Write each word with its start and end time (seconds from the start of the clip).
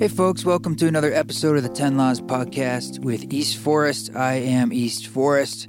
Hey, 0.00 0.08
folks, 0.08 0.46
welcome 0.46 0.76
to 0.76 0.86
another 0.86 1.12
episode 1.12 1.58
of 1.58 1.62
the 1.62 1.68
10 1.68 1.98
Laws 1.98 2.22
Podcast 2.22 3.00
with 3.00 3.30
East 3.30 3.58
Forest. 3.58 4.16
I 4.16 4.36
am 4.36 4.72
East 4.72 5.06
Forest. 5.06 5.68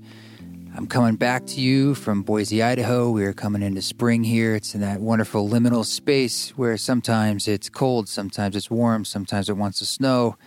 I'm 0.73 0.87
coming 0.87 1.17
back 1.17 1.45
to 1.47 1.59
you 1.59 1.95
from 1.95 2.23
Boise, 2.23 2.63
Idaho. 2.63 3.11
We 3.11 3.25
are 3.25 3.33
coming 3.33 3.61
into 3.61 3.81
spring 3.81 4.23
here. 4.23 4.55
It's 4.55 4.73
in 4.73 4.79
that 4.79 5.01
wonderful 5.01 5.49
liminal 5.49 5.83
space 5.83 6.51
where 6.51 6.77
sometimes 6.77 7.45
it's 7.49 7.67
cold, 7.67 8.07
sometimes 8.07 8.55
it's 8.55 8.71
warm, 8.71 9.03
sometimes 9.03 9.49
it 9.49 9.57
wants 9.57 9.79
to 9.79 9.85
snow, 9.85 10.37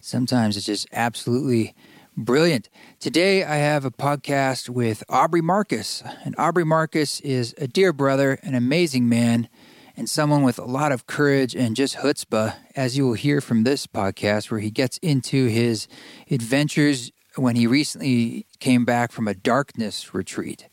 sometimes 0.00 0.56
it's 0.56 0.64
just 0.64 0.88
absolutely 0.94 1.74
brilliant. 2.16 2.70
Today, 2.98 3.44
I 3.44 3.56
have 3.56 3.84
a 3.84 3.90
podcast 3.90 4.70
with 4.70 5.04
Aubrey 5.10 5.42
Marcus. 5.42 6.02
And 6.24 6.34
Aubrey 6.38 6.64
Marcus 6.64 7.20
is 7.20 7.54
a 7.58 7.68
dear 7.68 7.92
brother, 7.92 8.38
an 8.42 8.54
amazing 8.54 9.06
man 9.06 9.50
and 9.98 10.08
someone 10.08 10.44
with 10.44 10.60
a 10.60 10.64
lot 10.64 10.92
of 10.92 11.08
courage 11.08 11.56
and 11.56 11.74
just 11.74 11.96
chutzpah, 11.96 12.54
as 12.76 12.96
you 12.96 13.04
will 13.04 13.14
hear 13.14 13.40
from 13.40 13.64
this 13.64 13.84
podcast, 13.88 14.48
where 14.48 14.60
he 14.60 14.70
gets 14.70 14.96
into 14.98 15.46
his 15.46 15.88
adventures 16.30 17.10
when 17.34 17.56
he 17.56 17.66
recently 17.66 18.46
came 18.60 18.84
back 18.84 19.10
from 19.10 19.26
a 19.26 19.34
darkness 19.34 20.14
retreat. 20.14 20.68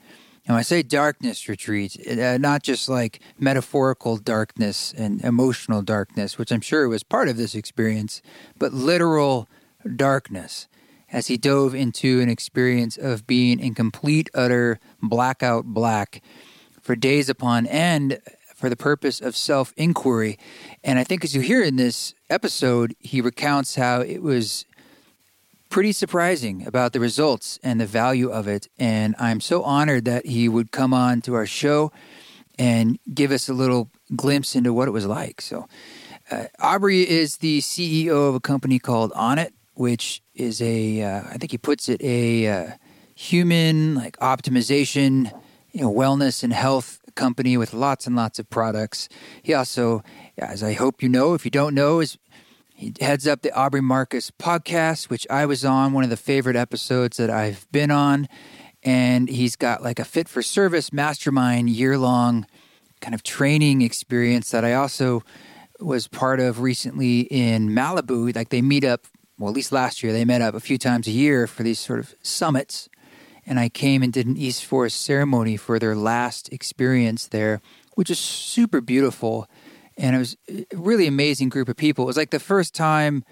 Now, 0.48 0.56
I 0.56 0.62
say 0.62 0.84
darkness 0.84 1.50
retreat, 1.50 1.98
uh, 2.08 2.38
not 2.38 2.62
just 2.62 2.88
like 2.88 3.20
metaphorical 3.40 4.18
darkness 4.18 4.94
and 4.96 5.20
emotional 5.24 5.82
darkness, 5.82 6.38
which 6.38 6.52
I'm 6.52 6.62
sure 6.62 6.88
was 6.88 7.02
part 7.02 7.28
of 7.28 7.36
this 7.36 7.56
experience, 7.56 8.22
but 8.60 8.74
literal 8.74 9.50
darkness 9.96 10.68
as 11.12 11.28
he 11.28 11.38
dove 11.38 11.74
into 11.74 12.22
an 12.22 12.30
experience 12.30 12.96
of 12.96 13.26
being 13.26 13.60
in 13.60 13.74
complete, 13.74 14.30
utter 14.36 14.80
blackout 15.02 15.66
black 15.66 16.22
for 16.80 16.96
days 16.96 17.28
upon 17.28 17.66
end 17.66 18.20
for 18.56 18.70
the 18.70 18.76
purpose 18.76 19.22
of 19.22 19.36
self 19.36 19.74
inquiry. 19.78 20.40
And 20.84 20.98
I 20.98 21.04
think 21.04 21.24
as 21.24 21.36
you 21.36 21.42
hear 21.42 21.62
in 21.62 21.76
this 21.76 22.16
episode, 22.30 22.96
he 23.00 23.22
recounts 23.22 23.76
how 23.76 24.02
it 24.02 24.24
was 24.24 24.66
pretty 25.70 25.92
surprising 25.92 26.66
about 26.66 26.94
the 26.94 27.00
results 27.00 27.60
and 27.62 27.80
the 27.80 27.86
value 27.86 28.30
of 28.30 28.48
it. 28.48 28.68
And 28.80 29.14
I'm 29.20 29.42
so 29.42 29.62
honored 29.64 30.06
that 30.06 30.26
he 30.26 30.48
would 30.48 30.72
come 30.72 30.94
on 30.94 31.22
to 31.24 31.34
our 31.34 31.46
show 31.46 31.92
and 32.58 32.98
give 33.14 33.32
us 33.32 33.50
a 33.50 33.54
little 33.54 33.90
glimpse 34.16 34.56
into 34.56 34.74
what 34.74 34.88
it 34.88 34.92
was 34.92 35.06
like. 35.06 35.42
So, 35.42 35.68
uh, 36.32 36.46
Aubrey 36.60 37.08
is 37.08 37.38
the 37.38 37.60
CEO 37.60 38.30
of 38.30 38.36
a 38.36 38.40
company 38.40 38.80
called 38.80 39.12
Onnit, 39.12 39.52
which 39.74 40.24
is 40.34 40.62
a, 40.62 41.04
uh, 41.04 41.24
I 41.30 41.38
think 41.38 41.52
he 41.52 41.58
puts 41.58 41.90
it, 41.90 42.02
a 42.02 42.48
uh, 42.48 42.72
human 43.14 43.96
like 43.96 44.18
optimization, 44.18 45.32
you 45.72 45.82
know, 45.82 45.94
wellness 45.94 46.44
and 46.44 46.54
health 46.54 47.00
company 47.16 47.58
with 47.58 47.74
lots 47.74 48.06
and 48.06 48.16
lots 48.16 48.40
of 48.40 48.50
products. 48.50 49.10
He 49.42 49.54
also, 49.54 50.04
as 50.38 50.62
I 50.62 50.74
hope 50.74 51.02
you 51.02 51.10
know, 51.10 51.34
if 51.34 51.46
you 51.46 51.52
don't 51.52 51.74
know, 51.74 52.00
is 52.00 52.18
he 52.76 52.94
heads 53.00 53.26
up 53.26 53.42
the 53.42 53.54
Aubrey 53.54 53.82
Marcus 53.82 54.32
podcast, 54.32 55.10
which 55.10 55.26
I 55.30 55.46
was 55.46 55.64
on, 55.64 55.94
one 55.94 56.04
of 56.04 56.10
the 56.10 56.18
favorite 56.18 56.58
episodes 56.58 57.18
that 57.18 57.30
I've 57.30 57.66
been 57.72 57.90
on. 57.90 58.28
And 58.84 59.30
he's 59.30 59.56
got 59.56 59.82
like 59.82 59.98
a 59.98 60.06
fit 60.06 60.28
for 60.28 60.42
service 60.42 60.92
mastermind 60.92 61.70
year 61.70 61.98
long 61.98 62.46
kind 63.00 63.16
of 63.16 63.24
training 63.24 63.82
experience 63.82 64.52
that 64.52 64.66
I 64.66 64.74
also 64.74 65.24
was 65.80 66.08
part 66.08 66.40
of 66.40 66.60
recently 66.60 67.22
in 67.22 67.70
Malibu. 67.70 68.36
Like 68.36 68.50
they 68.50 68.62
meet 68.62 68.84
up, 68.84 69.08
well, 69.38 69.50
at 69.50 69.56
least 69.56 69.72
last 69.72 70.04
year, 70.04 70.12
they 70.12 70.26
met 70.26 70.42
up 70.42 70.54
a 70.54 70.60
few 70.60 70.78
times 70.78 71.08
a 71.08 71.12
year 71.12 71.48
for 71.48 71.64
these 71.64 71.80
sort 71.80 72.00
of 72.00 72.14
summits 72.22 72.90
and 73.46 73.60
I 73.60 73.70
came 73.70 74.02
and 74.02 74.12
did 74.12 74.28
an 74.28 74.38
East 74.38 74.66
Forest 74.66 75.02
ceremony 75.02 75.58
for 75.58 75.80
their 75.80 75.96
last 75.96 76.52
experience 76.52 77.28
there, 77.28 77.62
which 77.94 78.10
is 78.10 78.20
super 78.20 78.82
beautiful. 78.82 79.48
And 79.98 80.16
it 80.16 80.20
was 80.20 80.38
a 80.50 80.66
really 80.76 81.08
amazing 81.08 81.50
group 81.50 81.70
of 81.70 81.78
people. 81.78 82.06
It 82.06 82.08
was 82.08 82.18
like 82.18 82.32
the 82.32 82.40
first 82.40 82.74
time 82.74 83.24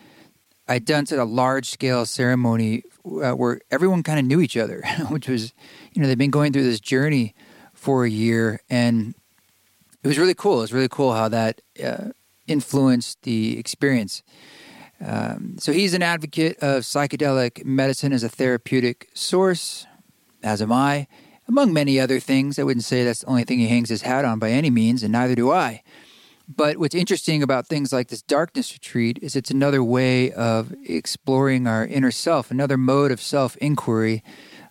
I'd 0.67 0.85
done 0.85 1.05
such 1.05 1.19
a 1.19 1.25
large 1.25 1.69
scale 1.69 2.05
ceremony 2.05 2.83
uh, 3.05 3.31
where 3.31 3.59
everyone 3.69 4.03
kind 4.03 4.19
of 4.19 4.25
knew 4.25 4.39
each 4.39 4.55
other, 4.55 4.83
which 5.09 5.27
was, 5.27 5.53
you 5.93 6.01
know, 6.01 6.07
they've 6.07 6.17
been 6.17 6.29
going 6.29 6.53
through 6.53 6.63
this 6.63 6.79
journey 6.79 7.33
for 7.73 8.05
a 8.05 8.09
year. 8.09 8.61
And 8.69 9.15
it 10.03 10.07
was 10.07 10.17
really 10.17 10.35
cool. 10.35 10.59
It 10.59 10.61
was 10.61 10.73
really 10.73 10.89
cool 10.89 11.13
how 11.13 11.27
that 11.29 11.61
uh, 11.83 12.09
influenced 12.47 13.23
the 13.23 13.57
experience. 13.57 14.23
Um, 15.05 15.57
so 15.59 15.73
he's 15.73 15.93
an 15.93 16.01
advocate 16.01 16.57
of 16.59 16.83
psychedelic 16.83 17.65
medicine 17.65 18.13
as 18.13 18.23
a 18.23 18.29
therapeutic 18.29 19.09
source 19.13 19.85
as 20.43 20.61
am 20.61 20.71
I, 20.71 21.07
among 21.47 21.73
many 21.73 21.99
other 21.99 22.19
things. 22.19 22.59
I 22.59 22.63
wouldn't 22.63 22.85
say 22.85 23.03
that's 23.03 23.21
the 23.21 23.27
only 23.27 23.43
thing 23.43 23.59
he 23.59 23.67
hangs 23.67 23.89
his 23.89 24.03
hat 24.03 24.25
on 24.25 24.39
by 24.39 24.51
any 24.51 24.69
means, 24.69 25.03
and 25.03 25.11
neither 25.11 25.35
do 25.35 25.51
I. 25.51 25.83
But 26.47 26.77
what's 26.77 26.95
interesting 26.95 27.41
about 27.41 27.67
things 27.67 27.93
like 27.93 28.09
this 28.09 28.21
darkness 28.21 28.73
retreat 28.73 29.17
is 29.21 29.35
it's 29.35 29.51
another 29.51 29.83
way 29.83 30.31
of 30.31 30.73
exploring 30.85 31.67
our 31.67 31.85
inner 31.85 32.11
self, 32.11 32.51
another 32.51 32.77
mode 32.77 33.11
of 33.11 33.21
self 33.21 33.55
inquiry, 33.57 34.23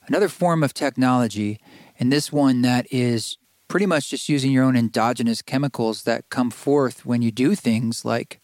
another 0.07 0.29
form 0.29 0.63
of 0.63 0.75
technology, 0.75 1.59
and 1.99 2.13
this 2.13 2.31
one 2.31 2.63
that 2.63 2.87
is 2.91 3.39
pretty 3.69 3.87
much 3.87 4.11
just 4.11 4.29
using 4.29 4.53
your 4.53 4.65
own 4.65 4.77
endogenous 4.77 5.41
chemicals 5.41 6.03
that 6.03 6.29
come 6.29 6.51
forth 6.51 7.07
when 7.07 7.23
you 7.23 7.31
do 7.31 7.55
things 7.55 8.05
like 8.05 8.39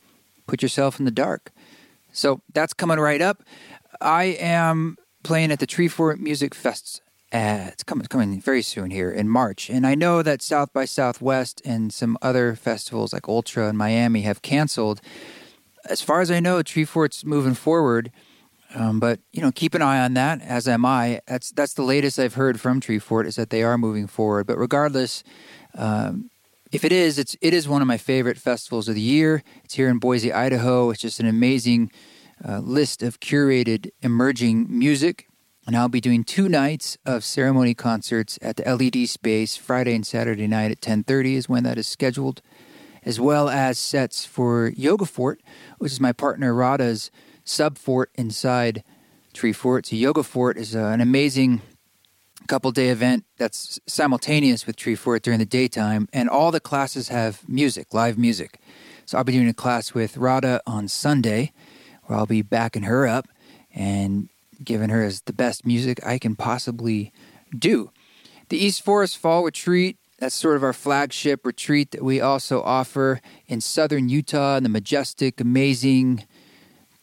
put 0.46 0.62
yourself 0.62 0.98
in 0.98 1.04
the 1.04 1.10
dark. 1.10 1.52
So 2.12 2.40
that's 2.54 2.72
coming 2.72 2.98
right 2.98 3.20
up. 3.20 3.42
I 4.00 4.24
am 4.40 4.96
playing 5.22 5.52
at 5.52 5.58
the 5.58 5.66
Tree 5.66 5.88
Treefort 5.88 6.18
Music 6.18 6.54
Fest 6.54 7.02
uh, 7.32 7.68
it's 7.68 7.82
coming, 7.82 8.06
coming 8.06 8.40
very 8.40 8.62
soon 8.62 8.90
here 8.90 9.10
in 9.10 9.28
March. 9.28 9.68
And 9.68 9.86
I 9.86 9.94
know 9.94 10.22
that 10.22 10.40
South 10.40 10.72
by 10.72 10.86
Southwest 10.86 11.60
and 11.64 11.92
some 11.92 12.16
other 12.22 12.54
festivals 12.54 13.12
like 13.12 13.28
Ultra 13.28 13.68
and 13.68 13.76
Miami 13.76 14.22
have 14.22 14.40
canceled. 14.40 15.00
As 15.84 16.00
far 16.00 16.20
as 16.20 16.30
I 16.30 16.40
know, 16.40 16.62
Treefort's 16.62 17.24
moving 17.24 17.54
forward. 17.54 18.10
Um, 18.74 19.00
but 19.00 19.20
you 19.32 19.42
know, 19.42 19.52
keep 19.52 19.74
an 19.74 19.82
eye 19.82 20.00
on 20.00 20.14
that. 20.14 20.40
As 20.42 20.66
am 20.68 20.84
I. 20.84 21.20
That's 21.26 21.50
that's 21.52 21.74
the 21.74 21.82
latest 21.82 22.18
I've 22.18 22.34
heard 22.34 22.60
from 22.60 22.80
Treefort 22.80 23.26
is 23.26 23.36
that 23.36 23.50
they 23.50 23.62
are 23.62 23.78
moving 23.78 24.06
forward. 24.06 24.46
But 24.46 24.58
regardless, 24.58 25.22
um, 25.74 26.30
if 26.70 26.84
it 26.84 26.92
is, 26.92 27.18
it's 27.18 27.36
it 27.40 27.54
is 27.54 27.68
one 27.68 27.80
of 27.80 27.88
my 27.88 27.96
favorite 27.96 28.36
festivals 28.36 28.88
of 28.88 28.94
the 28.94 29.00
year. 29.00 29.42
It's 29.64 29.74
here 29.74 29.88
in 29.88 29.98
Boise, 29.98 30.32
Idaho. 30.32 30.90
It's 30.90 31.00
just 31.00 31.20
an 31.20 31.26
amazing 31.26 31.90
uh, 32.46 32.58
list 32.58 33.02
of 33.02 33.20
curated 33.20 33.90
emerging 34.02 34.66
music 34.68 35.27
and 35.68 35.76
I'll 35.76 35.90
be 35.90 36.00
doing 36.00 36.24
two 36.24 36.48
nights 36.48 36.96
of 37.04 37.22
ceremony 37.22 37.74
concerts 37.74 38.38
at 38.40 38.56
the 38.56 38.74
LED 38.74 39.06
space 39.06 39.58
Friday 39.58 39.94
and 39.94 40.06
Saturday 40.06 40.46
night 40.46 40.70
at 40.70 40.80
10:30 40.80 41.34
is 41.34 41.46
when 41.46 41.62
that 41.64 41.76
is 41.76 41.86
scheduled, 41.86 42.40
as 43.04 43.20
well 43.20 43.50
as 43.50 43.78
sets 43.78 44.24
for 44.24 44.72
Yoga 44.74 45.04
Fort, 45.04 45.42
which 45.76 45.92
is 45.92 46.00
my 46.00 46.12
partner 46.12 46.54
Rada's 46.54 47.10
sub 47.44 47.76
fort 47.76 48.10
inside 48.14 48.82
Treefort. 49.34 49.84
So 49.84 49.96
Yoga 49.96 50.22
Fort 50.22 50.56
is 50.56 50.74
uh, 50.74 50.84
an 50.84 51.02
amazing 51.02 51.60
couple 52.46 52.72
day 52.72 52.88
event 52.88 53.26
that's 53.36 53.78
simultaneous 53.86 54.66
with 54.66 54.76
Treefort 54.76 55.20
during 55.20 55.38
the 55.38 55.44
daytime, 55.44 56.08
and 56.14 56.30
all 56.30 56.50
the 56.50 56.60
classes 56.60 57.08
have 57.08 57.46
music, 57.46 57.92
live 57.92 58.16
music. 58.16 58.58
So 59.04 59.18
I'll 59.18 59.24
be 59.24 59.34
doing 59.34 59.48
a 59.48 59.52
class 59.52 59.92
with 59.92 60.16
Rada 60.16 60.62
on 60.66 60.88
Sunday, 60.88 61.52
where 62.04 62.18
I'll 62.18 62.24
be 62.24 62.40
backing 62.40 62.84
her 62.84 63.06
up 63.06 63.28
and 63.74 64.30
given 64.62 64.90
her 64.90 65.02
as 65.02 65.22
the 65.22 65.32
best 65.32 65.66
music 65.66 66.04
I 66.04 66.18
can 66.18 66.36
possibly 66.36 67.12
do. 67.56 67.90
The 68.48 68.58
East 68.58 68.84
Forest 68.84 69.18
Fall 69.18 69.44
Retreat, 69.44 69.98
that's 70.18 70.34
sort 70.34 70.56
of 70.56 70.64
our 70.64 70.72
flagship 70.72 71.46
retreat 71.46 71.92
that 71.92 72.02
we 72.02 72.20
also 72.20 72.62
offer 72.62 73.20
in 73.46 73.60
southern 73.60 74.08
Utah 74.08 74.56
in 74.56 74.62
the 74.62 74.68
majestic, 74.68 75.40
amazing 75.40 76.26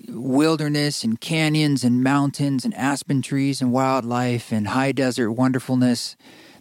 wilderness 0.07 1.04
and 1.04 1.19
canyons 1.22 1.84
and 1.84 2.04
mountains 2.04 2.66
and 2.66 2.74
aspen 2.74 3.22
trees 3.22 3.62
and 3.62 3.72
wildlife 3.72 4.52
and 4.52 4.69
high 4.69 4.92
desert 4.92 5.31
wonderfulness. 5.31 6.16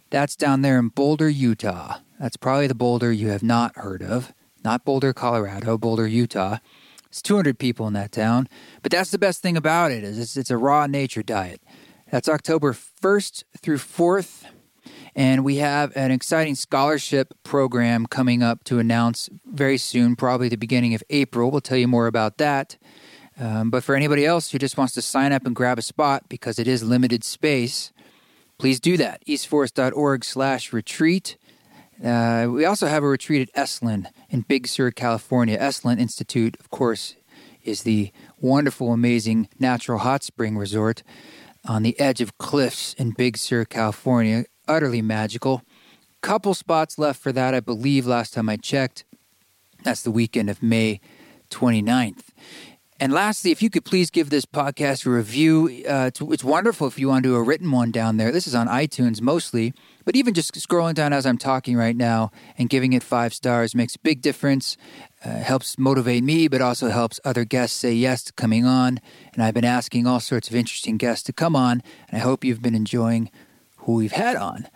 That's 0.09 0.35
down 0.35 0.61
there 0.61 0.79
in 0.79 0.89
Boulder, 0.89 1.29
Utah. 1.29 1.97
That's 2.19 2.37
probably 2.37 2.67
the 2.67 2.75
Boulder 2.75 3.11
you 3.11 3.29
have 3.29 3.43
not 3.43 3.75
heard 3.75 4.01
of. 4.01 4.33
Not 4.63 4.85
Boulder, 4.85 5.13
Colorado, 5.13 5.77
Boulder, 5.77 6.07
Utah. 6.07 6.57
It's 7.15 7.21
200 7.21 7.57
people 7.57 7.87
in 7.87 7.93
that 7.93 8.11
town. 8.11 8.49
But 8.83 8.91
that's 8.91 9.09
the 9.09 9.17
best 9.17 9.41
thing 9.41 9.55
about 9.55 9.89
it 9.89 10.03
is 10.03 10.19
it's, 10.19 10.35
it's 10.35 10.51
a 10.51 10.57
raw 10.57 10.85
nature 10.85 11.23
diet. 11.23 11.61
That's 12.11 12.27
October 12.27 12.73
1st 12.73 13.45
through 13.57 13.77
4th. 13.77 14.43
And 15.15 15.45
we 15.45 15.55
have 15.55 15.95
an 15.95 16.11
exciting 16.11 16.55
scholarship 16.55 17.33
program 17.43 18.05
coming 18.05 18.43
up 18.43 18.65
to 18.65 18.79
announce 18.79 19.29
very 19.45 19.77
soon, 19.77 20.17
probably 20.17 20.49
the 20.49 20.57
beginning 20.57 20.93
of 20.93 21.03
April. 21.09 21.51
We'll 21.51 21.61
tell 21.61 21.77
you 21.77 21.87
more 21.87 22.07
about 22.07 22.37
that. 22.37 22.75
Um, 23.39 23.69
but 23.69 23.85
for 23.85 23.95
anybody 23.95 24.25
else 24.25 24.51
who 24.51 24.59
just 24.59 24.77
wants 24.77 24.93
to 24.95 25.01
sign 25.01 25.31
up 25.31 25.45
and 25.45 25.55
grab 25.55 25.79
a 25.79 25.81
spot 25.81 26.27
because 26.27 26.59
it 26.59 26.67
is 26.67 26.83
limited 26.83 27.23
space, 27.23 27.93
please 28.57 28.81
do 28.81 28.97
that. 28.97 29.25
eastforest.org 29.25 30.25
slash 30.25 30.73
retreat. 30.73 31.37
Uh, 32.03 32.47
we 32.49 32.65
also 32.65 32.87
have 32.87 33.03
a 33.03 33.07
retreat 33.07 33.49
at 33.49 33.65
Esalen 33.65 34.07
in 34.29 34.41
Big 34.41 34.67
Sur, 34.67 34.91
California. 34.91 35.57
Esalen 35.57 35.99
Institute, 35.99 36.57
of 36.59 36.69
course, 36.69 37.15
is 37.63 37.83
the 37.83 38.11
wonderful, 38.39 38.91
amazing 38.91 39.47
natural 39.59 39.99
hot 39.99 40.23
spring 40.23 40.57
resort 40.57 41.03
on 41.67 41.83
the 41.83 41.99
edge 41.99 42.21
of 42.21 42.37
cliffs 42.37 42.93
in 42.95 43.11
Big 43.11 43.37
Sur, 43.37 43.65
California. 43.65 44.45
Utterly 44.67 45.01
magical. 45.01 45.61
Couple 46.21 46.53
spots 46.53 46.97
left 46.97 47.21
for 47.21 47.31
that, 47.31 47.53
I 47.53 47.59
believe, 47.59 48.05
last 48.05 48.33
time 48.33 48.49
I 48.49 48.57
checked. 48.57 49.05
That's 49.83 50.01
the 50.01 50.11
weekend 50.11 50.49
of 50.49 50.63
May 50.63 50.99
29th. 51.51 52.29
And 53.05 53.13
lastly, 53.13 53.51
if 53.51 53.61
you 53.61 53.69
could 53.69 53.85
please 53.85 54.09
give 54.09 54.31
this 54.31 54.47
podcast 54.47 55.05
a 55.05 55.11
review, 55.11 55.83
uh, 55.87 56.05
it's, 56.07 56.19
it's, 56.21 56.43
wonderful 56.43 56.87
if 56.87 56.97
you 56.97 57.07
want 57.07 57.21
to 57.21 57.29
do 57.29 57.35
a 57.35 57.43
written 57.43 57.69
one 57.69 57.91
down 57.91 58.17
there. 58.17 58.31
This 58.31 58.47
is 58.47 58.55
on 58.55 58.67
iTunes 58.67 59.21
mostly, 59.21 59.75
but 60.05 60.15
even 60.15 60.33
just 60.33 60.55
scrolling 60.55 60.95
down 60.95 61.13
as 61.13 61.23
I'm 61.23 61.37
talking 61.37 61.77
right 61.77 61.95
now 61.95 62.31
and 62.57 62.67
giving 62.67 62.93
it 62.93 63.03
five 63.03 63.31
stars 63.31 63.75
makes 63.75 63.95
a 63.95 63.99
big 63.99 64.23
difference. 64.23 64.75
Uh, 65.23 65.29
helps 65.37 65.77
motivate 65.77 66.23
me, 66.23 66.47
but 66.47 66.61
also 66.61 66.89
helps 66.89 67.19
other 67.23 67.45
guests 67.45 67.77
say 67.77 67.93
yes 67.93 68.23
to 68.23 68.33
coming 68.33 68.65
on. 68.65 68.99
And 69.35 69.43
I've 69.43 69.53
been 69.53 69.65
asking 69.65 70.07
all 70.07 70.19
sorts 70.19 70.49
of 70.49 70.55
interesting 70.55 70.97
guests 70.97 71.23
to 71.25 71.31
come 71.31 71.55
on, 71.55 71.83
and 72.09 72.19
I 72.19 72.23
hope 72.23 72.43
you've 72.43 72.63
been 72.63 72.73
enjoying 72.73 73.29
who 73.81 73.93
we've 73.93 74.13
had 74.13 74.35
on. 74.35 74.67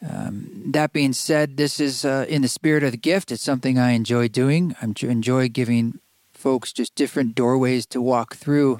Um, 0.00 0.62
that 0.72 0.94
being 0.94 1.12
said, 1.12 1.58
this 1.58 1.80
is 1.80 2.06
uh, 2.06 2.24
in 2.30 2.40
the 2.40 2.48
spirit 2.48 2.82
of 2.82 2.92
the 2.92 2.96
gift. 2.96 3.30
It's 3.30 3.42
something 3.42 3.78
I 3.78 3.90
enjoy 3.90 4.28
doing. 4.28 4.74
I 4.80 4.86
enjoy 5.02 5.50
giving 5.50 6.00
folks 6.38 6.72
just 6.72 6.94
different 6.94 7.34
doorways 7.34 7.84
to 7.84 8.00
walk 8.00 8.36
through 8.36 8.78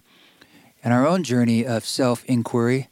in 0.84 0.92
our 0.92 1.06
own 1.06 1.24
journey 1.24 1.66
of 1.66 1.84
self 1.84 2.24
inquiry, 2.26 2.88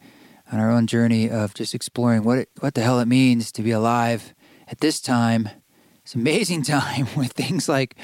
on 0.51 0.59
our 0.59 0.69
own 0.69 0.87
journey 0.87 1.29
of 1.29 1.53
just 1.53 1.73
exploring 1.73 2.23
what 2.23 2.39
it, 2.39 2.49
what 2.59 2.73
the 2.73 2.81
hell 2.81 2.99
it 2.99 3.07
means 3.07 3.51
to 3.53 3.63
be 3.63 3.71
alive 3.71 4.33
at 4.67 4.81
this 4.81 4.99
time. 4.99 5.49
It's 6.03 6.15
amazing 6.15 6.63
time 6.63 7.07
with 7.15 7.31
things 7.31 7.69
like 7.69 7.95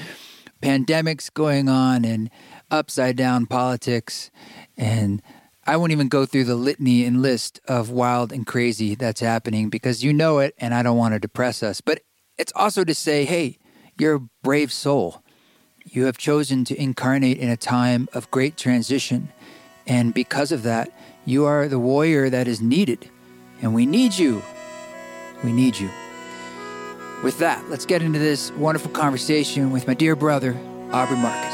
pandemics 0.62 1.32
going 1.32 1.68
on 1.68 2.04
and 2.06 2.30
upside 2.70 3.16
down 3.16 3.44
politics 3.44 4.30
and 4.78 5.20
I 5.66 5.76
won't 5.76 5.92
even 5.92 6.08
go 6.08 6.26
through 6.26 6.44
the 6.44 6.54
litany 6.54 7.04
and 7.04 7.22
list 7.22 7.60
of 7.66 7.90
wild 7.90 8.32
and 8.32 8.46
crazy 8.46 8.94
that's 8.94 9.20
happening 9.20 9.70
because 9.70 10.04
you 10.04 10.12
know 10.12 10.38
it 10.38 10.54
and 10.58 10.74
I 10.74 10.82
don't 10.82 10.98
want 10.98 11.14
to 11.14 11.20
depress 11.20 11.62
us. 11.62 11.80
But 11.80 12.00
it's 12.36 12.52
also 12.54 12.84
to 12.84 12.94
say, 12.94 13.24
hey, 13.24 13.58
you're 13.98 14.16
a 14.16 14.20
brave 14.42 14.72
soul. 14.72 15.23
You 15.86 16.06
have 16.06 16.16
chosen 16.16 16.64
to 16.64 16.80
incarnate 16.80 17.38
in 17.38 17.50
a 17.50 17.56
time 17.56 18.08
of 18.14 18.30
great 18.30 18.56
transition. 18.56 19.28
And 19.86 20.14
because 20.14 20.50
of 20.50 20.62
that, 20.62 20.90
you 21.26 21.44
are 21.44 21.68
the 21.68 21.78
warrior 21.78 22.30
that 22.30 22.48
is 22.48 22.60
needed. 22.62 23.10
And 23.60 23.74
we 23.74 23.84
need 23.84 24.14
you. 24.14 24.42
We 25.44 25.52
need 25.52 25.78
you. 25.78 25.90
With 27.22 27.38
that, 27.38 27.68
let's 27.68 27.84
get 27.84 28.00
into 28.02 28.18
this 28.18 28.50
wonderful 28.52 28.90
conversation 28.92 29.70
with 29.70 29.86
my 29.86 29.94
dear 29.94 30.16
brother, 30.16 30.56
Aubrey 30.90 31.16
Marcus. 31.18 31.52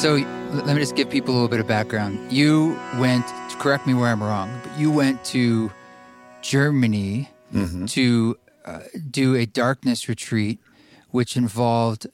So 0.00 0.37
let 0.50 0.74
me 0.74 0.80
just 0.80 0.96
give 0.96 1.10
people 1.10 1.32
a 1.32 1.34
little 1.34 1.48
bit 1.48 1.60
of 1.60 1.66
background. 1.66 2.32
You 2.32 2.78
went, 2.98 3.26
correct 3.58 3.86
me 3.86 3.94
where 3.94 4.08
I'm 4.08 4.22
wrong, 4.22 4.50
but 4.62 4.78
you 4.78 4.90
went 4.90 5.22
to 5.26 5.70
Germany 6.40 7.28
mm-hmm. 7.52 7.86
to 7.86 8.38
uh, 8.64 8.80
do 9.10 9.34
a 9.34 9.44
darkness 9.44 10.08
retreat, 10.08 10.58
which 11.10 11.36
involved 11.36 12.06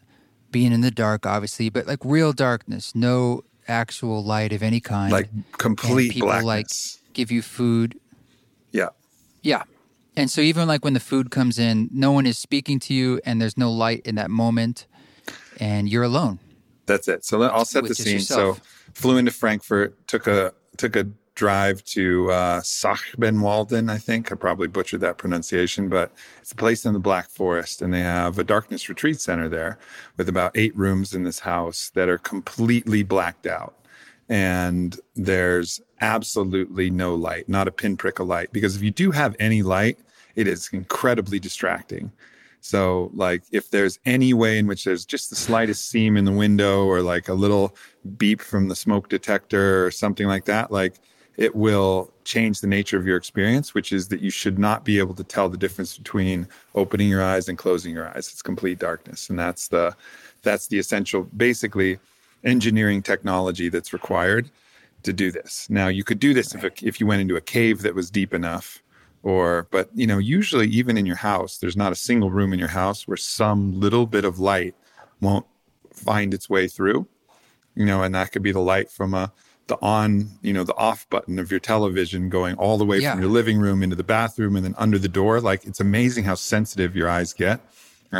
being 0.50 0.72
in 0.72 0.80
the 0.80 0.90
dark, 0.90 1.26
obviously, 1.26 1.68
but 1.68 1.86
like 1.86 2.00
real 2.04 2.32
darkness, 2.32 2.94
no 2.94 3.44
actual 3.68 4.22
light 4.22 4.52
of 4.52 4.62
any 4.62 4.80
kind, 4.80 5.12
like 5.12 5.28
complete 5.58 6.12
people 6.12 6.28
blackness. 6.28 6.44
like 6.44 6.66
give 7.12 7.30
you 7.30 7.40
food. 7.40 7.98
Yeah, 8.72 8.88
yeah. 9.42 9.62
And 10.16 10.30
so 10.30 10.40
even 10.40 10.68
like 10.68 10.84
when 10.84 10.94
the 10.94 11.00
food 11.00 11.30
comes 11.30 11.58
in, 11.58 11.88
no 11.92 12.12
one 12.12 12.26
is 12.26 12.38
speaking 12.38 12.78
to 12.80 12.94
you, 12.94 13.20
and 13.24 13.40
there's 13.40 13.56
no 13.56 13.70
light 13.70 14.02
in 14.04 14.16
that 14.16 14.30
moment, 14.30 14.86
and 15.60 15.88
you're 15.88 16.04
alone. 16.04 16.38
That's 16.86 17.08
it. 17.08 17.24
So 17.24 17.42
I'll 17.42 17.64
set 17.64 17.84
the 17.84 17.94
scene. 17.94 18.20
So 18.20 18.56
flew 18.94 19.16
into 19.16 19.30
Frankfurt, 19.30 20.06
took 20.06 20.26
a 20.26 20.52
took 20.76 20.96
a 20.96 21.06
drive 21.34 21.84
to 21.84 22.30
uh, 22.30 22.60
Sachbenwalden, 22.60 23.90
I 23.90 23.98
think. 23.98 24.30
I 24.30 24.36
probably 24.36 24.68
butchered 24.68 25.00
that 25.00 25.18
pronunciation, 25.18 25.88
but 25.88 26.12
it's 26.40 26.52
a 26.52 26.56
place 26.56 26.84
in 26.84 26.92
the 26.92 27.00
Black 27.00 27.28
Forest, 27.28 27.82
and 27.82 27.92
they 27.92 28.00
have 28.00 28.38
a 28.38 28.44
darkness 28.44 28.88
retreat 28.88 29.20
center 29.20 29.48
there 29.48 29.78
with 30.16 30.28
about 30.28 30.52
eight 30.56 30.76
rooms 30.76 31.14
in 31.14 31.24
this 31.24 31.40
house 31.40 31.90
that 31.94 32.08
are 32.08 32.18
completely 32.18 33.02
blacked 33.02 33.46
out. 33.46 33.74
And 34.28 34.98
there's 35.16 35.80
absolutely 36.00 36.88
no 36.88 37.14
light, 37.14 37.48
not 37.48 37.68
a 37.68 37.72
pinprick 37.72 38.20
of 38.20 38.28
light. 38.28 38.52
Because 38.52 38.76
if 38.76 38.82
you 38.82 38.90
do 38.90 39.10
have 39.10 39.36
any 39.38 39.62
light, 39.62 39.98
it 40.34 40.46
is 40.46 40.70
incredibly 40.72 41.38
distracting. 41.38 42.10
So, 42.64 43.10
like, 43.12 43.42
if 43.52 43.70
there's 43.70 43.98
any 44.06 44.32
way 44.32 44.56
in 44.58 44.66
which 44.66 44.84
there's 44.84 45.04
just 45.04 45.28
the 45.28 45.36
slightest 45.36 45.90
seam 45.90 46.16
in 46.16 46.24
the 46.24 46.32
window 46.32 46.86
or 46.86 47.02
like 47.02 47.28
a 47.28 47.34
little 47.34 47.76
beep 48.16 48.40
from 48.40 48.68
the 48.68 48.74
smoke 48.74 49.10
detector 49.10 49.84
or 49.84 49.90
something 49.90 50.26
like 50.26 50.46
that, 50.46 50.72
like, 50.72 50.94
it 51.36 51.54
will 51.54 52.10
change 52.24 52.62
the 52.62 52.66
nature 52.66 52.96
of 52.96 53.06
your 53.06 53.18
experience, 53.18 53.74
which 53.74 53.92
is 53.92 54.08
that 54.08 54.20
you 54.20 54.30
should 54.30 54.58
not 54.58 54.82
be 54.82 54.98
able 54.98 55.12
to 55.12 55.22
tell 55.22 55.50
the 55.50 55.58
difference 55.58 55.98
between 55.98 56.48
opening 56.74 57.06
your 57.06 57.22
eyes 57.22 57.50
and 57.50 57.58
closing 57.58 57.92
your 57.92 58.08
eyes. 58.08 58.30
It's 58.32 58.40
complete 58.40 58.78
darkness. 58.78 59.28
And 59.28 59.38
that's 59.38 59.68
the, 59.68 59.94
that's 60.40 60.68
the 60.68 60.78
essential, 60.78 61.24
basically, 61.36 61.98
engineering 62.44 63.02
technology 63.02 63.68
that's 63.68 63.92
required 63.92 64.50
to 65.02 65.12
do 65.12 65.30
this. 65.30 65.66
Now, 65.68 65.88
you 65.88 66.02
could 66.02 66.18
do 66.18 66.32
this 66.32 66.54
if, 66.54 66.82
if 66.82 66.98
you 66.98 67.06
went 67.06 67.20
into 67.20 67.36
a 67.36 67.42
cave 67.42 67.82
that 67.82 67.94
was 67.94 68.10
deep 68.10 68.32
enough 68.32 68.82
or 69.24 69.66
but 69.72 69.90
you 69.94 70.06
know 70.06 70.18
usually 70.18 70.68
even 70.68 70.96
in 70.96 71.06
your 71.06 71.16
house 71.16 71.58
there's 71.58 71.76
not 71.76 71.90
a 71.90 71.96
single 71.96 72.30
room 72.30 72.52
in 72.52 72.58
your 72.58 72.68
house 72.68 73.08
where 73.08 73.16
some 73.16 73.78
little 73.80 74.06
bit 74.06 74.24
of 74.24 74.38
light 74.38 74.74
won't 75.20 75.46
find 75.92 76.32
its 76.32 76.48
way 76.48 76.68
through 76.68 77.08
you 77.74 77.84
know 77.84 78.02
and 78.02 78.14
that 78.14 78.30
could 78.30 78.42
be 78.42 78.52
the 78.52 78.60
light 78.60 78.90
from 78.90 79.14
a 79.14 79.32
the 79.66 79.78
on 79.80 80.28
you 80.42 80.52
know 80.52 80.62
the 80.62 80.76
off 80.76 81.08
button 81.08 81.38
of 81.38 81.50
your 81.50 81.58
television 81.60 82.28
going 82.28 82.54
all 82.56 82.76
the 82.76 82.84
way 82.84 82.98
yeah. 82.98 83.12
from 83.12 83.20
your 83.20 83.30
living 83.30 83.58
room 83.58 83.82
into 83.82 83.96
the 83.96 84.04
bathroom 84.04 84.56
and 84.56 84.64
then 84.64 84.74
under 84.76 84.98
the 84.98 85.08
door. 85.08 85.40
Like 85.40 85.64
it's 85.64 85.80
amazing 85.80 86.24
how 86.24 86.34
sensitive 86.34 86.94
your 86.94 87.08
eyes 87.08 87.32
get 87.32 87.60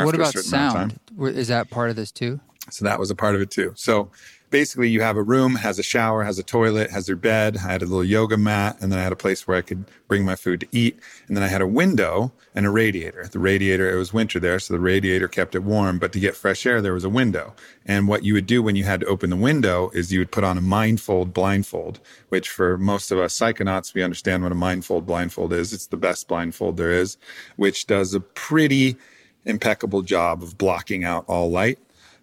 what 0.03 0.15
about 0.15 0.33
sound? 0.33 0.99
Is 1.19 1.47
that 1.47 1.69
part 1.69 1.89
of 1.89 1.95
this 1.95 2.11
too? 2.11 2.39
So 2.69 2.83
that 2.85 2.99
was 2.99 3.11
a 3.11 3.15
part 3.15 3.35
of 3.35 3.41
it 3.41 3.51
too. 3.51 3.73
So 3.75 4.11
basically 4.49 4.89
you 4.89 5.01
have 5.01 5.17
a 5.17 5.23
room, 5.23 5.55
has 5.55 5.79
a 5.79 5.83
shower, 5.83 6.23
has 6.23 6.39
a 6.39 6.43
toilet, 6.43 6.91
has 6.91 7.07
their 7.07 7.15
bed. 7.15 7.57
I 7.57 7.71
had 7.71 7.81
a 7.81 7.85
little 7.85 8.03
yoga 8.03 8.37
mat, 8.37 8.77
and 8.79 8.91
then 8.91 8.99
I 8.99 9.03
had 9.03 9.11
a 9.11 9.17
place 9.17 9.47
where 9.47 9.57
I 9.57 9.61
could 9.61 9.85
bring 10.07 10.23
my 10.23 10.35
food 10.35 10.61
to 10.61 10.67
eat. 10.71 10.99
And 11.27 11.35
then 11.35 11.43
I 11.43 11.47
had 11.47 11.61
a 11.61 11.67
window 11.67 12.31
and 12.53 12.65
a 12.65 12.69
radiator. 12.69 13.27
The 13.27 13.39
radiator, 13.39 13.91
it 13.91 13.97
was 13.97 14.13
winter 14.13 14.39
there, 14.39 14.59
so 14.59 14.73
the 14.73 14.79
radiator 14.79 15.27
kept 15.27 15.55
it 15.55 15.63
warm. 15.63 15.99
But 15.99 16.11
to 16.13 16.19
get 16.19 16.35
fresh 16.35 16.65
air, 16.65 16.81
there 16.81 16.93
was 16.93 17.03
a 17.03 17.09
window. 17.09 17.53
And 17.85 18.07
what 18.07 18.23
you 18.23 18.33
would 18.33 18.47
do 18.47 18.63
when 18.63 18.75
you 18.75 18.83
had 18.83 19.01
to 19.01 19.07
open 19.07 19.29
the 19.29 19.35
window 19.35 19.89
is 19.93 20.11
you 20.11 20.19
would 20.19 20.31
put 20.31 20.43
on 20.43 20.57
a 20.57 20.61
mindfold 20.61 21.33
blindfold, 21.33 21.99
which 22.29 22.49
for 22.49 22.77
most 22.77 23.11
of 23.11 23.19
us 23.19 23.37
psychonauts, 23.37 23.93
we 23.93 24.03
understand 24.03 24.43
what 24.43 24.51
a 24.51 24.55
mindfold 24.55 25.05
blindfold 25.05 25.53
is. 25.53 25.73
It's 25.73 25.87
the 25.87 25.97
best 25.97 26.27
blindfold 26.27 26.77
there 26.77 26.91
is, 26.91 27.17
which 27.55 27.87
does 27.87 28.13
a 28.13 28.19
pretty 28.19 28.97
impeccable 29.45 30.01
job 30.01 30.41
of 30.41 30.57
blocking 30.57 31.03
out 31.03 31.25
all 31.27 31.49
light. 31.51 31.79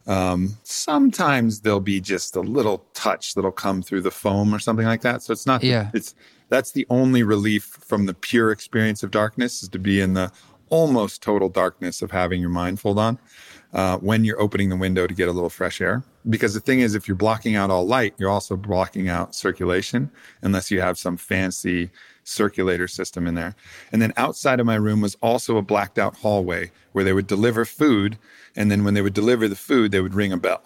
Um, 0.06 0.56
sometimes 0.64 1.60
there'll 1.60 1.80
be 1.80 2.00
just 2.00 2.34
a 2.36 2.40
little 2.40 2.84
touch 2.94 3.34
that'll 3.34 3.52
come 3.52 3.82
through 3.82 4.02
the 4.02 4.10
foam 4.10 4.54
or 4.54 4.58
something 4.58 4.86
like 4.86 5.02
that. 5.02 5.22
So 5.22 5.32
it's 5.32 5.46
not, 5.46 5.62
yeah. 5.62 5.90
it's, 5.94 6.14
that's 6.48 6.72
the 6.72 6.86
only 6.90 7.22
relief 7.22 7.64
from 7.64 8.06
the 8.06 8.14
pure 8.14 8.50
experience 8.50 9.02
of 9.02 9.10
darkness 9.10 9.62
is 9.62 9.68
to 9.70 9.78
be 9.78 10.00
in 10.00 10.14
the 10.14 10.32
almost 10.70 11.22
total 11.22 11.48
darkness 11.48 12.02
of 12.02 12.10
having 12.10 12.40
your 12.40 12.50
mindfold 12.50 12.96
on 12.96 13.18
uh, 13.74 13.98
when 13.98 14.24
you're 14.24 14.40
opening 14.40 14.70
the 14.70 14.76
window 14.76 15.06
to 15.06 15.14
get 15.14 15.28
a 15.28 15.32
little 15.32 15.50
fresh 15.50 15.80
air. 15.80 16.02
Because 16.28 16.54
the 16.54 16.60
thing 16.60 16.80
is, 16.80 16.94
if 16.94 17.06
you're 17.06 17.16
blocking 17.16 17.56
out 17.56 17.70
all 17.70 17.86
light, 17.86 18.14
you're 18.16 18.30
also 18.30 18.56
blocking 18.56 19.08
out 19.08 19.34
circulation 19.34 20.10
unless 20.42 20.70
you 20.70 20.80
have 20.80 20.96
some 20.98 21.16
fancy 21.16 21.90
circulator 22.24 22.88
system 22.88 23.26
in 23.26 23.34
there. 23.34 23.54
And 23.92 24.00
then 24.00 24.12
outside 24.16 24.60
of 24.60 24.66
my 24.66 24.76
room 24.76 25.00
was 25.00 25.16
also 25.20 25.56
a 25.56 25.62
blacked 25.62 25.98
out 25.98 26.16
hallway 26.16 26.70
where 26.92 27.04
they 27.04 27.12
would 27.12 27.26
deliver 27.26 27.64
food. 27.64 28.18
And 28.56 28.70
then 28.70 28.84
when 28.84 28.94
they 28.94 29.02
would 29.02 29.14
deliver 29.14 29.48
the 29.48 29.56
food, 29.56 29.92
they 29.92 30.00
would 30.00 30.14
ring 30.14 30.32
a 30.32 30.36
bell. 30.36 30.62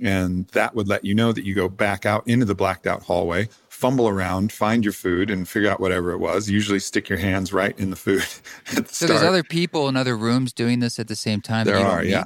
And 0.00 0.46
that 0.48 0.74
would 0.74 0.88
let 0.88 1.04
you 1.04 1.14
know 1.14 1.32
that 1.32 1.44
you 1.44 1.54
go 1.54 1.68
back 1.68 2.06
out 2.06 2.26
into 2.26 2.44
the 2.44 2.54
blacked 2.54 2.86
out 2.86 3.02
hallway, 3.02 3.48
fumble 3.68 4.08
around, 4.08 4.52
find 4.52 4.84
your 4.84 4.92
food, 4.92 5.30
and 5.30 5.48
figure 5.48 5.70
out 5.70 5.80
whatever 5.80 6.12
it 6.12 6.18
was. 6.18 6.48
Usually 6.48 6.78
stick 6.78 7.08
your 7.08 7.18
hands 7.18 7.52
right 7.52 7.78
in 7.78 7.90
the 7.90 7.96
food. 7.96 8.24
The 8.74 8.84
so 8.86 9.06
start. 9.06 9.08
there's 9.08 9.22
other 9.22 9.42
people 9.42 9.88
in 9.88 9.96
other 9.96 10.16
rooms 10.16 10.52
doing 10.52 10.80
this 10.80 10.98
at 10.98 11.08
the 11.08 11.16
same 11.16 11.40
time. 11.40 11.66
There 11.66 11.78
are, 11.78 12.04
yeah. 12.04 12.24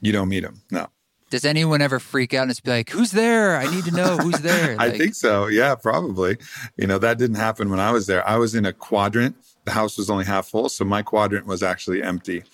You 0.00 0.12
don't 0.12 0.28
meet 0.28 0.40
them. 0.40 0.60
No. 0.70 0.88
Does 1.30 1.44
anyone 1.44 1.80
ever 1.80 1.98
freak 1.98 2.34
out 2.34 2.42
and 2.42 2.50
just 2.50 2.62
be 2.62 2.70
like, 2.70 2.90
"Who's 2.90 3.10
there? 3.10 3.56
I 3.56 3.66
need 3.74 3.84
to 3.86 3.90
know 3.90 4.16
who's 4.18 4.40
there." 4.40 4.76
Like, 4.76 4.94
I 4.94 4.98
think 4.98 5.14
so. 5.14 5.46
Yeah, 5.46 5.74
probably. 5.74 6.36
You 6.76 6.86
know, 6.86 6.98
that 6.98 7.18
didn't 7.18 7.36
happen 7.36 7.70
when 7.70 7.80
I 7.80 7.90
was 7.90 8.06
there. 8.06 8.26
I 8.28 8.36
was 8.36 8.54
in 8.54 8.66
a 8.66 8.72
quadrant. 8.72 9.36
The 9.64 9.72
house 9.72 9.96
was 9.96 10.10
only 10.10 10.26
half 10.26 10.46
full, 10.46 10.68
so 10.68 10.84
my 10.84 11.02
quadrant 11.02 11.46
was 11.46 11.62
actually 11.62 12.02
empty 12.02 12.44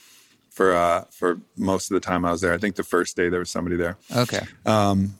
for 0.50 0.75
uh 0.75 1.04
for 1.11 1.40
most 1.57 1.90
of 1.90 1.95
the 1.95 2.00
time 2.00 2.25
I 2.25 2.33
was 2.33 2.40
there. 2.40 2.52
I 2.52 2.59
think 2.59 2.76
the 2.76 2.83
first 2.83 3.16
day 3.16 3.28
there 3.28 3.40
was 3.40 3.50
somebody 3.50 3.76
there. 3.76 3.97
Okay. 4.14 4.47
Um 4.66 5.14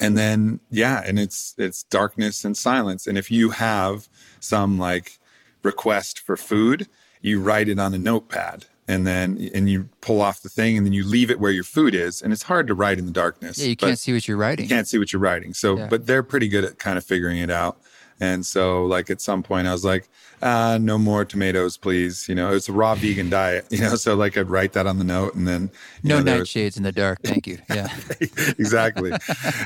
and 0.00 0.16
then 0.16 0.60
yeah, 0.70 1.02
and 1.04 1.18
it's 1.18 1.54
it's 1.58 1.82
darkness 1.84 2.44
and 2.44 2.56
silence. 2.56 3.06
And 3.06 3.16
if 3.16 3.30
you 3.30 3.50
have 3.50 4.08
some 4.40 4.78
like 4.78 5.18
request 5.62 6.18
for 6.18 6.36
food, 6.36 6.88
you 7.20 7.40
write 7.40 7.68
it 7.68 7.78
on 7.78 7.94
a 7.94 7.98
notepad 7.98 8.66
and 8.88 9.06
then 9.06 9.50
and 9.54 9.70
you 9.70 9.88
pull 10.00 10.20
off 10.20 10.42
the 10.42 10.48
thing 10.48 10.76
and 10.76 10.84
then 10.84 10.92
you 10.92 11.04
leave 11.04 11.30
it 11.30 11.38
where 11.38 11.52
your 11.52 11.64
food 11.64 11.94
is 11.94 12.20
and 12.20 12.32
it's 12.32 12.42
hard 12.42 12.66
to 12.66 12.74
write 12.74 12.98
in 12.98 13.06
the 13.06 13.12
darkness 13.12 13.58
yeah 13.58 13.68
you 13.68 13.76
can't 13.76 13.98
see 13.98 14.12
what 14.12 14.26
you're 14.26 14.36
writing 14.36 14.64
you 14.64 14.68
can't 14.68 14.88
see 14.88 14.98
what 14.98 15.12
you're 15.12 15.20
writing 15.20 15.54
so 15.54 15.78
yeah. 15.78 15.86
but 15.88 16.06
they're 16.06 16.22
pretty 16.22 16.48
good 16.48 16.64
at 16.64 16.78
kind 16.78 16.98
of 16.98 17.04
figuring 17.04 17.38
it 17.38 17.50
out 17.50 17.80
And 18.22 18.46
so, 18.46 18.84
like 18.84 19.10
at 19.10 19.20
some 19.20 19.42
point, 19.42 19.66
I 19.66 19.72
was 19.72 19.84
like, 19.84 20.08
uh, 20.42 20.78
"No 20.80 20.96
more 20.96 21.24
tomatoes, 21.24 21.76
please." 21.76 22.28
You 22.28 22.36
know, 22.36 22.54
it's 22.54 22.68
a 22.68 22.72
raw 22.72 22.94
vegan 22.94 23.28
diet. 23.28 23.66
You 23.68 23.80
know, 23.80 23.94
so 23.96 24.14
like 24.14 24.38
I'd 24.38 24.48
write 24.48 24.74
that 24.74 24.86
on 24.86 24.98
the 24.98 25.04
note, 25.04 25.34
and 25.34 25.48
then 25.48 25.72
no 26.04 26.20
know, 26.20 26.38
nightshades 26.38 26.76
in 26.76 26.84
the 26.84 26.92
dark. 26.92 27.18
Thank 27.24 27.48
you. 27.48 27.58
Yeah, 27.68 27.88
exactly. 28.20 29.10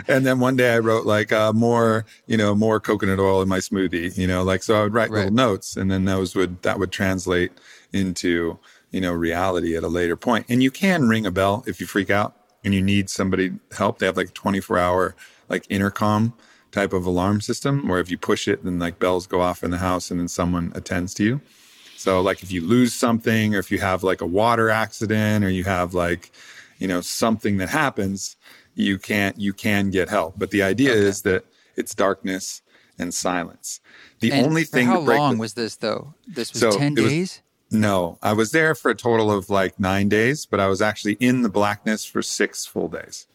and 0.08 0.24
then 0.24 0.40
one 0.40 0.56
day 0.56 0.72
I 0.72 0.78
wrote 0.78 1.04
like 1.04 1.32
uh, 1.32 1.52
more, 1.52 2.06
you 2.26 2.38
know, 2.38 2.54
more 2.54 2.80
coconut 2.80 3.20
oil 3.20 3.42
in 3.42 3.48
my 3.48 3.58
smoothie. 3.58 4.16
You 4.16 4.26
know, 4.26 4.42
like 4.42 4.62
so 4.62 4.80
I 4.80 4.84
would 4.84 4.94
write 4.94 5.10
right. 5.10 5.24
little 5.24 5.34
notes, 5.34 5.76
and 5.76 5.90
then 5.90 6.06
those 6.06 6.34
would 6.34 6.62
that 6.62 6.78
would 6.78 6.90
translate 6.90 7.52
into 7.92 8.58
you 8.90 9.02
know 9.02 9.12
reality 9.12 9.76
at 9.76 9.84
a 9.84 9.88
later 9.88 10.16
point. 10.16 10.46
And 10.48 10.62
you 10.62 10.70
can 10.70 11.10
ring 11.10 11.26
a 11.26 11.30
bell 11.30 11.62
if 11.66 11.78
you 11.78 11.86
freak 11.86 12.08
out 12.08 12.34
and 12.64 12.72
you 12.72 12.80
need 12.80 13.10
somebody 13.10 13.52
help. 13.76 13.98
They 13.98 14.06
have 14.06 14.16
like 14.16 14.32
24 14.32 14.78
hour 14.78 15.14
like 15.50 15.66
intercom 15.68 16.32
type 16.72 16.92
of 16.92 17.06
alarm 17.06 17.40
system 17.40 17.88
where 17.88 18.00
if 18.00 18.10
you 18.10 18.18
push 18.18 18.48
it, 18.48 18.64
then 18.64 18.78
like 18.78 18.98
bells 18.98 19.26
go 19.26 19.40
off 19.40 19.64
in 19.64 19.70
the 19.70 19.78
house 19.78 20.10
and 20.10 20.20
then 20.20 20.28
someone 20.28 20.72
attends 20.74 21.14
to 21.14 21.24
you. 21.24 21.40
So 21.96 22.20
like 22.20 22.42
if 22.42 22.52
you 22.52 22.60
lose 22.60 22.92
something 22.92 23.54
or 23.54 23.58
if 23.58 23.70
you 23.70 23.78
have 23.78 24.02
like 24.02 24.20
a 24.20 24.26
water 24.26 24.70
accident 24.70 25.44
or 25.44 25.50
you 25.50 25.64
have 25.64 25.94
like, 25.94 26.30
you 26.78 26.86
know, 26.86 27.00
something 27.00 27.56
that 27.56 27.70
happens, 27.70 28.36
you 28.74 28.98
can't, 28.98 29.38
you 29.40 29.52
can 29.52 29.90
get 29.90 30.08
help. 30.08 30.34
But 30.38 30.50
the 30.50 30.62
idea 30.62 30.90
okay. 30.90 31.00
is 31.00 31.22
that 31.22 31.44
it's 31.76 31.94
darkness 31.94 32.62
and 32.98 33.12
silence. 33.12 33.80
The 34.20 34.32
and 34.32 34.46
only 34.46 34.64
thing. 34.64 34.86
How 34.86 35.00
long 35.00 35.34
the, 35.34 35.40
was 35.40 35.54
this 35.54 35.76
though? 35.76 36.14
This 36.26 36.52
was 36.52 36.60
so 36.60 36.70
10 36.72 36.94
days? 36.94 37.42
Was, 37.70 37.80
no, 37.80 38.18
I 38.22 38.32
was 38.32 38.52
there 38.52 38.74
for 38.74 38.90
a 38.90 38.94
total 38.94 39.30
of 39.30 39.50
like 39.50 39.80
nine 39.80 40.08
days, 40.08 40.46
but 40.46 40.60
I 40.60 40.68
was 40.68 40.80
actually 40.80 41.14
in 41.14 41.42
the 41.42 41.48
blackness 41.48 42.04
for 42.04 42.22
six 42.22 42.64
full 42.64 42.88
days. 42.88 43.26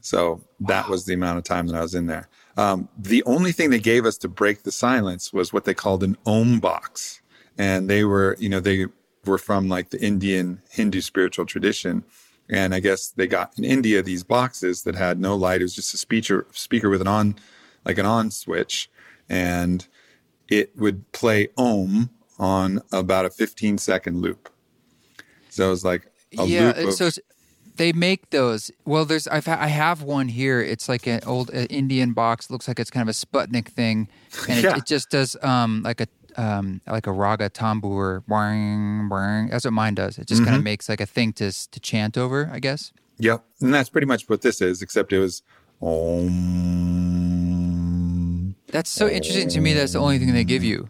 So 0.00 0.42
that 0.60 0.88
was 0.88 1.04
the 1.04 1.14
amount 1.14 1.38
of 1.38 1.44
time 1.44 1.68
that 1.68 1.76
I 1.76 1.80
was 1.80 1.94
in 1.94 2.06
there. 2.06 2.28
Um, 2.56 2.88
the 2.98 3.22
only 3.24 3.52
thing 3.52 3.70
they 3.70 3.78
gave 3.78 4.04
us 4.04 4.18
to 4.18 4.28
break 4.28 4.62
the 4.62 4.72
silence 4.72 5.32
was 5.32 5.52
what 5.52 5.64
they 5.64 5.74
called 5.74 6.02
an 6.02 6.16
om 6.26 6.60
box. 6.60 7.20
And 7.56 7.88
they 7.88 8.04
were, 8.04 8.36
you 8.38 8.48
know, 8.48 8.60
they 8.60 8.86
were 9.24 9.38
from 9.38 9.68
like 9.68 9.90
the 9.90 10.02
Indian 10.02 10.60
Hindu 10.70 11.00
spiritual 11.00 11.46
tradition. 11.46 12.04
And 12.48 12.74
I 12.74 12.80
guess 12.80 13.08
they 13.08 13.26
got 13.26 13.56
in 13.56 13.64
India 13.64 14.02
these 14.02 14.24
boxes 14.24 14.82
that 14.82 14.94
had 14.94 15.18
no 15.18 15.36
light. 15.36 15.60
It 15.60 15.64
was 15.64 15.74
just 15.74 15.94
a 15.94 15.96
speaker, 15.96 16.46
speaker 16.52 16.90
with 16.90 17.00
an 17.00 17.08
on, 17.08 17.36
like 17.84 17.98
an 17.98 18.06
on 18.06 18.30
switch. 18.30 18.90
And 19.28 19.86
it 20.48 20.76
would 20.76 21.10
play 21.12 21.48
om 21.56 22.10
on 22.38 22.82
about 22.92 23.24
a 23.24 23.30
15 23.30 23.78
second 23.78 24.20
loop. 24.20 24.50
So 25.48 25.66
it 25.66 25.70
was 25.70 25.84
like 25.84 26.10
yeah, 26.32 26.70
of, 26.70 26.94
so 26.94 27.10
they 27.76 27.92
make 27.92 28.30
those. 28.30 28.70
Well, 28.84 29.04
there's 29.04 29.26
I've 29.28 29.48
I 29.48 29.66
have 29.66 30.02
one 30.02 30.28
here. 30.28 30.60
It's 30.60 30.88
like 30.88 31.06
an 31.06 31.20
old 31.26 31.50
uh, 31.50 31.66
Indian 31.70 32.12
box. 32.12 32.50
Looks 32.50 32.68
like 32.68 32.78
it's 32.78 32.90
kind 32.90 33.08
of 33.08 33.14
a 33.14 33.16
Sputnik 33.16 33.68
thing, 33.68 34.08
and 34.48 34.58
it, 34.58 34.64
yeah. 34.64 34.76
it 34.76 34.86
just 34.86 35.10
does 35.10 35.36
um 35.42 35.82
like 35.82 36.00
a 36.00 36.06
um 36.36 36.80
like 36.86 37.06
a 37.06 37.12
raga 37.12 37.50
tambur, 37.50 38.22
boing, 38.28 39.08
boing. 39.08 39.50
That's 39.50 39.64
what 39.64 39.74
mine 39.74 39.94
does. 39.94 40.18
It 40.18 40.26
just 40.26 40.40
mm-hmm. 40.40 40.50
kind 40.50 40.58
of 40.58 40.64
makes 40.64 40.88
like 40.88 41.00
a 41.00 41.06
thing 41.06 41.32
to 41.34 41.50
to 41.70 41.80
chant 41.80 42.18
over. 42.18 42.50
I 42.52 42.58
guess. 42.58 42.92
Yep, 43.18 43.44
and 43.60 43.72
that's 43.72 43.88
pretty 43.88 44.06
much 44.06 44.28
what 44.28 44.42
this 44.42 44.60
is. 44.60 44.82
Except 44.82 45.12
it 45.12 45.18
was 45.18 45.42
om. 45.80 46.72
That's 48.68 48.90
so 48.90 49.08
interesting 49.08 49.48
to 49.50 49.60
me. 49.60 49.74
That's 49.74 49.92
the 49.92 50.00
only 50.00 50.18
thing 50.18 50.32
they 50.32 50.44
give 50.44 50.64
you. 50.64 50.88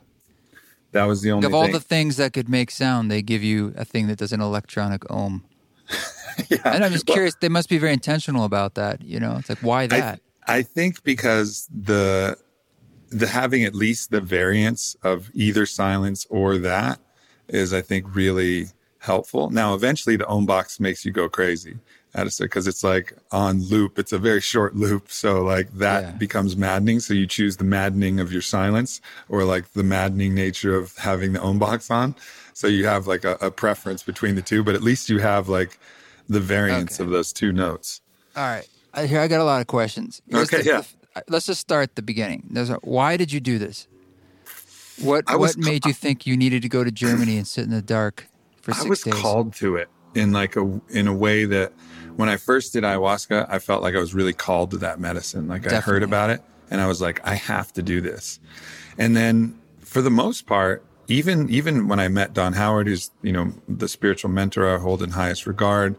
That 0.93 1.05
was 1.05 1.23
the 1.23 1.33
only. 1.33 1.47
Of 1.47 1.55
all 1.55 1.65
thing. 1.65 1.73
the 1.73 1.81
things 1.81 2.17
that 2.17 2.33
could 2.33 2.49
make 2.49 2.71
sound, 2.71 3.11
they 3.11 3.23
give 3.23 3.43
you 3.43 3.73
a 3.77 3.85
thing 3.85 4.07
that 4.09 4.19
does 4.19 4.33
an 4.33 4.41
electronic 4.41 5.09
om. 5.11 5.45
yeah. 6.49 6.59
And 6.65 6.85
I'm 6.85 6.93
just 6.93 7.07
well, 7.09 7.15
curious. 7.15 7.35
They 7.41 7.49
must 7.49 7.69
be 7.69 7.79
very 7.79 7.93
intentional 7.93 8.45
about 8.45 8.75
that. 8.75 9.03
You 9.03 9.21
know, 9.21 9.37
it's 9.39 9.49
like 9.49 9.59
why 9.59 9.87
that? 9.89 10.21
I, 10.47 10.59
I 10.59 10.62
think 10.62 11.03
because 11.03 11.69
the 11.73 12.37
the 13.11 13.27
having 13.27 13.65
at 13.65 13.75
least 13.75 14.11
the 14.11 14.21
variance 14.21 14.97
of 15.03 15.31
either 15.35 15.67
silence 15.67 16.27
or 16.31 16.59
that 16.59 16.99
is, 17.49 17.75
I 17.75 17.83
think, 17.83 18.15
really 18.15 18.69
helpful. 18.99 19.51
Now, 19.51 19.75
eventually, 19.75 20.17
the 20.17 20.27
om 20.27 20.47
box 20.47 20.81
makes 20.81 21.05
you 21.05 21.12
go 21.12 21.29
crazy 21.29 21.79
because 22.15 22.67
it's 22.67 22.85
like 22.85 23.15
on 23.31 23.62
loop. 23.62 23.99
It's 23.99 24.12
a 24.12 24.19
very 24.19 24.41
short 24.41 24.77
loop, 24.77 25.11
so 25.11 25.43
like 25.43 25.73
that 25.75 26.03
yeah. 26.03 26.11
becomes 26.12 26.57
maddening. 26.57 27.01
So 27.01 27.15
you 27.15 27.27
choose 27.27 27.57
the 27.57 27.65
maddening 27.65 28.21
of 28.21 28.33
your 28.33 28.43
silence, 28.43 29.01
or 29.29 29.45
like 29.45 29.73
the 29.73 29.83
maddening 29.83 30.35
nature 30.35 30.77
of 30.77 30.97
having 30.97 31.33
the 31.33 31.41
om 31.41 31.59
box 31.59 31.91
on. 31.91 32.15
So 32.53 32.67
you 32.67 32.87
have 32.87 33.07
like 33.07 33.25
a, 33.25 33.37
a 33.41 33.51
preference 33.51 34.03
between 34.03 34.35
the 34.35 34.43
two, 34.43 34.62
but 34.62 34.75
at 34.75 34.83
least 34.83 35.09
you 35.09 35.19
have 35.19 35.49
like 35.49 35.79
the 36.29 36.41
variance 36.41 37.00
okay. 37.00 37.05
of 37.05 37.11
those 37.11 37.33
two 37.33 37.52
notes. 37.52 38.00
All 38.37 38.45
right. 38.45 38.67
Here, 39.07 39.21
I 39.21 39.29
got 39.29 39.41
a 39.41 39.45
lot 39.45 39.61
of 39.61 39.67
questions. 39.67 40.21
Here's 40.29 40.52
okay, 40.52 40.62
the, 40.62 40.69
yeah. 40.69 40.83
The, 41.14 41.21
uh, 41.21 41.23
let's 41.29 41.47
just 41.47 41.61
start 41.61 41.85
at 41.85 41.97
the 41.97 42.02
beginning. 42.02 42.45
There's 42.50 42.71
a, 42.71 42.75
why 42.83 43.17
did 43.17 43.33
you 43.33 43.41
do 43.41 43.59
this? 43.59 43.88
What 45.00 45.25
what 45.38 45.57
made 45.57 45.87
you 45.87 45.93
think 45.93 46.26
you 46.26 46.37
needed 46.37 46.62
to 46.62 46.69
go 46.69 46.85
to 46.85 46.91
Germany 46.91 47.37
and 47.37 47.47
sit 47.47 47.64
in 47.64 47.71
the 47.71 47.83
dark 47.83 48.29
for 48.61 48.73
six 48.73 48.83
days? 48.83 48.87
I 48.87 48.88
was 48.88 49.02
days? 49.02 49.14
called 49.14 49.55
to 49.55 49.76
it 49.76 49.88
in 50.14 50.33
like 50.33 50.57
a 50.57 50.81
in 50.91 51.09
a 51.09 51.14
way 51.14 51.47
that 51.47 51.73
when 52.17 52.29
I 52.29 52.37
first 52.37 52.75
did 52.75 52.85
ayahuasca, 52.85 53.47
I 53.49 53.59
felt 53.59 53.83
like 53.83 53.95
I 53.95 53.99
was 53.99 54.14
really 54.14 54.35
called 54.35 54.71
to 54.73 54.79
that 54.79 55.00
medicine. 55.00 55.49
Like 55.49 55.62
Definitely. 55.62 55.79
I 55.79 55.81
heard 55.81 56.02
about 56.02 56.31
it 56.31 56.43
and 56.71 56.81
I 56.81 56.87
was 56.87 57.00
like, 57.00 57.26
I 57.26 57.35
have 57.35 57.73
to 57.75 57.83
do 57.83 58.00
this. 58.00 58.38
And 58.99 59.17
then 59.17 59.59
for 59.81 60.02
the 60.02 60.11
most 60.11 60.47
part, 60.47 60.85
even 61.09 61.49
even 61.50 61.88
when 61.88 62.00
I 62.00 62.09
met 62.09 62.32
Don 62.32 62.52
Howard, 62.52 62.87
who's 62.87 63.11
you 63.23 63.32
know 63.32 63.52
the 63.68 63.88
spiritual 63.88 64.30
mentor 64.30 64.75
I 64.75 64.78
hold 64.78 65.02
in 65.02 65.11
highest 65.11 65.47
regard, 65.47 65.97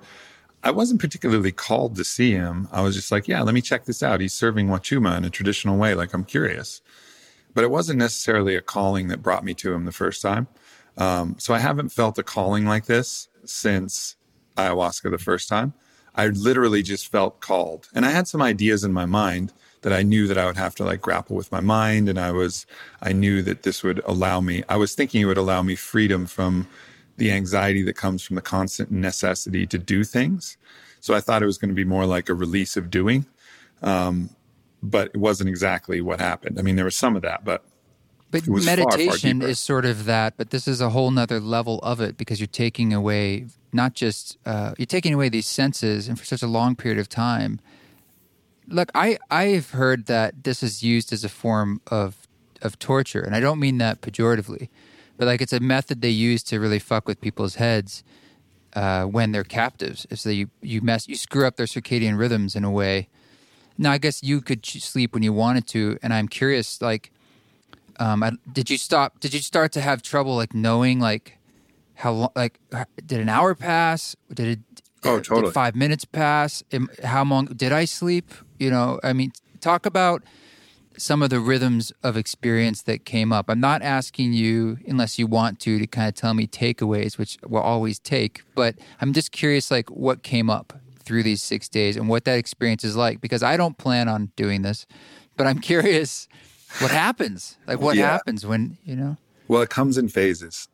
I 0.63 0.71
wasn't 0.71 1.01
particularly 1.01 1.51
called 1.51 1.95
to 1.95 2.03
see 2.03 2.31
him. 2.31 2.67
I 2.71 2.81
was 2.81 2.95
just 2.95 3.11
like, 3.11 3.27
yeah, 3.27 3.41
let 3.41 3.53
me 3.53 3.61
check 3.61 3.85
this 3.85 4.01
out. 4.01 4.21
He's 4.21 4.33
serving 4.33 4.67
wachuma 4.67 5.17
in 5.17 5.25
a 5.25 5.29
traditional 5.29 5.77
way. 5.77 5.93
Like 5.95 6.13
I'm 6.13 6.23
curious, 6.23 6.81
but 7.53 7.63
it 7.63 7.71
wasn't 7.71 7.99
necessarily 7.99 8.55
a 8.55 8.61
calling 8.61 9.07
that 9.09 9.21
brought 9.21 9.43
me 9.43 9.53
to 9.55 9.73
him 9.73 9.85
the 9.85 9.91
first 9.91 10.21
time. 10.21 10.47
Um, 10.97 11.35
so 11.39 11.53
I 11.53 11.59
haven't 11.59 11.89
felt 11.89 12.19
a 12.19 12.23
calling 12.23 12.65
like 12.65 12.85
this 12.85 13.27
since 13.45 14.15
ayahuasca 14.57 15.09
the 15.11 15.17
first 15.17 15.49
time. 15.49 15.73
I 16.15 16.27
literally 16.27 16.83
just 16.83 17.11
felt 17.11 17.39
called, 17.39 17.89
and 17.95 18.05
I 18.05 18.11
had 18.11 18.27
some 18.27 18.41
ideas 18.41 18.83
in 18.83 18.93
my 18.93 19.07
mind 19.07 19.51
that 19.83 19.93
I 19.93 20.01
knew 20.01 20.27
that 20.27 20.37
I 20.37 20.45
would 20.45 20.57
have 20.57 20.75
to 20.75 20.83
like 20.83 21.01
grapple 21.01 21.35
with 21.35 21.51
my 21.51 21.61
mind. 21.61 22.09
And 22.09 22.19
I 22.19 22.31
was, 22.31 22.65
I 23.01 23.13
knew 23.13 23.41
that 23.43 23.63
this 23.63 23.83
would 23.83 24.01
allow 24.05 24.41
me, 24.41 24.63
I 24.67 24.77
was 24.77 24.95
thinking 24.95 25.21
it 25.21 25.25
would 25.25 25.37
allow 25.37 25.61
me 25.61 25.75
freedom 25.75 26.25
from 26.25 26.67
the 27.17 27.31
anxiety 27.31 27.83
that 27.83 27.93
comes 27.93 28.23
from 28.23 28.35
the 28.35 28.41
constant 28.41 28.91
necessity 28.91 29.67
to 29.67 29.77
do 29.77 30.03
things. 30.03 30.57
So 30.99 31.13
I 31.13 31.19
thought 31.19 31.43
it 31.43 31.45
was 31.45 31.57
going 31.57 31.69
to 31.69 31.75
be 31.75 31.85
more 31.85 32.05
like 32.05 32.29
a 32.29 32.33
release 32.33 32.75
of 32.75 32.89
doing. 32.89 33.25
Um, 33.81 34.29
but 34.81 35.11
it 35.13 35.17
wasn't 35.17 35.49
exactly 35.49 36.01
what 36.01 36.19
happened. 36.19 36.59
I 36.59 36.61
mean, 36.61 36.75
there 36.75 36.85
was 36.85 36.95
some 36.95 37.15
of 37.15 37.21
that, 37.21 37.45
but 37.45 37.63
but 38.31 38.47
meditation 38.47 39.39
far, 39.39 39.45
far 39.45 39.49
is 39.51 39.59
sort 39.59 39.85
of 39.85 40.05
that, 40.05 40.33
but 40.37 40.49
this 40.49 40.67
is 40.67 40.81
a 40.81 40.89
whole 40.89 41.11
nother 41.11 41.39
level 41.39 41.79
of 41.79 42.01
it 42.01 42.17
because 42.17 42.39
you're 42.39 42.47
taking 42.47 42.91
away 42.91 43.45
not 43.71 43.93
just 43.93 44.37
uh, 44.45 44.73
you're 44.77 44.85
taking 44.85 45.13
away 45.13 45.29
these 45.29 45.47
senses, 45.47 46.07
and 46.07 46.19
for 46.19 46.25
such 46.25 46.41
a 46.41 46.47
long 46.47 46.75
period 46.75 46.99
of 46.99 47.09
time, 47.09 47.59
look, 48.67 48.89
I 48.95 49.17
I've 49.29 49.71
heard 49.71 50.05
that 50.07 50.43
this 50.43 50.63
is 50.63 50.83
used 50.83 51.13
as 51.13 51.23
a 51.23 51.29
form 51.29 51.81
of 51.87 52.27
of 52.61 52.79
torture, 52.79 53.21
and 53.21 53.35
I 53.35 53.39
don't 53.39 53.59
mean 53.59 53.77
that 53.79 54.01
pejoratively, 54.01 54.69
but 55.17 55.27
like 55.27 55.41
it's 55.41 55.53
a 55.53 55.59
method 55.59 56.01
they 56.01 56.09
use 56.09 56.43
to 56.43 56.59
really 56.59 56.79
fuck 56.79 57.07
with 57.07 57.21
people's 57.21 57.55
heads 57.55 58.03
uh, 58.75 59.03
when 59.03 59.31
they're 59.31 59.43
captives. 59.43 60.07
So 60.15 60.29
you 60.29 60.49
you 60.61 60.81
mess 60.81 61.07
you 61.07 61.15
screw 61.15 61.45
up 61.45 61.55
their 61.57 61.65
circadian 61.65 62.17
rhythms 62.17 62.55
in 62.55 62.63
a 62.63 62.71
way. 62.71 63.09
Now 63.77 63.91
I 63.91 63.97
guess 63.97 64.23
you 64.23 64.41
could 64.41 64.65
sleep 64.65 65.13
when 65.13 65.23
you 65.23 65.33
wanted 65.33 65.67
to, 65.69 65.97
and 66.03 66.13
I'm 66.13 66.27
curious, 66.27 66.81
like, 66.81 67.11
um, 67.99 68.21
I, 68.23 68.31
did 68.51 68.69
you 68.69 68.77
stop? 68.77 69.19
Did 69.19 69.33
you 69.33 69.39
start 69.39 69.71
to 69.73 69.81
have 69.81 70.01
trouble 70.01 70.35
like 70.35 70.53
knowing 70.53 70.99
like 70.99 71.37
how 71.95 72.11
long? 72.11 72.29
Like, 72.35 72.59
did 73.05 73.19
an 73.19 73.29
hour 73.29 73.55
pass? 73.55 74.15
Did 74.33 74.47
it? 74.47 74.59
Oh, 75.05 75.19
totally. 75.19 75.47
Did 75.47 75.53
five 75.53 75.75
minutes 75.75 76.05
pass? 76.05 76.63
How 77.03 77.25
long 77.25 77.45
did 77.47 77.73
I 77.73 77.85
sleep? 77.85 78.31
You 78.63 78.71
know, 78.71 78.99
I 79.03 79.11
mean, 79.11 79.33
talk 79.59 79.85
about 79.85 80.23
some 80.97 81.21
of 81.21 81.29
the 81.29 81.39
rhythms 81.39 81.91
of 82.01 82.15
experience 82.15 82.83
that 82.83 83.03
came 83.03 83.33
up. 83.33 83.49
I'm 83.49 83.59
not 83.59 83.81
asking 83.81 84.31
you, 84.31 84.77
unless 84.87 85.19
you 85.19 85.27
want 85.27 85.59
to, 85.61 85.79
to 85.79 85.85
kind 85.87 86.07
of 86.07 86.15
tell 86.15 86.33
me 86.33 86.47
takeaways, 86.47 87.17
which 87.17 87.37
we'll 87.45 87.61
always 87.61 87.99
take, 87.99 88.43
but 88.55 88.75
I'm 89.01 89.11
just 89.11 89.31
curious, 89.31 89.69
like, 89.69 89.89
what 89.89 90.23
came 90.23 90.49
up 90.49 90.73
through 90.99 91.23
these 91.23 91.41
six 91.41 91.67
days 91.67 91.97
and 91.97 92.07
what 92.07 92.23
that 92.23 92.37
experience 92.37 92.85
is 92.85 92.95
like, 92.95 93.19
because 93.19 93.43
I 93.43 93.57
don't 93.57 93.77
plan 93.77 94.07
on 94.07 94.31
doing 94.37 94.61
this, 94.61 94.85
but 95.35 95.45
I'm 95.45 95.59
curious 95.71 96.29
what 96.79 96.91
happens. 96.91 97.57
Like, 97.67 97.81
what 97.81 97.97
yeah. 97.97 98.11
happens 98.11 98.45
when, 98.45 98.77
you 98.85 98.95
know? 98.95 99.17
Well, 99.47 99.61
it 99.61 99.69
comes 99.69 99.97
in 99.97 100.07
phases. 100.07 100.69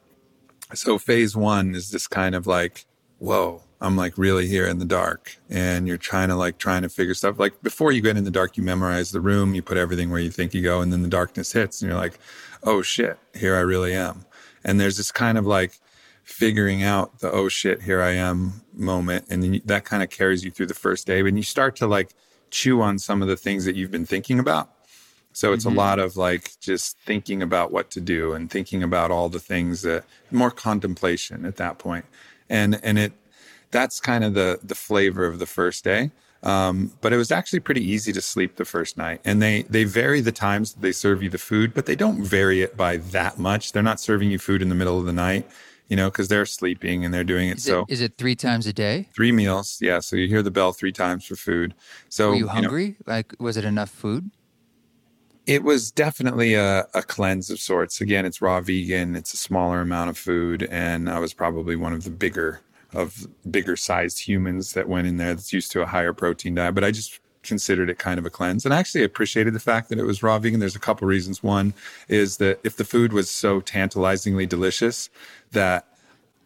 So, 0.76 1.00
phase 1.00 1.36
one 1.36 1.74
is 1.74 1.90
this 1.90 2.08
kind 2.08 2.36
of 2.36 2.46
like, 2.46 2.86
whoa, 3.18 3.64
I'm 3.82 3.96
like 3.96 4.18
really 4.18 4.48
here 4.48 4.68
in 4.68 4.80
the 4.80 4.86
dark 4.86 5.38
and 5.50 5.88
you're 5.88 5.98
trying 5.98 6.28
to 6.30 6.36
like 6.36 6.58
trying 6.58 6.82
to 6.82 6.90
figure 6.90 7.14
stuff. 7.14 7.40
Like 7.40 7.62
before 7.62 7.92
you 7.92 8.02
get 8.02 8.18
in 8.18 8.26
the 8.26 8.32
dark, 8.32 8.58
you 8.58 8.64
memorize 8.64 9.12
the 9.12 9.22
room, 9.22 9.56
you 9.56 9.62
put 9.62 9.78
everything 9.78 10.10
where 10.10 10.20
you 10.20 10.32
think 10.32 10.54
you 10.54 10.62
go, 10.62 10.82
and 10.82 10.92
then 10.92 11.02
the 11.02 11.08
darkness 11.08 11.54
hits 11.54 11.82
and 11.82 11.90
you're 11.90 12.00
like, 12.00 12.20
oh 12.64 12.82
shit, 12.82 13.18
here 13.34 13.56
I 13.56 13.62
really 13.62 13.94
am. 13.94 14.26
And 14.64 14.80
there's 14.80 14.98
this 14.98 15.12
kind 15.12 15.38
of 15.38 15.46
like 15.46 15.80
figuring 16.24 16.84
out 16.84 17.20
the 17.20 17.32
oh 17.32 17.48
shit, 17.48 17.84
here 17.84 18.02
I 18.02 18.12
am 18.12 18.62
moment. 18.74 19.26
And 19.30 19.42
then 19.42 19.62
that 19.66 19.86
kind 19.86 20.04
of 20.04 20.10
carries 20.10 20.44
you 20.44 20.52
through 20.52 20.68
the 20.68 20.74
first 20.74 21.08
day. 21.08 21.24
When 21.24 21.38
you 21.38 21.44
start 21.44 21.76
to 21.78 21.88
like 21.88 22.14
chew 22.52 22.82
on 22.82 23.00
some 23.00 23.22
of 23.22 23.28
the 23.28 23.38
things 23.38 23.66
that 23.66 23.76
you've 23.76 23.92
been 23.92 24.06
thinking 24.06 24.40
about. 24.40 24.70
So 25.32 25.54
it's 25.54 25.66
mm-hmm. 25.66 25.78
a 25.78 25.80
lot 25.80 26.00
of 26.00 26.18
like 26.18 26.60
just 26.60 26.98
thinking 27.00 27.42
about 27.42 27.72
what 27.72 27.92
to 27.92 28.02
do 28.02 28.34
and 28.34 28.50
thinking 28.50 28.84
about 28.84 29.12
all 29.12 29.30
the 29.30 29.40
things 29.40 29.84
that 29.84 30.04
more 30.32 30.52
contemplation 30.52 31.46
at 31.46 31.58
that 31.58 31.78
point. 31.78 32.06
And 32.50 32.80
and 32.84 32.98
it 32.98 33.14
that's 33.72 34.00
kind 34.00 34.24
of 34.24 34.34
the 34.34 34.60
the 34.64 34.76
flavor 34.76 35.26
of 35.26 35.40
the 35.40 35.46
first 35.46 35.84
day. 35.84 36.12
Um, 36.42 36.94
but 37.02 37.12
it 37.12 37.18
was 37.18 37.32
actually 37.32 37.60
pretty 37.60 37.84
easy 37.84 38.14
to 38.14 38.22
sleep 38.22 38.56
the 38.56 38.66
first 38.66 38.98
night. 38.98 39.22
And 39.26 39.42
they 39.42 39.64
they 39.64 39.84
vary 39.84 40.22
the 40.22 40.32
times 40.32 40.74
they 40.74 40.92
serve 40.92 41.22
you 41.22 41.30
the 41.30 41.38
food, 41.38 41.74
but 41.74 41.86
they 41.86 41.96
don't 41.96 42.24
vary 42.24 42.62
it 42.62 42.78
by 42.78 42.98
that 42.98 43.38
much. 43.38 43.74
They're 43.74 43.84
not 43.84 44.00
serving 44.00 44.32
you 44.32 44.40
food 44.40 44.62
in 44.62 44.70
the 44.70 44.76
middle 44.76 44.98
of 45.00 45.06
the 45.06 45.14
night, 45.14 45.50
you 45.90 45.98
know, 45.98 46.10
because 46.10 46.30
they're 46.30 46.46
sleeping 46.46 47.04
and 47.04 47.14
they're 47.14 47.26
doing 47.26 47.50
it. 47.50 47.58
Is 47.58 47.64
so 47.64 47.82
it, 47.82 47.90
is 47.90 48.02
it 48.02 48.18
three 48.18 48.36
times 48.36 48.68
a 48.68 48.74
day? 48.74 49.10
Three 49.14 49.32
meals, 49.32 49.80
yeah. 49.82 50.00
So 50.00 50.16
you 50.16 50.28
hear 50.28 50.42
the 50.42 50.52
bell 50.52 50.72
three 50.72 50.94
times 50.94 51.26
for 51.26 51.36
food. 51.36 51.74
So 52.08 52.30
were 52.30 52.36
you 52.36 52.48
hungry? 52.48 52.86
You 52.86 52.96
know, 53.06 53.14
like, 53.14 53.36
was 53.40 53.58
it 53.58 53.66
enough 53.66 53.90
food? 53.90 54.32
It 55.46 55.64
was 55.64 55.90
definitely 55.90 56.54
a, 56.54 56.88
a, 56.94 57.02
cleanse 57.02 57.50
of 57.50 57.60
sorts. 57.60 58.02
Again, 58.02 58.24
it's 58.24 58.40
raw 58.40 58.62
vegan. 58.62 59.16
It's 59.16 59.34
a 59.34 59.38
smaller 59.38 59.82
amount 59.82 60.12
of 60.12 60.18
food, 60.18 60.68
and 60.70 61.10
I 61.10 61.18
was 61.18 61.34
probably 61.34 61.76
one 61.76 61.92
of 61.92 62.04
the 62.04 62.12
bigger 62.12 62.62
of 62.94 63.28
bigger 63.50 63.76
sized 63.76 64.20
humans 64.20 64.74
that 64.74 64.90
went 64.90 65.08
in 65.08 65.18
there 65.18 65.34
that's 65.34 65.54
used 65.54 65.72
to 65.72 65.82
a 65.82 65.86
higher 65.86 66.14
protein 66.14 66.56
diet. 66.56 66.76
But 66.76 66.84
I 66.84 66.92
just 66.92 67.20
considered 67.44 67.90
it 67.90 67.98
kind 67.98 68.20
of 68.20 68.26
a 68.26 68.30
cleanse, 68.30 68.66
and 68.66 68.74
I 68.74 68.80
actually 68.80 69.04
appreciated 69.04 69.54
the 69.54 69.60
fact 69.60 69.90
that 69.90 70.00
it 70.00 70.04
was 70.04 70.24
raw 70.24 70.40
vegan. 70.40 70.60
There's 70.60 70.76
a 70.76 70.80
couple 70.80 71.08
reasons. 71.08 71.44
One 71.44 71.74
is 72.08 72.38
that 72.38 72.60
if 72.64 72.76
the 72.76 72.84
food 72.84 73.14
was 73.14 73.30
so 73.30 73.62
tantalizingly 73.62 74.46
delicious 74.46 75.10
that 75.52 75.86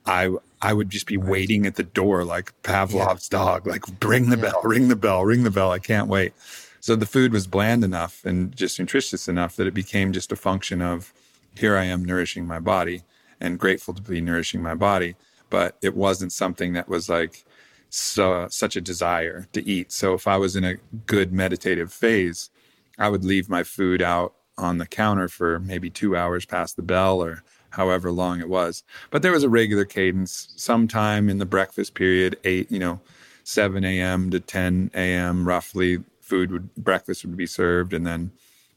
I 0.05 0.35
I 0.61 0.73
would 0.73 0.89
just 0.89 1.07
be 1.07 1.17
waiting 1.17 1.65
at 1.65 1.75
the 1.75 1.83
door 1.83 2.23
like 2.23 2.53
Pavlov's 2.63 3.29
yeah. 3.31 3.37
dog, 3.37 3.67
like 3.67 3.83
ring 4.03 4.29
the 4.29 4.37
yeah. 4.37 4.51
bell, 4.51 4.61
ring 4.63 4.87
the 4.87 4.95
bell, 4.95 5.25
ring 5.25 5.43
the 5.43 5.51
bell. 5.51 5.71
I 5.71 5.79
can't 5.79 6.07
wait. 6.07 6.33
So 6.79 6.95
the 6.95 7.05
food 7.05 7.31
was 7.31 7.47
bland 7.47 7.83
enough 7.83 8.25
and 8.25 8.53
just 8.55 8.77
nutritious 8.79 9.27
enough 9.27 9.55
that 9.55 9.67
it 9.67 9.73
became 9.73 10.11
just 10.11 10.31
a 10.33 10.35
function 10.35 10.81
of 10.81 11.13
here 11.55 11.77
I 11.77 11.85
am 11.85 12.03
nourishing 12.03 12.45
my 12.45 12.59
body 12.59 13.03
and 13.39 13.59
grateful 13.59 13.93
to 13.93 14.01
be 14.01 14.21
nourishing 14.21 14.61
my 14.61 14.75
body. 14.75 15.15
But 15.53 15.77
it 15.83 15.95
wasn't 15.95 16.33
something 16.33 16.73
that 16.73 16.89
was 16.89 17.09
like 17.09 17.45
so, 17.91 18.47
such 18.49 18.75
a 18.75 18.81
desire 18.81 19.47
to 19.53 19.61
eat. 19.69 19.93
So 19.93 20.15
if 20.15 20.27
I 20.27 20.37
was 20.37 20.57
in 20.57 20.65
a 20.65 20.77
good 21.05 21.31
meditative 21.31 21.93
phase, 21.93 22.49
I 22.97 23.09
would 23.09 23.23
leave 23.23 23.49
my 23.49 23.63
food 23.63 24.01
out 24.01 24.33
on 24.57 24.79
the 24.79 24.87
counter 24.87 25.29
for 25.29 25.59
maybe 25.59 25.91
two 25.91 26.17
hours 26.17 26.47
past 26.47 26.75
the 26.75 26.81
bell 26.81 27.23
or 27.23 27.43
however 27.71 28.11
long 28.11 28.41
it 28.41 28.49
was. 28.49 28.83
But 29.11 29.21
there 29.21 29.33
was 29.33 29.43
a 29.43 29.49
regular 29.49 29.85
cadence 29.85 30.49
sometime 30.57 31.29
in 31.29 31.37
the 31.39 31.45
breakfast 31.45 31.93
period, 31.95 32.37
eight, 32.45 32.71
you 32.71 32.79
know, 32.79 32.99
7 33.45 33.85
a.m. 33.85 34.31
to 34.31 34.41
10 34.41 34.91
a.m. 34.95 35.47
roughly 35.47 35.99
food 36.21 36.51
would 36.51 36.75
breakfast 36.75 37.25
would 37.25 37.37
be 37.37 37.47
served, 37.47 37.93
and 37.93 38.07
then 38.07 38.31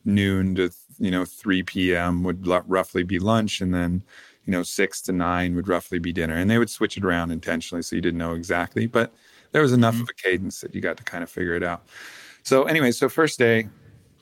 noon 0.04 0.56
to 0.56 0.70
you 0.98 1.10
know 1.10 1.24
3 1.24 1.64
p.m. 1.64 2.24
would 2.24 2.46
l- 2.48 2.64
roughly 2.68 3.04
be 3.04 3.18
lunch, 3.18 3.62
and 3.62 3.74
then 3.74 4.02
you 4.46 4.52
know 4.52 4.62
6 4.62 5.02
to 5.02 5.12
9 5.12 5.54
would 5.56 5.68
roughly 5.68 5.98
be 5.98 6.12
dinner. 6.12 6.34
And 6.34 6.50
they 6.50 6.58
would 6.58 6.70
switch 6.70 6.96
it 6.96 7.04
around 7.04 7.30
intentionally 7.30 7.82
so 7.82 7.96
you 7.96 8.02
didn't 8.02 8.18
know 8.18 8.34
exactly, 8.34 8.86
but 8.86 9.12
there 9.52 9.62
was 9.62 9.72
enough 9.72 9.94
mm-hmm. 9.94 10.02
of 10.04 10.08
a 10.10 10.14
cadence 10.14 10.60
that 10.60 10.74
you 10.74 10.80
got 10.80 10.96
to 10.96 11.04
kind 11.04 11.22
of 11.22 11.30
figure 11.30 11.54
it 11.54 11.62
out. 11.62 11.86
So 12.42 12.64
anyway, 12.64 12.92
so 12.92 13.08
first 13.08 13.38
day, 13.38 13.68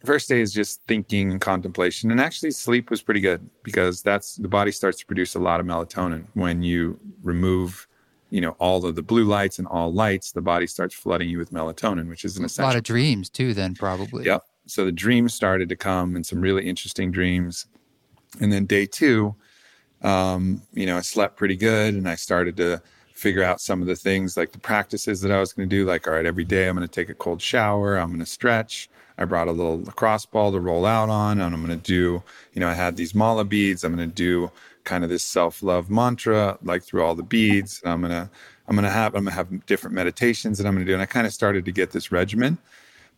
first 0.04 0.28
day 0.28 0.40
is 0.40 0.52
just 0.52 0.80
thinking 0.86 1.30
and 1.30 1.40
contemplation, 1.40 2.10
and 2.10 2.20
actually 2.20 2.52
sleep 2.52 2.90
was 2.90 3.02
pretty 3.02 3.20
good 3.20 3.48
because 3.62 4.02
that's 4.02 4.36
the 4.36 4.48
body 4.48 4.72
starts 4.72 4.98
to 4.98 5.06
produce 5.06 5.34
a 5.34 5.40
lot 5.40 5.60
of 5.60 5.66
melatonin 5.66 6.24
when 6.34 6.62
you 6.62 6.98
remove 7.22 7.86
you 8.30 8.40
know 8.40 8.56
all 8.58 8.84
of 8.84 8.96
the 8.96 9.02
blue 9.02 9.24
lights 9.24 9.58
and 9.58 9.68
all 9.68 9.92
lights, 9.92 10.32
the 10.32 10.42
body 10.42 10.66
starts 10.66 10.94
flooding 10.94 11.28
you 11.28 11.38
with 11.38 11.52
melatonin, 11.52 12.08
which 12.08 12.24
is 12.24 12.36
an 12.36 12.44
essential. 12.44 12.68
A 12.68 12.70
lot 12.70 12.76
of 12.76 12.82
dreams 12.82 13.30
too, 13.30 13.54
then 13.54 13.74
probably. 13.74 14.24
Yep. 14.24 14.42
So 14.66 14.84
the 14.84 14.92
dreams 14.92 15.34
started 15.34 15.68
to 15.68 15.76
come, 15.76 16.16
and 16.16 16.26
some 16.26 16.40
really 16.40 16.66
interesting 16.66 17.12
dreams. 17.12 17.66
And 18.40 18.52
then 18.52 18.66
day 18.66 18.86
two, 18.86 19.36
um, 20.04 20.62
you 20.72 20.86
know, 20.86 20.96
I 20.96 21.00
slept 21.00 21.36
pretty 21.36 21.56
good, 21.56 21.94
and 21.94 22.08
I 22.08 22.14
started 22.14 22.56
to 22.58 22.80
figure 23.12 23.42
out 23.42 23.60
some 23.60 23.80
of 23.80 23.88
the 23.88 23.96
things 23.96 24.36
like 24.36 24.52
the 24.52 24.58
practices 24.58 25.20
that 25.22 25.32
I 25.32 25.40
was 25.40 25.52
going 25.52 25.68
to 25.68 25.76
do. 25.76 25.84
Like, 25.84 26.06
all 26.06 26.14
right, 26.14 26.26
every 26.26 26.44
day 26.44 26.68
I'm 26.68 26.76
going 26.76 26.86
to 26.86 26.92
take 26.92 27.08
a 27.08 27.14
cold 27.14 27.42
shower. 27.42 27.96
I'm 27.96 28.08
going 28.08 28.20
to 28.20 28.26
stretch. 28.26 28.88
I 29.18 29.24
brought 29.24 29.48
a 29.48 29.52
little 29.52 29.80
lacrosse 29.80 30.26
ball 30.26 30.52
to 30.52 30.60
roll 30.60 30.86
out 30.86 31.08
on, 31.08 31.40
and 31.40 31.54
I'm 31.54 31.64
going 31.64 31.78
to 31.78 31.84
do, 31.84 32.22
you 32.52 32.60
know, 32.60 32.68
I 32.68 32.74
had 32.74 32.96
these 32.96 33.14
mala 33.14 33.44
beads. 33.44 33.84
I'm 33.84 33.94
going 33.94 34.08
to 34.08 34.14
do 34.14 34.50
kind 34.84 35.02
of 35.02 35.10
this 35.10 35.22
self-love 35.22 35.90
mantra 35.90 36.58
like 36.62 36.82
through 36.82 37.02
all 37.02 37.14
the 37.14 37.22
beads 37.22 37.80
i'm 37.84 38.00
gonna 38.02 38.30
i'm 38.68 38.76
gonna 38.76 38.90
have 38.90 39.14
i'm 39.14 39.24
gonna 39.24 39.34
have 39.34 39.66
different 39.66 39.94
meditations 39.94 40.58
that 40.58 40.66
i'm 40.66 40.74
gonna 40.74 40.84
do 40.84 40.92
and 40.92 41.02
i 41.02 41.06
kind 41.06 41.26
of 41.26 41.32
started 41.32 41.64
to 41.64 41.72
get 41.72 41.90
this 41.90 42.12
regimen 42.12 42.56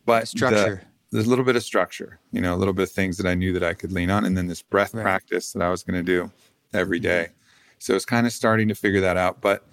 but 0.05 0.27
structure 0.27 0.75
the, 0.75 0.87
there's 1.11 1.27
a 1.27 1.29
little 1.29 1.45
bit 1.45 1.55
of 1.55 1.63
structure 1.63 2.19
you 2.31 2.41
know 2.41 2.55
a 2.55 2.57
little 2.57 2.73
bit 2.73 2.83
of 2.83 2.91
things 2.91 3.17
that 3.17 3.27
i 3.27 3.35
knew 3.35 3.53
that 3.53 3.63
i 3.63 3.73
could 3.73 3.91
lean 3.91 4.09
on 4.09 4.25
and 4.25 4.37
then 4.37 4.47
this 4.47 4.61
breath 4.61 4.93
right. 4.93 5.03
practice 5.03 5.51
that 5.51 5.61
i 5.61 5.69
was 5.69 5.83
going 5.83 5.97
to 5.97 6.03
do 6.03 6.31
every 6.73 6.99
mm-hmm. 6.99 7.31
so 7.79 7.95
it's 7.95 8.05
kind 8.05 8.27
of 8.27 8.33
starting 8.33 8.67
to 8.67 8.75
figure 8.75 9.01
that 9.01 9.17
out 9.17 9.41
but 9.41 9.67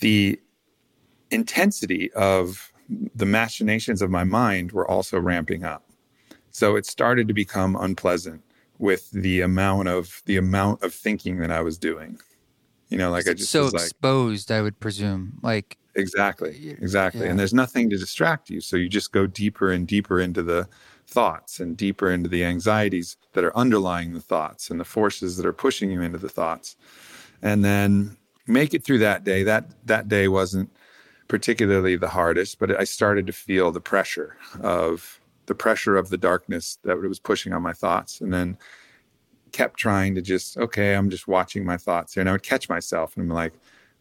the 0.00 0.40
intensity 1.30 2.12
of 2.12 2.72
the 3.14 3.26
machinations 3.26 4.00
of 4.00 4.10
my 4.10 4.24
mind 4.24 4.72
were 4.72 4.88
also 4.88 5.18
ramping 5.18 5.64
up 5.64 5.90
so 6.50 6.76
it 6.76 6.86
started 6.86 7.28
to 7.28 7.34
become 7.34 7.76
unpleasant 7.76 8.42
with 8.78 9.10
the 9.10 9.40
amount 9.40 9.88
of 9.88 10.22
the 10.26 10.36
amount 10.36 10.82
of 10.82 10.94
thinking 10.94 11.38
that 11.38 11.50
I 11.50 11.60
was 11.60 11.78
doing. 11.78 12.18
You 12.88 12.98
know, 12.98 13.10
like 13.10 13.28
I 13.28 13.34
just 13.34 13.50
so 13.50 13.64
like, 13.64 13.74
exposed, 13.74 14.52
I 14.52 14.62
would 14.62 14.78
presume. 14.78 15.38
Like 15.42 15.76
exactly, 15.94 16.76
exactly. 16.80 17.22
Yeah. 17.22 17.30
And 17.30 17.38
there's 17.38 17.54
nothing 17.54 17.90
to 17.90 17.98
distract 17.98 18.48
you, 18.48 18.60
so 18.60 18.76
you 18.76 18.88
just 18.88 19.12
go 19.12 19.26
deeper 19.26 19.72
and 19.72 19.86
deeper 19.86 20.20
into 20.20 20.42
the 20.42 20.68
thoughts 21.06 21.60
and 21.60 21.76
deeper 21.76 22.10
into 22.10 22.28
the 22.28 22.44
anxieties 22.44 23.16
that 23.32 23.44
are 23.44 23.56
underlying 23.56 24.12
the 24.12 24.20
thoughts 24.20 24.70
and 24.70 24.80
the 24.80 24.84
forces 24.84 25.36
that 25.36 25.46
are 25.46 25.52
pushing 25.52 25.90
you 25.90 26.02
into 26.02 26.18
the 26.18 26.28
thoughts. 26.28 26.76
And 27.42 27.64
then 27.64 28.16
make 28.46 28.74
it 28.74 28.84
through 28.84 28.98
that 28.98 29.24
day. 29.24 29.42
That 29.42 29.70
that 29.86 30.08
day 30.08 30.28
wasn't 30.28 30.70
particularly 31.28 31.96
the 31.96 32.08
hardest, 32.08 32.58
but 32.58 32.78
I 32.78 32.84
started 32.84 33.26
to 33.26 33.32
feel 33.32 33.72
the 33.72 33.80
pressure 33.80 34.36
of 34.60 35.20
the 35.46 35.54
pressure 35.54 35.96
of 35.96 36.10
the 36.10 36.16
darkness 36.16 36.78
that 36.84 36.98
it 36.98 37.08
was 37.08 37.20
pushing 37.20 37.52
on 37.52 37.62
my 37.62 37.72
thoughts 37.72 38.20
and 38.20 38.32
then 38.32 38.58
kept 39.52 39.78
trying 39.78 40.14
to 40.14 40.20
just 40.20 40.58
okay 40.58 40.94
i'm 40.94 41.08
just 41.08 41.28
watching 41.28 41.64
my 41.64 41.76
thoughts 41.76 42.14
here 42.14 42.20
and 42.20 42.28
i 42.28 42.32
would 42.32 42.42
catch 42.42 42.68
myself 42.68 43.16
and 43.16 43.22
i'm 43.22 43.34
like 43.34 43.54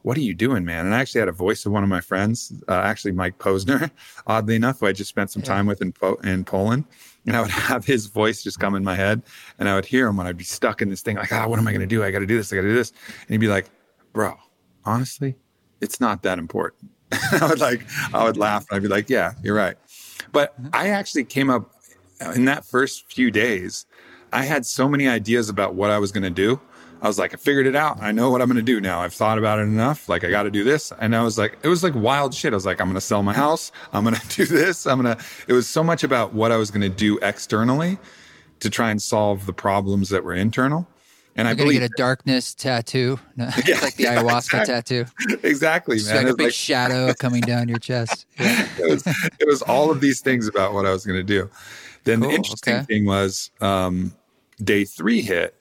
what 0.06 0.18
are 0.18 0.22
you 0.22 0.34
doing 0.34 0.64
man 0.64 0.86
and 0.86 0.96
i 0.96 1.00
actually 1.00 1.20
had 1.20 1.28
a 1.28 1.34
voice 1.34 1.66
of 1.66 1.72
one 1.72 1.84
of 1.84 1.90
my 1.90 2.02
friends 2.02 2.54
uh, 2.68 2.74
actually 2.74 3.12
mike 3.12 3.38
posner 3.38 3.90
oddly 4.28 4.56
enough 4.56 4.80
who 4.80 4.88
i 4.88 4.92
just 4.92 5.10
spent 5.10 5.32
some 5.32 5.42
time 5.42 5.66
with 5.66 5.82
in, 5.82 5.92
po- 5.92 6.20
in 6.24 6.44
poland 6.44 6.86
and 7.26 7.36
i 7.36 7.42
would 7.42 7.52
have 7.70 7.86
his 7.86 8.06
voice 8.06 8.44
just 8.44 8.60
come 8.60 8.76
in 8.76 8.84
my 8.84 8.96
head 8.96 9.22
and 9.60 9.68
i 9.68 9.76
would 9.76 9.86
hear 9.86 10.08
him 10.08 10.18
when 10.18 10.28
i'd 10.28 10.38
be 10.38 10.44
stuck 10.44 10.82
in 10.82 10.90
this 10.90 11.02
thing 11.02 11.16
like 11.16 11.32
ah 11.32 11.44
oh, 11.46 11.50
what 11.50 11.60
am 11.60 11.68
i 11.68 11.72
going 11.72 11.82
to 11.82 11.88
do 11.88 12.04
i 12.04 12.12
got 12.12 12.20
to 12.20 12.26
do 12.26 12.38
this 12.38 12.52
i 12.52 12.56
got 12.56 12.62
to 12.62 12.70
do 12.70 12.76
this 12.76 12.92
and 13.22 13.30
he'd 13.30 13.38
be 13.38 13.48
like 13.48 13.70
bro 14.14 14.36
honestly 14.86 15.36
it's 15.82 16.00
not 16.00 16.22
that 16.22 16.40
important 16.40 16.90
i 17.12 17.48
would 17.48 17.60
like 17.60 17.82
i 18.14 18.24
would 18.24 18.38
laugh 18.38 18.66
and 18.70 18.78
i'd 18.78 18.84
be 18.84 18.88
like 18.88 19.10
yeah 19.10 19.34
you're 19.44 19.56
right 19.56 19.78
but 20.32 20.62
mm-hmm. 20.62 20.70
I 20.74 20.90
actually 20.90 21.24
came 21.24 21.50
up 21.50 21.72
in 22.36 22.46
that 22.46 22.66
first 22.66 23.12
few 23.12 23.32
days. 23.32 23.86
I 24.34 24.44
had 24.44 24.66
so 24.66 24.90
many 24.90 25.08
ideas 25.08 25.50
about 25.50 25.76
what 25.76 25.92
I 25.92 25.98
was 25.98 26.12
going 26.12 26.24
to 26.24 26.30
do. 26.30 26.60
I 27.06 27.08
was 27.08 27.20
like, 27.20 27.36
I 27.36 27.38
figured 27.38 27.68
it 27.68 27.76
out. 27.76 28.02
I 28.02 28.12
know 28.12 28.32
what 28.32 28.42
I'm 28.42 28.48
going 28.48 28.58
to 28.58 28.64
do 28.64 28.82
now. 28.82 29.00
I've 29.00 29.14
thought 29.14 29.38
about 29.38 29.60
it 29.60 29.64
enough. 29.64 30.10
Like, 30.10 30.24
I 30.24 30.32
got 30.32 30.44
to 30.44 30.50
do 30.50 30.64
this. 30.64 30.92
And 31.00 31.16
I 31.16 31.22
was 31.22 31.38
like, 31.38 31.56
it 31.62 31.68
was 31.68 31.84
like 31.84 31.94
wild 31.94 32.34
shit. 32.34 32.52
I 32.52 32.56
was 32.56 32.66
like, 32.66 32.82
I'm 32.82 32.88
going 32.88 32.96
to 32.96 33.02
sell 33.02 33.22
my 33.22 33.32
house. 33.32 33.72
I'm 33.94 34.04
going 34.04 34.16
to 34.28 34.28
do 34.28 34.46
this. 34.48 34.88
I'm 34.88 35.04
going 35.04 35.16
to, 35.16 35.24
it 35.48 35.54
was 35.54 35.70
so 35.70 35.84
much 35.84 36.04
about 36.04 36.34
what 36.34 36.52
I 36.52 36.58
was 36.58 36.72
going 36.72 36.82
to 36.82 36.90
do 36.90 37.20
externally 37.20 38.00
to 38.62 38.72
try 38.72 38.90
and 38.90 39.00
solve 39.00 39.46
the 39.46 39.54
problems 39.54 40.10
that 40.10 40.24
were 40.24 40.34
internal. 40.34 40.88
And 41.36 41.46
You're 41.46 41.52
I 41.52 41.54
believe 41.54 41.82
get 41.82 41.92
a 41.92 41.94
darkness 41.96 42.56
tattoo, 42.56 43.20
no, 43.36 43.52
yeah, 43.68 43.82
like 43.82 43.98
the 43.98 44.04
ayahuasca 44.06 44.62
exactly. 44.62 45.04
tattoo. 45.04 45.06
Exactly, 45.44 45.98
Just 45.98 46.10
man. 46.10 46.24
Like 46.24 46.34
a 46.34 46.38
big 46.38 46.46
like, 46.46 46.54
shadow 46.56 47.14
coming 47.14 47.42
down 47.42 47.68
your 47.68 47.78
chest. 47.78 48.26
Yeah. 48.40 48.68
it, 48.80 48.90
was, 48.90 49.04
it, 49.06 49.48
was, 49.48 49.62
all 49.62 49.92
of 49.92 50.02
these 50.02 50.22
things 50.22 50.48
about 50.48 50.74
what 50.74 50.88
I 50.88 50.92
was 50.92 51.06
going 51.06 51.20
to 51.20 51.24
do. 51.24 51.52
Then 52.04 52.22
cool, 52.22 52.30
the 52.30 52.36
interesting 52.36 52.76
okay. 52.78 52.86
thing 52.86 53.06
was 53.06 53.52
um, 53.62 54.12
day 54.64 54.86
three 54.86 55.22
hit, 55.22 55.54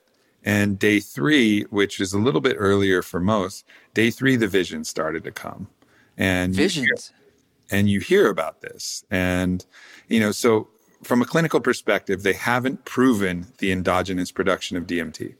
and 0.44 0.78
day 0.78 1.00
three, 1.00 1.62
which 1.70 2.00
is 2.00 2.12
a 2.12 2.18
little 2.18 2.40
bit 2.40 2.56
earlier 2.58 3.02
for 3.02 3.20
most, 3.20 3.64
day 3.94 4.10
three 4.10 4.36
the 4.36 4.48
visions 4.48 4.88
started 4.88 5.24
to 5.24 5.30
come, 5.30 5.68
and 6.16 6.54
visions, 6.54 6.86
you 6.86 6.94
hear, 6.94 7.78
and 7.78 7.90
you 7.90 8.00
hear 8.00 8.28
about 8.28 8.60
this, 8.60 9.04
and 9.10 9.64
you 10.08 10.20
know 10.20 10.32
so. 10.32 10.68
From 11.02 11.20
a 11.20 11.26
clinical 11.26 11.60
perspective, 11.60 12.22
they 12.22 12.32
haven't 12.32 12.86
proven 12.86 13.48
the 13.58 13.70
endogenous 13.70 14.32
production 14.32 14.78
of 14.78 14.86
DMT 14.86 15.34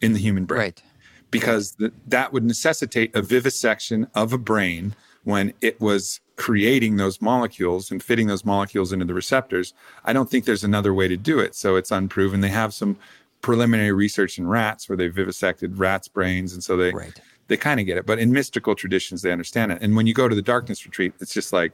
in 0.00 0.14
the 0.14 0.18
human 0.18 0.46
brain. 0.46 0.58
Right. 0.58 0.82
Because 1.30 1.72
th- 1.72 1.92
that 2.06 2.32
would 2.32 2.44
necessitate 2.44 3.14
a 3.14 3.20
vivisection 3.20 4.06
of 4.14 4.32
a 4.32 4.38
brain 4.38 4.94
when 5.24 5.52
it 5.60 5.80
was 5.80 6.20
creating 6.36 6.96
those 6.96 7.20
molecules 7.20 7.90
and 7.90 8.02
fitting 8.02 8.26
those 8.26 8.44
molecules 8.44 8.92
into 8.92 9.04
the 9.04 9.14
receptors. 9.14 9.74
I 10.04 10.12
don't 10.12 10.30
think 10.30 10.44
there's 10.44 10.64
another 10.64 10.92
way 10.92 11.08
to 11.08 11.16
do 11.16 11.38
it. 11.38 11.54
So 11.54 11.76
it's 11.76 11.90
unproven. 11.90 12.40
They 12.40 12.48
have 12.48 12.74
some 12.74 12.98
preliminary 13.42 13.92
research 13.92 14.38
in 14.38 14.46
rats 14.46 14.88
where 14.88 14.96
they 14.96 15.08
vivisected 15.08 15.78
rats' 15.78 16.08
brains. 16.08 16.54
And 16.54 16.64
so 16.64 16.76
they, 16.76 16.92
right. 16.92 17.20
they 17.48 17.56
kind 17.56 17.80
of 17.80 17.86
get 17.86 17.98
it. 17.98 18.06
But 18.06 18.18
in 18.18 18.32
mystical 18.32 18.74
traditions, 18.74 19.22
they 19.22 19.32
understand 19.32 19.72
it. 19.72 19.78
And 19.82 19.94
when 19.94 20.06
you 20.06 20.14
go 20.14 20.28
to 20.28 20.34
the 20.34 20.42
darkness 20.42 20.84
retreat, 20.86 21.12
it's 21.20 21.34
just 21.34 21.52
like 21.52 21.72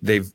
they've 0.00 0.32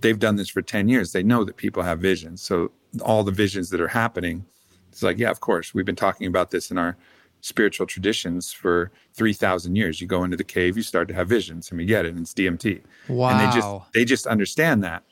they've 0.00 0.18
done 0.18 0.36
this 0.36 0.50
for 0.50 0.62
10 0.62 0.88
years. 0.88 1.12
They 1.12 1.22
know 1.22 1.44
that 1.44 1.56
people 1.56 1.82
have 1.82 1.98
visions. 1.98 2.42
So 2.42 2.72
all 3.02 3.24
the 3.24 3.32
visions 3.32 3.70
that 3.70 3.80
are 3.80 3.88
happening, 3.88 4.44
it's 4.90 5.02
like, 5.02 5.18
yeah, 5.18 5.30
of 5.30 5.40
course, 5.40 5.72
we've 5.72 5.86
been 5.86 5.96
talking 5.96 6.26
about 6.26 6.50
this 6.50 6.70
in 6.70 6.76
our 6.76 6.96
spiritual 7.40 7.86
traditions 7.86 8.52
for 8.52 8.90
3,000 9.14 9.74
years. 9.74 10.00
You 10.00 10.06
go 10.06 10.24
into 10.24 10.36
the 10.36 10.44
cave, 10.44 10.76
you 10.76 10.82
start 10.82 11.08
to 11.08 11.14
have 11.14 11.26
visions, 11.28 11.70
and 11.70 11.78
we 11.78 11.86
get 11.86 12.04
it, 12.04 12.10
and 12.10 12.20
it's 12.20 12.34
DMT. 12.34 12.82
Wow. 13.08 13.30
And 13.30 13.40
they 13.40 13.54
just, 13.54 13.92
they 13.94 14.04
just 14.04 14.26
understand 14.26 14.84
that. 14.84 15.04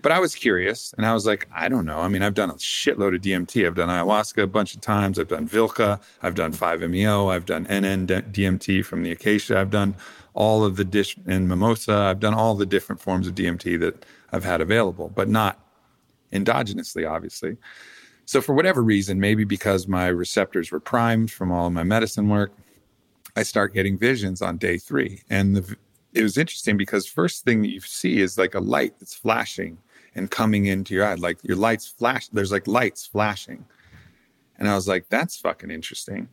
But 0.00 0.12
I 0.12 0.20
was 0.20 0.34
curious 0.34 0.94
and 0.96 1.04
I 1.04 1.12
was 1.12 1.26
like, 1.26 1.48
I 1.52 1.68
don't 1.68 1.84
know. 1.84 1.98
I 1.98 2.08
mean, 2.08 2.22
I've 2.22 2.34
done 2.34 2.50
a 2.50 2.54
shitload 2.54 3.16
of 3.16 3.22
DMT. 3.22 3.66
I've 3.66 3.74
done 3.74 3.88
ayahuasca 3.88 4.42
a 4.42 4.46
bunch 4.46 4.74
of 4.74 4.80
times. 4.80 5.18
I've 5.18 5.28
done 5.28 5.48
Vilca. 5.48 6.00
I've 6.22 6.36
done 6.36 6.52
5-MeO. 6.52 7.28
I've 7.28 7.46
done 7.46 7.66
NN 7.66 8.06
DMT 8.06 8.84
from 8.84 9.02
the 9.02 9.10
acacia. 9.10 9.58
I've 9.58 9.70
done 9.70 9.96
all 10.34 10.64
of 10.64 10.76
the 10.76 10.84
dish 10.84 11.16
and 11.26 11.48
mimosa. 11.48 11.94
I've 11.94 12.20
done 12.20 12.34
all 12.34 12.54
the 12.54 12.66
different 12.66 13.00
forms 13.00 13.26
of 13.26 13.34
DMT 13.34 13.80
that 13.80 14.06
I've 14.32 14.44
had 14.44 14.60
available, 14.60 15.10
but 15.12 15.28
not 15.28 15.58
endogenously, 16.32 17.10
obviously. 17.10 17.56
So 18.24 18.40
for 18.40 18.54
whatever 18.54 18.82
reason, 18.82 19.18
maybe 19.18 19.44
because 19.44 19.88
my 19.88 20.06
receptors 20.06 20.70
were 20.70 20.80
primed 20.80 21.32
from 21.32 21.50
all 21.50 21.70
my 21.70 21.82
medicine 21.82 22.28
work, 22.28 22.52
I 23.34 23.42
start 23.42 23.74
getting 23.74 23.98
visions 23.98 24.42
on 24.42 24.58
day 24.58 24.78
three. 24.78 25.22
And 25.28 25.56
the, 25.56 25.76
it 26.12 26.22
was 26.22 26.36
interesting 26.36 26.76
because 26.76 27.06
first 27.06 27.44
thing 27.44 27.62
that 27.62 27.70
you 27.70 27.80
see 27.80 28.20
is 28.20 28.38
like 28.38 28.54
a 28.54 28.60
light 28.60 28.94
that's 29.00 29.14
flashing 29.14 29.78
and 30.18 30.30
coming 30.30 30.66
into 30.66 30.94
your 30.94 31.06
eye. 31.06 31.14
Like 31.14 31.38
your 31.42 31.56
lights 31.56 31.86
flash, 31.86 32.28
there's 32.28 32.52
like 32.52 32.66
lights 32.66 33.06
flashing. 33.06 33.64
And 34.58 34.68
I 34.68 34.74
was 34.74 34.88
like, 34.88 35.08
that's 35.08 35.36
fucking 35.38 35.70
interesting. 35.70 36.28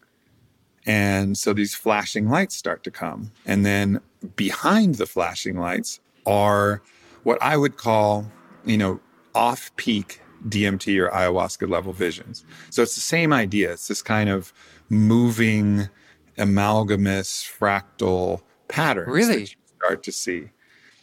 And 0.85 1.37
so 1.37 1.53
these 1.53 1.73
flashing 1.75 2.29
lights 2.29 2.55
start 2.55 2.83
to 2.83 2.91
come. 2.91 3.31
And 3.45 3.65
then 3.65 4.01
behind 4.35 4.95
the 4.95 5.05
flashing 5.05 5.57
lights 5.57 5.99
are 6.25 6.81
what 7.23 7.41
I 7.41 7.57
would 7.57 7.77
call, 7.77 8.29
you 8.65 8.77
know, 8.77 8.99
off 9.33 9.75
peak 9.77 10.21
DMT 10.47 10.99
or 10.99 11.09
ayahuasca 11.09 11.69
level 11.69 11.93
visions. 11.93 12.45
So 12.69 12.83
it's 12.83 12.95
the 12.95 13.01
same 13.01 13.33
idea. 13.33 13.71
It's 13.73 13.87
this 13.87 14.01
kind 14.01 14.29
of 14.29 14.53
moving, 14.89 15.89
amalgamous, 16.37 17.43
fractal 17.43 18.41
pattern. 18.67 19.09
Really? 19.09 19.47
start 19.77 20.03
to 20.03 20.11
see. 20.11 20.49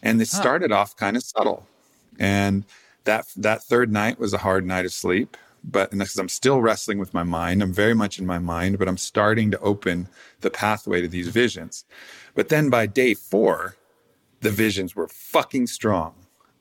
And 0.03 0.21
it 0.21 0.29
huh. 0.31 0.40
started 0.40 0.73
off 0.73 0.97
kind 0.97 1.16
of 1.16 1.23
subtle. 1.23 1.66
And 2.18 2.64
that 3.05 3.27
that 3.37 3.62
third 3.64 3.92
night 3.92 4.18
was 4.18 4.33
a 4.33 4.38
hard 4.38 4.66
night 4.66 4.85
of 4.85 4.92
sleep. 4.92 5.37
But 5.64 5.90
because 5.92 6.18
I'm 6.18 6.29
still 6.29 6.61
wrestling 6.61 6.98
with 6.98 7.14
my 7.14 7.22
mind, 7.22 7.62
I'm 7.62 7.72
very 7.72 7.94
much 7.94 8.18
in 8.18 8.27
my 8.27 8.38
mind, 8.38 8.79
but 8.79 8.88
I'm 8.88 8.96
starting 8.96 9.53
to 9.53 9.61
open 9.61 10.09
the 10.40 10.51
pathway 10.51 11.01
to 11.01 11.09
these 11.09 11.29
visions. 11.29 11.85
But 12.35 12.48
then 12.48 12.68
by 12.68 12.87
day 12.87 13.14
four, 13.14 13.77
the 14.40 14.51
visions 14.51 14.96
were 14.96 15.07
fucking 15.07 15.68
strong. 15.68 16.14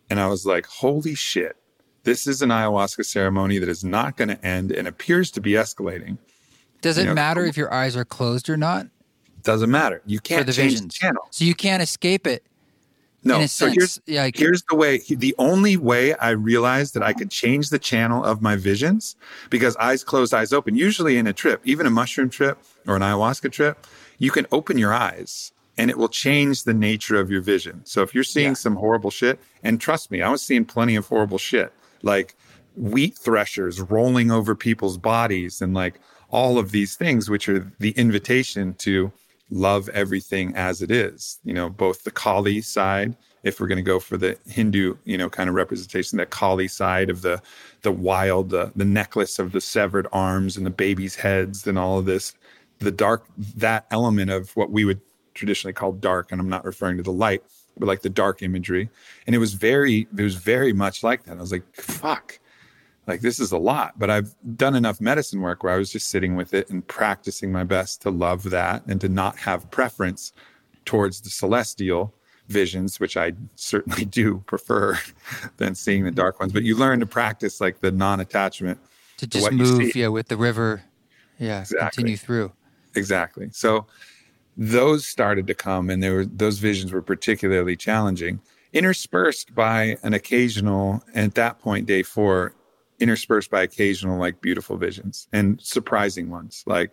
And 0.10 0.20
I 0.20 0.28
was 0.28 0.46
like, 0.46 0.68
holy 0.68 1.16
shit, 1.16 1.58
this 2.04 2.28
is 2.28 2.42
an 2.42 2.50
ayahuasca 2.50 3.06
ceremony 3.06 3.58
that 3.58 3.70
is 3.70 3.84
not 3.84 4.18
going 4.18 4.30
to 4.30 4.46
end 4.46 4.72
and 4.72 4.88
appears 4.88 5.32
to 5.32 5.42
be 5.42 5.52
escalating. 5.54 6.18
Does 6.82 6.98
it 6.98 7.02
you 7.02 7.08
know, 7.08 7.14
matter 7.16 7.46
if 7.46 7.58
your 7.58 7.74
eyes 7.74 7.96
are 7.96 8.06
closed 8.06 8.50
or 8.50 8.58
not? 8.58 8.88
Doesn't 9.42 9.72
matter. 9.72 10.02
You 10.06 10.20
can't 10.20 10.46
change 10.48 10.56
visions. 10.74 10.94
the 10.94 11.00
channel. 11.00 11.24
So 11.32 11.46
you 11.46 11.56
can't 11.56 11.82
escape 11.82 12.28
it 12.28 12.44
no, 13.24 13.46
so 13.46 13.68
here's 13.68 14.02
yeah, 14.06 14.30
here's 14.34 14.64
the 14.64 14.76
way. 14.76 15.00
The 15.08 15.36
only 15.38 15.78
way 15.78 16.16
I 16.16 16.32
realized 16.32 16.96
that 16.96 17.04
I 17.04 17.14
could 17.14 17.30
change 17.30 17.70
the 17.70 17.80
channel 17.80 18.24
of 18.24 18.42
my 18.42 18.56
visions 18.56 19.16
because 19.50 19.76
eyes 19.78 20.04
closed, 20.04 20.34
eyes 20.34 20.52
open. 20.52 20.76
Usually 20.76 21.18
in 21.18 21.28
a 21.28 21.34
trip, 21.34 21.62
even 21.64 21.86
a 21.86 21.92
mushroom 21.92 22.30
trip 22.30 22.58
or 22.88 22.96
an 22.96 23.02
ayahuasca 23.02 23.52
trip, 23.52 23.86
you 24.18 24.32
can 24.32 24.48
open 24.52 24.78
your 24.78 24.94
eyes 24.94 25.52
and 25.78 25.90
it 25.90 25.98
will 25.98 26.10
change 26.10 26.64
the 26.64 26.74
nature 26.74 27.20
of 27.20 27.30
your 27.30 27.42
vision. 27.42 27.82
So 27.86 28.02
if 28.02 28.14
you're 28.14 28.24
seeing 28.24 28.50
yeah. 28.50 28.54
some 28.54 28.76
horrible 28.76 29.12
shit, 29.12 29.40
and 29.64 29.80
trust 29.80 30.12
me, 30.12 30.22
I 30.22 30.30
was 30.30 30.42
seeing 30.42 30.66
plenty 30.66 30.96
of 30.96 31.08
horrible 31.08 31.38
shit, 31.38 31.72
like 32.02 32.36
wheat 32.76 33.18
threshers 33.18 33.80
rolling 33.82 34.32
over 34.32 34.56
people's 34.56 34.98
bodies 34.98 35.62
and 35.62 35.74
like 35.74 36.00
all 36.30 36.58
of 36.58 36.72
these 36.72 36.96
things, 36.96 37.30
which 37.30 37.48
are 37.50 37.72
the 37.80 37.92
invitation 37.92 38.74
to 38.76 39.12
love 39.52 39.90
everything 39.90 40.56
as 40.56 40.82
it 40.82 40.90
is. 40.90 41.40
You 41.44 41.54
know, 41.54 41.70
both 41.70 42.04
the 42.04 42.12
Kali 42.12 42.62
side, 42.62 43.16
if 43.44 43.60
we're 43.60 43.68
going 43.68 43.78
to 43.78 43.84
go 43.84 44.00
for 44.00 44.18
the 44.18 44.38
Hindu, 44.48 44.96
you 45.04 45.18
know, 45.18 45.30
kind 45.30 45.50
of 45.50 45.56
representation, 45.56 46.18
that 46.18 46.30
Kali 46.30 46.68
side 46.68 47.10
of 47.10 47.22
the 47.22 47.42
the 47.82 47.92
wild, 47.92 48.50
the, 48.50 48.72
the 48.76 48.86
necklace 48.86 49.40
of 49.40 49.52
the 49.52 49.62
severed 49.62 50.08
arms 50.12 50.58
and 50.58 50.66
the 50.66 50.72
babies' 50.72 51.16
heads 51.16 51.68
and 51.68 51.78
all 51.78 52.00
of 52.00 52.06
this, 52.06 52.36
the 52.80 52.92
dark, 52.92 53.26
that 53.38 53.86
element 53.92 54.32
of 54.32 54.56
what 54.56 54.72
we 54.72 54.86
would 54.86 55.02
traditionally 55.34 55.74
call 55.74 55.92
dark, 55.92 56.32
and 56.32 56.40
I'm 56.40 56.50
not 56.50 56.66
referring 56.66 56.98
to 56.98 57.04
the 57.04 57.12
light, 57.12 57.44
but 57.78 57.88
like 57.88 58.02
the 58.02 58.10
dark 58.10 58.44
imagery. 58.44 58.90
And 59.26 59.36
it 59.36 59.40
was 59.40 59.54
very, 59.54 60.08
it 60.16 60.22
was 60.22 60.36
very 60.36 60.74
much 60.74 61.04
like 61.04 61.24
that. 61.24 61.38
I 61.38 61.42
was 61.42 61.52
like, 61.52 61.64
fuck 61.74 62.40
like 63.08 63.22
this 63.22 63.40
is 63.40 63.52
a 63.52 63.58
lot 63.58 63.98
but 63.98 64.10
i've 64.10 64.36
done 64.56 64.76
enough 64.76 65.02
medicine 65.02 65.42
work 65.42 65.64
where 65.64 65.74
i 65.74 65.78
was 65.78 65.92
just 65.92 66.10
sitting 66.10 66.36
with 66.36 66.54
it 66.54 66.70
and 66.70 66.88
practicing 66.88 67.52
my 67.52 67.64
best 67.64 68.02
to 68.02 68.10
love 68.10 68.44
that 68.50 68.86
and 68.88 69.02
to 69.02 69.10
not 69.10 69.38
have 69.38 69.70
preference 69.72 70.34
towards 70.86 71.22
the 71.22 71.30
celestial 71.30 72.14
visions 72.48 73.00
which 73.00 73.18
i 73.18 73.32
certainly 73.56 74.06
do 74.20 74.40
prefer 74.46 74.98
than 75.58 75.76
seeing 75.76 76.04
the 76.04 76.10
mm-hmm. 76.10 76.16
dark 76.16 76.40
ones. 76.40 76.54
But 76.54 76.64
you 76.64 76.76
learn 76.76 77.00
to 77.00 77.06
practice 77.06 77.62
like 77.62 77.80
the 77.80 77.92
non-attachment 77.92 78.80
to 79.18 79.28
just 79.28 79.48
to 79.48 79.52
move 79.52 79.96
yeah 79.96 80.08
with 80.08 80.28
the 80.28 80.38
river. 80.38 80.84
Yeah 81.40 81.62
exactly. 81.62 81.90
continue 81.90 82.18
through. 82.18 82.52
Exactly. 82.96 83.50
So 83.52 83.88
those 84.58 85.06
started 85.06 85.48
to 85.48 85.54
come 85.54 85.90
and 85.90 86.04
there 86.04 86.16
were 86.16 86.26
those 86.26 86.60
visions 86.60 86.92
were 86.92 87.02
particularly 87.02 87.76
challenging. 87.76 88.42
Interspersed 88.74 89.54
by 89.54 89.98
an 90.04 90.14
occasional 90.14 91.04
at 91.14 91.36
that 91.36 91.60
point 91.60 91.88
day 91.88 92.04
four 92.04 92.54
interspersed 93.02 93.50
by 93.50 93.64
occasional 93.64 94.20
like 94.20 94.42
beautiful 94.42 94.78
visions 94.78 95.28
and 95.34 95.60
surprising 95.60 96.30
ones. 96.30 96.64
Like 96.68 96.92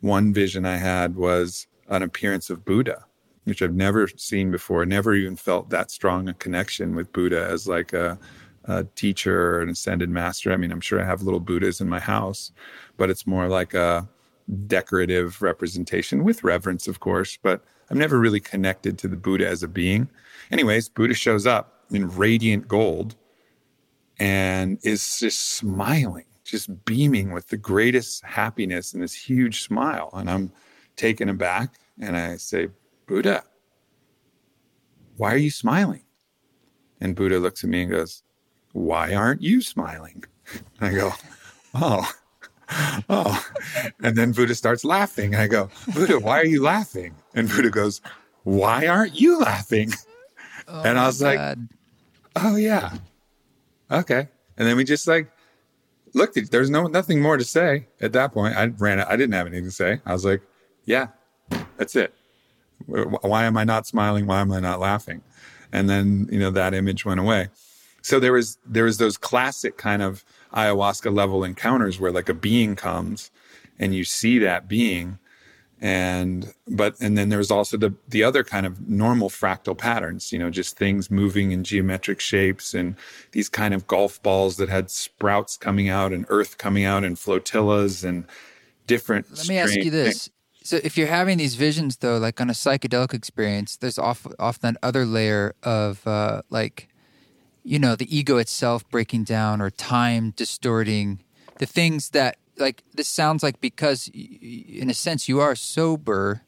one 0.00 0.32
vision 0.32 0.64
I 0.64 0.76
had 0.76 1.16
was 1.16 1.66
an 1.88 2.02
appearance 2.02 2.48
of 2.48 2.64
Buddha, 2.64 3.04
which 3.44 3.60
I've 3.60 3.74
never 3.74 4.08
seen 4.16 4.50
before. 4.50 4.86
Never 4.86 5.14
even 5.14 5.36
felt 5.36 5.70
that 5.70 5.90
strong 5.90 6.28
a 6.28 6.34
connection 6.34 6.94
with 6.94 7.12
Buddha 7.12 7.48
as 7.50 7.66
like 7.66 7.92
a, 7.92 8.18
a 8.64 8.84
teacher 8.94 9.56
or 9.56 9.62
an 9.62 9.70
ascended 9.70 10.10
master. 10.10 10.52
I 10.52 10.56
mean, 10.56 10.70
I'm 10.70 10.80
sure 10.80 11.00
I 11.00 11.04
have 11.04 11.22
little 11.22 11.40
Buddhas 11.40 11.80
in 11.80 11.88
my 11.88 12.00
house, 12.00 12.52
but 12.96 13.10
it's 13.10 13.26
more 13.26 13.48
like 13.48 13.74
a 13.74 14.08
decorative 14.66 15.42
representation 15.42 16.24
with 16.24 16.44
reverence, 16.44 16.86
of 16.86 17.00
course. 17.00 17.36
But 17.42 17.64
I've 17.90 17.96
never 17.96 18.20
really 18.20 18.40
connected 18.40 18.96
to 18.98 19.08
the 19.08 19.16
Buddha 19.16 19.48
as 19.48 19.62
a 19.62 19.68
being. 19.68 20.08
Anyways, 20.52 20.88
Buddha 20.88 21.14
shows 21.14 21.46
up 21.46 21.84
in 21.90 22.08
radiant 22.16 22.68
gold 22.68 23.16
and 24.18 24.78
is 24.82 25.18
just 25.18 25.56
smiling, 25.56 26.24
just 26.44 26.84
beaming 26.84 27.32
with 27.32 27.48
the 27.48 27.56
greatest 27.56 28.24
happiness 28.24 28.92
and 28.92 29.02
this 29.02 29.14
huge 29.14 29.62
smile. 29.62 30.10
And 30.14 30.30
I'm 30.30 30.52
taken 30.96 31.28
aback 31.28 31.74
and 32.00 32.16
I 32.16 32.36
say, 32.36 32.68
Buddha, 33.06 33.44
why 35.16 35.32
are 35.32 35.38
you 35.38 35.50
smiling? 35.50 36.02
And 37.00 37.14
Buddha 37.14 37.38
looks 37.38 37.62
at 37.62 37.70
me 37.70 37.82
and 37.82 37.90
goes, 37.90 38.22
Why 38.72 39.14
aren't 39.14 39.42
you 39.42 39.62
smiling? 39.62 40.24
I 40.80 40.92
go, 40.92 41.12
Oh, 41.74 42.10
oh. 43.08 43.46
And 44.02 44.16
then 44.16 44.32
Buddha 44.32 44.54
starts 44.54 44.84
laughing. 44.84 45.34
And 45.34 45.42
I 45.42 45.46
go, 45.46 45.70
Buddha, 45.94 46.18
why 46.18 46.40
are 46.40 46.46
you 46.46 46.62
laughing? 46.62 47.14
And 47.34 47.48
Buddha 47.48 47.70
goes, 47.70 48.00
Why 48.42 48.86
aren't 48.88 49.18
you 49.18 49.38
laughing? 49.38 49.92
Oh 50.66 50.82
and 50.82 50.98
I 50.98 51.06
was 51.06 51.22
like, 51.22 51.56
Oh, 52.36 52.56
yeah 52.56 52.98
okay. 53.90 54.28
And 54.56 54.68
then 54.68 54.76
we 54.76 54.84
just 54.84 55.06
like 55.06 55.30
looked 56.14 56.36
at 56.36 56.50
there's 56.50 56.70
no 56.70 56.86
nothing 56.86 57.20
more 57.20 57.36
to 57.36 57.44
say 57.44 57.86
at 58.00 58.12
that 58.12 58.32
point. 58.32 58.56
I 58.56 58.66
ran 58.66 59.00
I 59.00 59.16
didn't 59.16 59.34
have 59.34 59.46
anything 59.46 59.64
to 59.64 59.70
say. 59.70 60.00
I 60.04 60.12
was 60.12 60.24
like, 60.24 60.42
yeah, 60.84 61.08
that's 61.76 61.96
it. 61.96 62.14
Why 62.86 63.44
am 63.44 63.56
I 63.56 63.64
not 63.64 63.86
smiling? 63.86 64.26
Why 64.26 64.40
am 64.40 64.52
I 64.52 64.60
not 64.60 64.80
laughing? 64.80 65.22
And 65.72 65.88
then, 65.88 66.28
you 66.30 66.38
know, 66.38 66.50
that 66.50 66.74
image 66.74 67.04
went 67.04 67.20
away. 67.20 67.48
So 68.02 68.20
there 68.20 68.32
was 68.32 68.58
there 68.64 68.84
was 68.84 68.98
those 68.98 69.16
classic 69.16 69.76
kind 69.76 70.02
of 70.02 70.24
ayahuasca 70.54 71.14
level 71.14 71.44
encounters 71.44 72.00
where 72.00 72.12
like 72.12 72.28
a 72.28 72.34
being 72.34 72.74
comes 72.76 73.30
and 73.78 73.94
you 73.94 74.04
see 74.04 74.38
that 74.38 74.68
being 74.68 75.18
and 75.80 76.52
but 76.66 76.96
and 77.00 77.16
then 77.16 77.28
there's 77.28 77.50
also 77.50 77.76
the 77.76 77.94
the 78.08 78.24
other 78.24 78.42
kind 78.42 78.66
of 78.66 78.88
normal 78.88 79.28
fractal 79.28 79.78
patterns 79.78 80.32
you 80.32 80.38
know 80.38 80.50
just 80.50 80.76
things 80.76 81.10
moving 81.10 81.52
in 81.52 81.62
geometric 81.62 82.18
shapes 82.18 82.74
and 82.74 82.96
these 83.30 83.48
kind 83.48 83.72
of 83.72 83.86
golf 83.86 84.20
balls 84.22 84.56
that 84.56 84.68
had 84.68 84.90
sprouts 84.90 85.56
coming 85.56 85.88
out 85.88 86.12
and 86.12 86.26
earth 86.28 86.58
coming 86.58 86.84
out 86.84 87.04
and 87.04 87.18
flotillas 87.18 88.02
and 88.02 88.24
different 88.86 89.30
let 89.36 89.48
me 89.48 89.56
ask 89.56 89.76
you 89.76 89.90
this 89.90 90.26
things. 90.26 90.30
so 90.64 90.80
if 90.82 90.98
you're 90.98 91.06
having 91.06 91.38
these 91.38 91.54
visions 91.54 91.98
though 91.98 92.18
like 92.18 92.40
on 92.40 92.50
a 92.50 92.54
psychedelic 92.54 93.14
experience 93.14 93.76
there's 93.76 93.98
often 93.98 94.32
often 94.40 94.76
other 94.82 95.04
layer 95.06 95.54
of 95.62 96.04
uh 96.08 96.42
like 96.50 96.88
you 97.62 97.78
know 97.78 97.94
the 97.94 98.16
ego 98.16 98.38
itself 98.38 98.88
breaking 98.90 99.22
down 99.22 99.60
or 99.60 99.70
time 99.70 100.32
distorting 100.34 101.20
the 101.58 101.66
things 101.66 102.10
that 102.10 102.36
like 102.58 102.82
this 102.94 103.08
sounds 103.08 103.42
like 103.42 103.60
because 103.60 104.10
in 104.14 104.90
a 104.90 104.94
sense 104.94 105.28
you 105.28 105.40
are 105.40 105.54
sober 105.54 106.42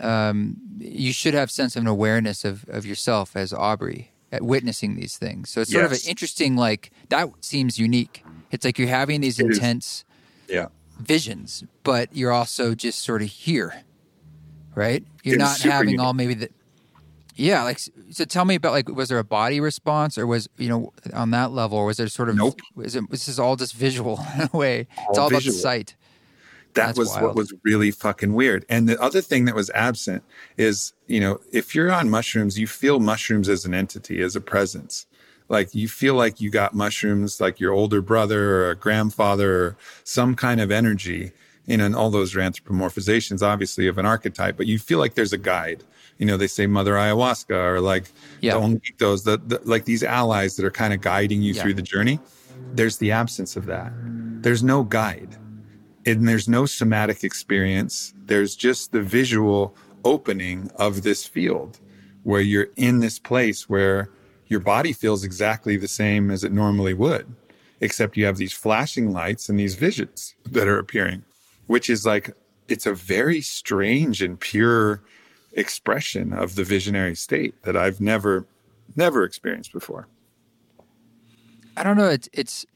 um, 0.00 0.56
you 0.78 1.12
should 1.12 1.34
have 1.34 1.50
sense 1.50 1.76
of 1.76 1.82
an 1.82 1.86
awareness 1.86 2.44
of, 2.44 2.64
of 2.68 2.84
yourself 2.84 3.36
as 3.36 3.52
aubrey 3.52 4.12
at 4.32 4.42
witnessing 4.42 4.96
these 4.96 5.16
things. 5.16 5.50
So 5.50 5.60
it's 5.60 5.70
sort 5.70 5.84
yes. 5.84 5.92
of 5.92 6.04
an 6.04 6.10
interesting, 6.10 6.56
like 6.56 6.90
that 7.10 7.28
seems 7.40 7.78
unique. 7.78 8.24
It's 8.50 8.64
like 8.64 8.78
you're 8.78 8.88
having 8.88 9.20
these 9.20 9.38
it 9.38 9.46
intense, 9.46 10.04
yeah, 10.48 10.68
visions, 10.98 11.64
but 11.84 12.14
you're 12.14 12.32
also 12.32 12.74
just 12.74 13.00
sort 13.00 13.22
of 13.22 13.28
here, 13.28 13.82
right? 14.74 15.04
You're 15.22 15.38
not 15.38 15.60
having 15.60 15.90
unique. 15.90 16.00
all 16.00 16.14
maybe 16.14 16.34
the 16.34 16.50
yeah, 17.34 17.62
like 17.62 17.78
so. 17.78 18.24
Tell 18.24 18.44
me 18.44 18.56
about 18.56 18.72
like 18.72 18.88
was 18.88 19.08
there 19.08 19.18
a 19.18 19.24
body 19.24 19.60
response 19.60 20.18
or 20.18 20.26
was 20.26 20.48
you 20.58 20.68
know 20.68 20.92
on 21.14 21.30
that 21.30 21.50
level 21.52 21.78
or 21.78 21.86
was 21.86 21.96
there 21.96 22.08
sort 22.08 22.28
of 22.28 22.36
nope? 22.36 22.60
Was 22.74 22.94
it 22.94 23.08
this 23.10 23.28
is 23.28 23.38
all 23.38 23.56
just 23.56 23.74
visual 23.74 24.20
in 24.34 24.48
a 24.52 24.56
way? 24.56 24.86
All 24.98 25.06
it's 25.10 25.18
all 25.18 25.28
visual. 25.30 25.42
about 25.42 25.44
the 25.44 25.52
sight. 25.52 25.96
That 26.74 26.86
That's 26.86 26.98
was 26.98 27.08
wild. 27.10 27.22
what 27.22 27.36
was 27.36 27.52
really 27.64 27.90
fucking 27.90 28.32
weird. 28.32 28.64
And 28.68 28.88
the 28.88 29.00
other 29.00 29.20
thing 29.20 29.44
that 29.44 29.54
was 29.54 29.70
absent 29.70 30.24
is 30.56 30.92
you 31.06 31.20
know 31.20 31.40
if 31.52 31.74
you're 31.74 31.90
on 31.90 32.10
mushrooms, 32.10 32.58
you 32.58 32.66
feel 32.66 33.00
mushrooms 33.00 33.48
as 33.48 33.64
an 33.64 33.72
entity, 33.72 34.20
as 34.20 34.36
a 34.36 34.40
presence. 34.40 35.06
Like 35.48 35.74
you 35.74 35.88
feel 35.88 36.14
like 36.14 36.40
you 36.40 36.50
got 36.50 36.74
mushrooms, 36.74 37.40
like 37.40 37.60
your 37.60 37.72
older 37.72 38.02
brother 38.02 38.56
or 38.56 38.70
a 38.70 38.76
grandfather 38.76 39.64
or 39.64 39.76
some 40.04 40.34
kind 40.34 40.60
of 40.60 40.70
energy. 40.70 41.32
You 41.66 41.76
know, 41.76 41.86
and 41.86 41.94
all 41.94 42.10
those 42.10 42.34
are 42.34 42.40
anthropomorphizations, 42.40 43.40
obviously, 43.40 43.86
of 43.86 43.96
an 43.96 44.04
archetype, 44.04 44.56
but 44.56 44.66
you 44.66 44.80
feel 44.80 44.98
like 44.98 45.14
there's 45.14 45.32
a 45.32 45.38
guide 45.38 45.84
you 46.22 46.26
know, 46.26 46.36
they 46.36 46.46
say 46.46 46.68
Mother 46.68 46.92
Ayahuasca 46.92 47.50
or 47.50 47.80
like 47.80 48.12
yeah. 48.40 48.52
don't 48.52 48.80
those, 48.98 49.24
the, 49.24 49.38
the, 49.38 49.60
like 49.64 49.86
these 49.86 50.04
allies 50.04 50.54
that 50.54 50.64
are 50.64 50.70
kind 50.70 50.94
of 50.94 51.00
guiding 51.00 51.42
you 51.42 51.52
yeah. 51.52 51.60
through 51.60 51.74
the 51.74 51.82
journey. 51.82 52.20
There's 52.74 52.98
the 52.98 53.10
absence 53.10 53.56
of 53.56 53.66
that. 53.66 53.92
There's 54.40 54.62
no 54.62 54.84
guide 54.84 55.36
and 56.06 56.28
there's 56.28 56.48
no 56.48 56.64
somatic 56.64 57.24
experience. 57.24 58.14
There's 58.26 58.54
just 58.54 58.92
the 58.92 59.02
visual 59.02 59.74
opening 60.04 60.70
of 60.76 61.02
this 61.02 61.26
field 61.26 61.80
where 62.22 62.40
you're 62.40 62.68
in 62.76 63.00
this 63.00 63.18
place 63.18 63.68
where 63.68 64.08
your 64.46 64.60
body 64.60 64.92
feels 64.92 65.24
exactly 65.24 65.76
the 65.76 65.88
same 65.88 66.30
as 66.30 66.44
it 66.44 66.52
normally 66.52 66.94
would, 66.94 67.34
except 67.80 68.16
you 68.16 68.26
have 68.26 68.36
these 68.36 68.52
flashing 68.52 69.10
lights 69.12 69.48
and 69.48 69.58
these 69.58 69.74
visions 69.74 70.36
that 70.48 70.68
are 70.68 70.78
appearing, 70.78 71.24
which 71.66 71.90
is 71.90 72.06
like, 72.06 72.30
it's 72.68 72.86
a 72.86 72.94
very 72.94 73.40
strange 73.40 74.22
and 74.22 74.38
pure 74.38 75.02
expression 75.52 76.32
of 76.32 76.54
the 76.54 76.64
visionary 76.64 77.14
state 77.14 77.60
that 77.62 77.76
I've 77.76 78.00
never 78.00 78.46
never 78.96 79.24
experienced 79.24 79.72
before. 79.72 80.08
I 81.76 81.82
don't 81.82 81.96
know. 81.96 82.08
It's 82.08 82.28
it's 82.32 82.66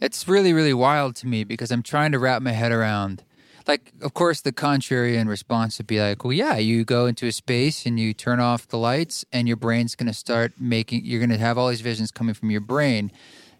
it's 0.00 0.28
really 0.28 0.52
really 0.52 0.74
wild 0.74 1.16
to 1.16 1.26
me 1.26 1.44
because 1.44 1.70
I'm 1.70 1.82
trying 1.82 2.12
to 2.12 2.18
wrap 2.18 2.42
my 2.42 2.52
head 2.52 2.72
around. 2.72 3.24
Like, 3.66 3.92
of 4.02 4.12
course, 4.12 4.42
the 4.42 4.52
contrary 4.52 5.14
contrarian 5.14 5.26
response 5.26 5.78
would 5.78 5.86
be 5.86 5.98
like, 5.98 6.22
"Well, 6.22 6.34
yeah, 6.34 6.56
you 6.56 6.84
go 6.84 7.06
into 7.06 7.26
a 7.26 7.32
space 7.32 7.86
and 7.86 7.98
you 7.98 8.12
turn 8.12 8.38
off 8.38 8.68
the 8.68 8.76
lights, 8.76 9.24
and 9.32 9.48
your 9.48 9.56
brain's 9.56 9.94
going 9.94 10.06
to 10.06 10.12
start 10.12 10.52
making. 10.60 11.04
You're 11.04 11.20
going 11.20 11.30
to 11.30 11.38
have 11.38 11.56
all 11.56 11.68
these 11.68 11.80
visions 11.80 12.10
coming 12.10 12.34
from 12.34 12.50
your 12.50 12.60
brain." 12.60 13.10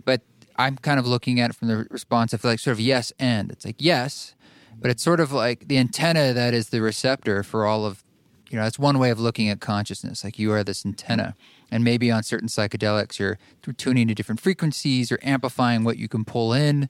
But 0.04 0.20
I'm 0.56 0.76
kind 0.76 1.00
of 1.00 1.06
looking 1.06 1.40
at 1.40 1.50
it 1.50 1.56
from 1.56 1.68
the 1.68 1.86
response 1.90 2.32
of 2.34 2.44
like 2.44 2.58
sort 2.58 2.72
of 2.72 2.80
yes 2.80 3.12
and. 3.18 3.50
It's 3.50 3.64
like 3.64 3.76
yes, 3.78 4.34
but 4.78 4.90
it's 4.90 5.02
sort 5.02 5.20
of 5.20 5.32
like 5.32 5.68
the 5.68 5.78
antenna 5.78 6.34
that 6.34 6.52
is 6.52 6.68
the 6.68 6.82
receptor 6.82 7.42
for 7.42 7.64
all 7.64 7.86
of 7.86 8.04
you 8.50 8.56
know, 8.56 8.64
that's 8.64 8.78
one 8.78 8.98
way 8.98 9.10
of 9.10 9.18
looking 9.18 9.48
at 9.48 9.60
consciousness. 9.60 10.22
Like 10.24 10.38
you 10.38 10.52
are 10.52 10.62
this 10.62 10.84
antenna. 10.84 11.34
And 11.70 11.82
maybe 11.82 12.10
on 12.10 12.22
certain 12.22 12.48
psychedelics, 12.48 13.18
you're 13.18 13.38
tuning 13.76 14.08
to 14.08 14.14
different 14.14 14.40
frequencies 14.40 15.10
or 15.10 15.18
amplifying 15.22 15.82
what 15.82 15.96
you 15.96 16.08
can 16.08 16.24
pull 16.24 16.52
in. 16.52 16.88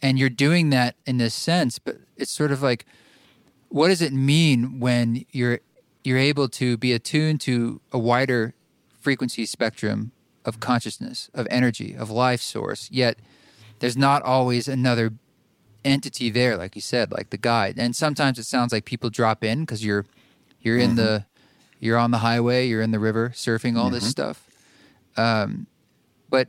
And 0.00 0.18
you're 0.18 0.30
doing 0.30 0.70
that 0.70 0.96
in 1.06 1.18
this 1.18 1.34
sense, 1.34 1.78
but 1.78 1.98
it's 2.16 2.30
sort 2.30 2.50
of 2.50 2.62
like, 2.62 2.86
what 3.68 3.88
does 3.88 4.02
it 4.02 4.12
mean 4.12 4.80
when 4.80 5.24
you're 5.32 5.60
you're 6.04 6.18
able 6.18 6.48
to 6.48 6.76
be 6.76 6.92
attuned 6.92 7.40
to 7.40 7.80
a 7.92 7.98
wider 7.98 8.54
frequency 9.00 9.46
spectrum 9.46 10.10
of 10.44 10.60
consciousness, 10.60 11.30
of 11.32 11.46
energy, 11.50 11.94
of 11.94 12.10
life 12.10 12.40
source, 12.40 12.88
yet 12.90 13.18
there's 13.78 13.96
not 13.96 14.22
always 14.22 14.66
another 14.66 15.12
entity 15.84 16.30
there, 16.30 16.56
like 16.56 16.74
you 16.74 16.80
said, 16.80 17.12
like 17.12 17.30
the 17.30 17.36
guide. 17.36 17.78
And 17.78 17.94
sometimes 17.94 18.38
it 18.38 18.44
sounds 18.44 18.72
like 18.72 18.84
people 18.84 19.10
drop 19.10 19.44
in 19.44 19.60
because 19.60 19.84
you're 19.84 20.06
you're 20.62 20.78
in 20.78 20.90
mm-hmm. 20.90 20.96
the 20.96 21.26
you're 21.80 21.98
on 21.98 22.12
the 22.12 22.18
highway, 22.18 22.68
you're 22.68 22.82
in 22.82 22.92
the 22.92 23.00
river 23.00 23.30
surfing 23.34 23.76
all 23.76 23.86
mm-hmm. 23.86 23.94
this 23.94 24.08
stuff. 24.08 24.48
Um, 25.16 25.66
but 26.30 26.48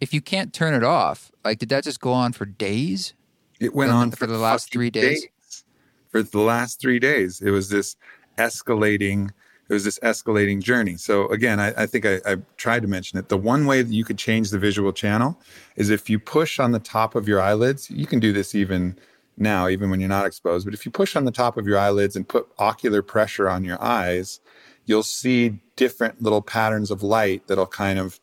if 0.00 0.14
you 0.14 0.20
can't 0.20 0.52
turn 0.52 0.74
it 0.74 0.84
off, 0.84 1.30
like 1.44 1.58
did 1.58 1.68
that 1.70 1.84
just 1.84 2.00
go 2.00 2.12
on 2.12 2.32
for 2.32 2.44
days? 2.46 3.14
It 3.60 3.74
went 3.74 3.92
on 3.92 4.10
for, 4.10 4.18
for 4.18 4.26
the 4.26 4.38
last 4.38 4.72
3 4.72 4.90
days. 4.90 5.22
days. 5.22 5.64
For 6.10 6.22
the 6.22 6.40
last 6.40 6.80
3 6.80 6.98
days. 6.98 7.40
It 7.40 7.50
was 7.50 7.68
this 7.68 7.96
escalating 8.38 9.30
it 9.68 9.74
was 9.74 9.84
this 9.84 9.98
escalating 10.00 10.60
journey. 10.60 10.96
So 10.96 11.28
again, 11.28 11.58
I, 11.58 11.72
I 11.82 11.86
think 11.86 12.04
I, 12.04 12.20
I, 12.26 12.36
tried 12.58 12.82
to 12.82 12.88
mention 12.88 13.18
it. 13.18 13.30
The 13.30 13.38
one 13.38 13.64
way 13.64 13.80
that 13.80 13.92
you 13.92 14.04
could 14.04 14.18
change 14.18 14.50
the 14.50 14.58
visual 14.58 14.92
channel 14.92 15.40
is 15.76 15.88
if 15.88 16.10
you 16.10 16.18
push 16.18 16.58
on 16.58 16.72
the 16.72 16.78
top 16.78 17.14
of 17.14 17.26
your 17.26 17.40
eyelids. 17.40 17.90
You 17.90 18.06
can 18.06 18.20
do 18.20 18.34
this 18.34 18.54
even 18.54 18.98
now, 19.36 19.68
even 19.68 19.90
when 19.90 20.00
you're 20.00 20.08
not 20.08 20.26
exposed. 20.26 20.64
But 20.64 20.74
if 20.74 20.84
you 20.84 20.92
push 20.92 21.16
on 21.16 21.24
the 21.24 21.30
top 21.30 21.56
of 21.56 21.66
your 21.66 21.78
eyelids 21.78 22.16
and 22.16 22.28
put 22.28 22.48
ocular 22.58 23.02
pressure 23.02 23.48
on 23.48 23.64
your 23.64 23.82
eyes, 23.82 24.40
you'll 24.84 25.02
see 25.02 25.60
different 25.76 26.22
little 26.22 26.42
patterns 26.42 26.90
of 26.90 27.02
light 27.02 27.46
that'll 27.46 27.66
kind 27.66 27.98
of 27.98 28.20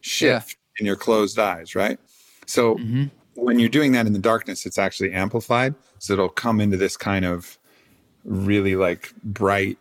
shift 0.00 0.56
yeah. 0.76 0.80
in 0.80 0.86
your 0.86 0.96
closed 0.96 1.38
eyes, 1.38 1.74
right? 1.74 1.98
So 2.46 2.76
mm-hmm. 2.76 3.04
when 3.34 3.58
you're 3.58 3.68
doing 3.68 3.92
that 3.92 4.06
in 4.06 4.12
the 4.12 4.18
darkness, 4.18 4.66
it's 4.66 4.78
actually 4.78 5.12
amplified. 5.12 5.74
So 5.98 6.14
it'll 6.14 6.28
come 6.28 6.60
into 6.60 6.76
this 6.76 6.96
kind 6.96 7.24
of 7.24 7.58
really 8.24 8.76
like 8.76 9.12
bright, 9.22 9.78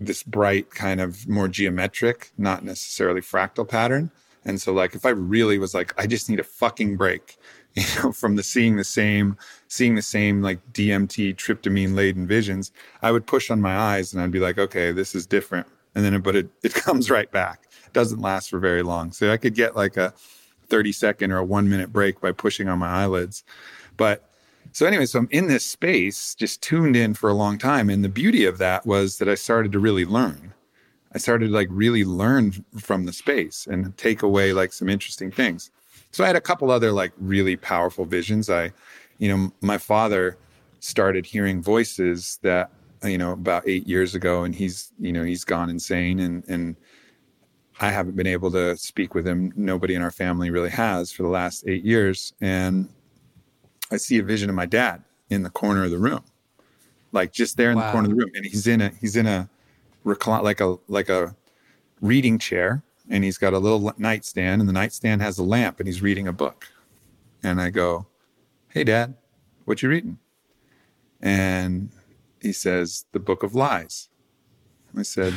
this 0.00 0.22
bright 0.22 0.70
kind 0.70 1.00
of 1.00 1.28
more 1.28 1.48
geometric, 1.48 2.30
not 2.38 2.64
necessarily 2.64 3.20
fractal 3.20 3.68
pattern. 3.68 4.10
And 4.44 4.60
so 4.60 4.72
like 4.72 4.94
if 4.94 5.06
I 5.06 5.10
really 5.10 5.58
was 5.58 5.74
like, 5.74 5.94
I 5.98 6.06
just 6.06 6.28
need 6.28 6.40
a 6.40 6.44
fucking 6.44 6.96
break 6.96 7.36
you 7.96 8.02
know, 8.02 8.12
from 8.12 8.36
the 8.36 8.42
seeing 8.42 8.76
the 8.76 8.84
same, 8.84 9.36
seeing 9.68 9.94
the 9.96 10.02
same 10.02 10.42
like 10.42 10.60
DMT 10.72 11.34
tryptamine 11.36 11.94
laden 11.94 12.26
visions, 12.26 12.70
I 13.02 13.10
would 13.10 13.26
push 13.26 13.50
on 13.50 13.60
my 13.60 13.76
eyes 13.76 14.12
and 14.12 14.22
I'd 14.22 14.30
be 14.30 14.38
like, 14.38 14.58
okay, 14.58 14.92
this 14.92 15.14
is 15.14 15.26
different. 15.26 15.66
And 15.94 16.04
then, 16.04 16.20
but 16.20 16.36
it, 16.36 16.48
it 16.62 16.74
comes 16.74 17.10
right 17.10 17.30
back. 17.30 17.68
It 17.86 17.92
doesn't 17.92 18.20
last 18.20 18.50
for 18.50 18.58
very 18.58 18.82
long. 18.82 19.12
So 19.12 19.32
I 19.32 19.36
could 19.36 19.54
get 19.54 19.74
like 19.74 19.96
a 19.96 20.14
30 20.68 20.92
second 20.92 21.32
or 21.32 21.38
a 21.38 21.44
one 21.44 21.68
minute 21.68 21.92
break 21.92 22.20
by 22.20 22.32
pushing 22.32 22.68
on 22.68 22.78
my 22.78 22.88
eyelids. 22.88 23.44
But 23.96 24.28
so 24.72 24.86
anyway, 24.86 25.06
so 25.06 25.20
I'm 25.20 25.28
in 25.30 25.48
this 25.48 25.64
space, 25.64 26.34
just 26.34 26.62
tuned 26.62 26.96
in 26.96 27.14
for 27.14 27.28
a 27.28 27.34
long 27.34 27.58
time. 27.58 27.90
And 27.90 28.04
the 28.04 28.08
beauty 28.08 28.44
of 28.44 28.58
that 28.58 28.86
was 28.86 29.18
that 29.18 29.28
I 29.28 29.34
started 29.34 29.72
to 29.72 29.78
really 29.78 30.04
learn. 30.04 30.54
I 31.12 31.18
started 31.18 31.46
to 31.48 31.52
like 31.52 31.68
really 31.70 32.04
learn 32.04 32.64
from 32.78 33.04
the 33.06 33.12
space 33.12 33.66
and 33.70 33.96
take 33.96 34.22
away 34.22 34.52
like 34.52 34.72
some 34.72 34.88
interesting 34.88 35.30
things. 35.30 35.70
So 36.14 36.22
I 36.22 36.28
had 36.28 36.36
a 36.36 36.40
couple 36.40 36.70
other 36.70 36.92
like 36.92 37.12
really 37.18 37.56
powerful 37.56 38.04
visions. 38.04 38.48
I, 38.48 38.70
you 39.18 39.28
know, 39.28 39.52
my 39.62 39.78
father 39.78 40.38
started 40.78 41.26
hearing 41.26 41.60
voices 41.60 42.38
that, 42.42 42.70
you 43.02 43.18
know, 43.18 43.32
about 43.32 43.64
eight 43.66 43.84
years 43.88 44.14
ago 44.14 44.44
and 44.44 44.54
he's, 44.54 44.92
you 45.00 45.12
know, 45.12 45.24
he's 45.24 45.44
gone 45.44 45.68
insane 45.68 46.20
and, 46.20 46.44
and 46.46 46.76
I 47.80 47.90
haven't 47.90 48.14
been 48.14 48.28
able 48.28 48.52
to 48.52 48.76
speak 48.76 49.12
with 49.12 49.26
him. 49.26 49.52
Nobody 49.56 49.96
in 49.96 50.02
our 50.02 50.12
family 50.12 50.50
really 50.50 50.70
has 50.70 51.10
for 51.10 51.24
the 51.24 51.28
last 51.28 51.64
eight 51.66 51.84
years. 51.84 52.32
And 52.40 52.88
I 53.90 53.96
see 53.96 54.18
a 54.18 54.22
vision 54.22 54.48
of 54.48 54.54
my 54.54 54.66
dad 54.66 55.02
in 55.30 55.42
the 55.42 55.50
corner 55.50 55.82
of 55.82 55.90
the 55.90 55.98
room, 55.98 56.22
like 57.10 57.32
just 57.32 57.56
there 57.56 57.72
in 57.72 57.76
wow. 57.76 57.86
the 57.86 57.92
corner 57.92 58.04
of 58.04 58.10
the 58.10 58.22
room. 58.22 58.30
And 58.36 58.46
he's 58.46 58.68
in 58.68 58.82
a, 58.82 58.90
he's 59.00 59.16
in 59.16 59.26
a 59.26 59.48
recline, 60.04 60.44
like 60.44 60.60
a, 60.60 60.76
like 60.86 61.08
a 61.08 61.34
reading 62.00 62.38
chair 62.38 62.84
and 63.08 63.24
he's 63.24 63.38
got 63.38 63.52
a 63.52 63.58
little 63.58 63.92
nightstand 63.98 64.60
and 64.60 64.68
the 64.68 64.72
nightstand 64.72 65.22
has 65.22 65.38
a 65.38 65.42
lamp 65.42 65.78
and 65.80 65.86
he's 65.86 66.02
reading 66.02 66.28
a 66.28 66.32
book. 66.32 66.68
And 67.42 67.60
i 67.60 67.70
go 67.70 68.06
hey 68.70 68.84
dad 68.84 69.14
what 69.64 69.82
you 69.82 69.88
reading? 69.88 70.18
And 71.22 71.90
he 72.40 72.52
says 72.52 73.06
the 73.12 73.20
book 73.20 73.42
of 73.42 73.54
lies. 73.54 74.08
I 74.96 75.02
said 75.02 75.34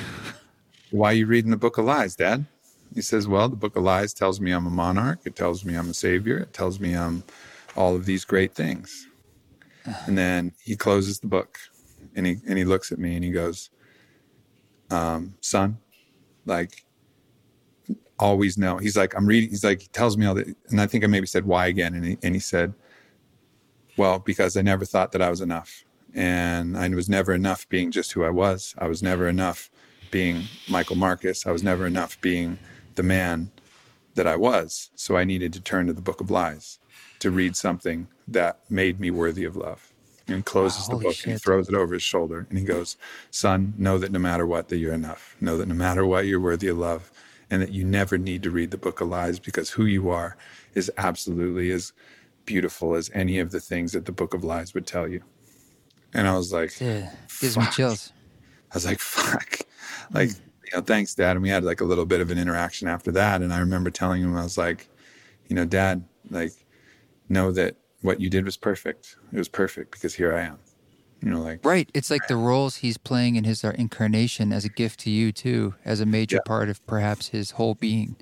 why 0.91 1.11
are 1.11 1.13
you 1.13 1.25
reading 1.25 1.51
the 1.51 1.57
book 1.57 1.77
of 1.77 1.85
lies 1.85 2.15
dad? 2.15 2.45
He 2.93 3.01
says 3.01 3.27
well 3.27 3.49
the 3.49 3.55
book 3.55 3.75
of 3.75 3.83
lies 3.83 4.13
tells 4.13 4.39
me 4.39 4.51
i'm 4.51 4.67
a 4.67 4.71
monarch. 4.71 5.19
It 5.25 5.35
tells 5.35 5.65
me 5.65 5.75
i'm 5.75 5.89
a 5.89 5.93
savior. 5.93 6.37
It 6.37 6.53
tells 6.53 6.79
me 6.79 6.95
i'm 6.95 7.23
all 7.75 7.95
of 7.95 8.05
these 8.05 8.25
great 8.25 8.55
things. 8.55 9.07
And 10.05 10.17
then 10.17 10.53
he 10.61 10.75
closes 10.75 11.19
the 11.19 11.27
book 11.27 11.59
and 12.15 12.25
he 12.25 12.37
and 12.47 12.57
he 12.57 12.65
looks 12.65 12.91
at 12.91 12.99
me 12.99 13.15
and 13.15 13.23
he 13.23 13.31
goes 13.31 13.69
um, 14.89 15.35
son 15.41 15.77
like 16.45 16.83
always 18.19 18.57
know. 18.57 18.77
He's 18.77 18.97
like, 18.97 19.15
I'm 19.15 19.25
reading. 19.25 19.49
He's 19.49 19.63
like, 19.63 19.81
he 19.81 19.87
tells 19.87 20.17
me 20.17 20.25
all 20.25 20.35
that. 20.35 20.47
And 20.69 20.81
I 20.81 20.87
think 20.87 21.03
I 21.03 21.07
maybe 21.07 21.27
said, 21.27 21.45
why 21.45 21.67
again? 21.67 21.93
And 21.93 22.05
he, 22.05 22.17
and 22.23 22.33
he 22.33 22.39
said, 22.39 22.73
well, 23.97 24.19
because 24.19 24.55
I 24.57 24.61
never 24.61 24.85
thought 24.85 25.11
that 25.11 25.21
I 25.21 25.29
was 25.29 25.41
enough. 25.41 25.83
And 26.13 26.77
I 26.77 26.87
was 26.89 27.09
never 27.09 27.33
enough 27.33 27.67
being 27.69 27.91
just 27.91 28.11
who 28.13 28.23
I 28.23 28.29
was. 28.29 28.73
I 28.77 28.87
was 28.87 29.03
never 29.03 29.27
enough 29.27 29.69
being 30.11 30.43
Michael 30.69 30.95
Marcus. 30.95 31.45
I 31.45 31.51
was 31.51 31.63
never 31.63 31.85
enough 31.85 32.19
being 32.21 32.57
the 32.95 33.03
man 33.03 33.51
that 34.15 34.25
I 34.27 34.35
was. 34.35 34.89
So 34.95 35.17
I 35.17 35.23
needed 35.23 35.53
to 35.53 35.61
turn 35.61 35.87
to 35.87 35.93
the 35.93 36.01
book 36.01 36.21
of 36.21 36.31
lies 36.31 36.79
to 37.19 37.31
read 37.31 37.55
something 37.55 38.07
that 38.27 38.59
made 38.69 38.99
me 38.99 39.11
worthy 39.11 39.43
of 39.43 39.55
love. 39.55 39.91
And 40.27 40.43
closes 40.43 40.89
wow, 40.89 40.97
the 40.97 41.03
book 41.05 41.15
shit. 41.15 41.25
and 41.25 41.33
he 41.33 41.39
throws 41.39 41.69
it 41.69 41.75
over 41.75 41.93
his 41.93 42.03
shoulder 42.03 42.47
and 42.49 42.59
he 42.59 42.65
goes, 42.65 42.97
Son, 43.31 43.73
know 43.77 43.97
that 43.97 44.11
no 44.11 44.19
matter 44.19 44.45
what, 44.45 44.67
that 44.69 44.77
you're 44.77 44.93
enough. 44.93 45.35
Know 45.39 45.57
that 45.57 45.67
no 45.67 45.75
matter 45.75 46.05
what, 46.05 46.25
you're 46.25 46.41
worthy 46.41 46.67
of 46.67 46.77
love 46.77 47.11
and 47.49 47.61
that 47.61 47.71
you 47.71 47.83
never 47.83 48.17
need 48.17 48.43
to 48.43 48.51
read 48.51 48.71
the 48.71 48.77
book 48.77 49.01
of 49.01 49.07
lies 49.07 49.39
because 49.39 49.69
who 49.69 49.85
you 49.85 50.09
are 50.09 50.37
is 50.73 50.91
absolutely 50.97 51.71
as 51.71 51.93
beautiful 52.45 52.95
as 52.95 53.09
any 53.13 53.39
of 53.39 53.51
the 53.51 53.59
things 53.59 53.91
that 53.91 54.05
the 54.05 54.11
book 54.11 54.33
of 54.33 54.43
lies 54.43 54.73
would 54.73 54.87
tell 54.87 55.07
you. 55.07 55.21
And 56.13 56.27
I 56.27 56.35
was 56.35 56.51
like, 56.51 56.79
yeah, 56.79 57.11
gives 57.39 57.57
me 57.57 57.65
chills. 57.71 58.11
I 58.71 58.75
was 58.75 58.85
like, 58.85 58.99
fuck. 58.99 59.59
Like, 60.11 60.29
you 60.29 60.71
know, 60.73 60.81
thanks, 60.81 61.15
Dad. 61.15 61.35
And 61.35 61.43
we 61.43 61.49
had 61.49 61.63
like 61.63 61.81
a 61.81 61.85
little 61.85 62.05
bit 62.05 62.21
of 62.21 62.31
an 62.31 62.37
interaction 62.37 62.87
after 62.87 63.11
that. 63.11 63.41
And 63.41 63.53
I 63.53 63.59
remember 63.59 63.89
telling 63.91 64.21
him, 64.21 64.35
I 64.35 64.43
was 64.43 64.57
like, 64.57 64.89
you 65.47 65.55
know, 65.55 65.65
Dad, 65.65 66.03
like, 66.29 66.53
know 67.29 67.51
that 67.51 67.75
what 68.01 68.19
you 68.19 68.29
did 68.29 68.45
was 68.45 68.57
perfect. 68.57 69.17
It 69.31 69.37
was 69.37 69.49
perfect 69.49 69.91
because 69.91 70.13
here 70.13 70.33
I 70.33 70.43
am. 70.43 70.59
You 71.21 71.31
know, 71.31 71.41
like 71.41 71.65
right. 71.65 71.89
It's 71.93 72.11
like 72.11 72.27
the 72.27 72.35
roles 72.35 72.77
he's 72.77 72.97
playing 72.97 73.35
in 73.35 73.43
his 73.43 73.63
uh, 73.63 73.73
incarnation 73.75 74.53
as 74.53 74.65
a 74.65 74.69
gift 74.69 74.99
to 75.01 75.09
you 75.09 75.31
too, 75.31 75.73
as 75.83 75.99
a 75.99 76.05
major 76.05 76.37
yeah. 76.37 76.41
part 76.45 76.69
of 76.69 76.85
perhaps 76.85 77.29
his 77.29 77.51
whole 77.51 77.73
being. 77.75 78.15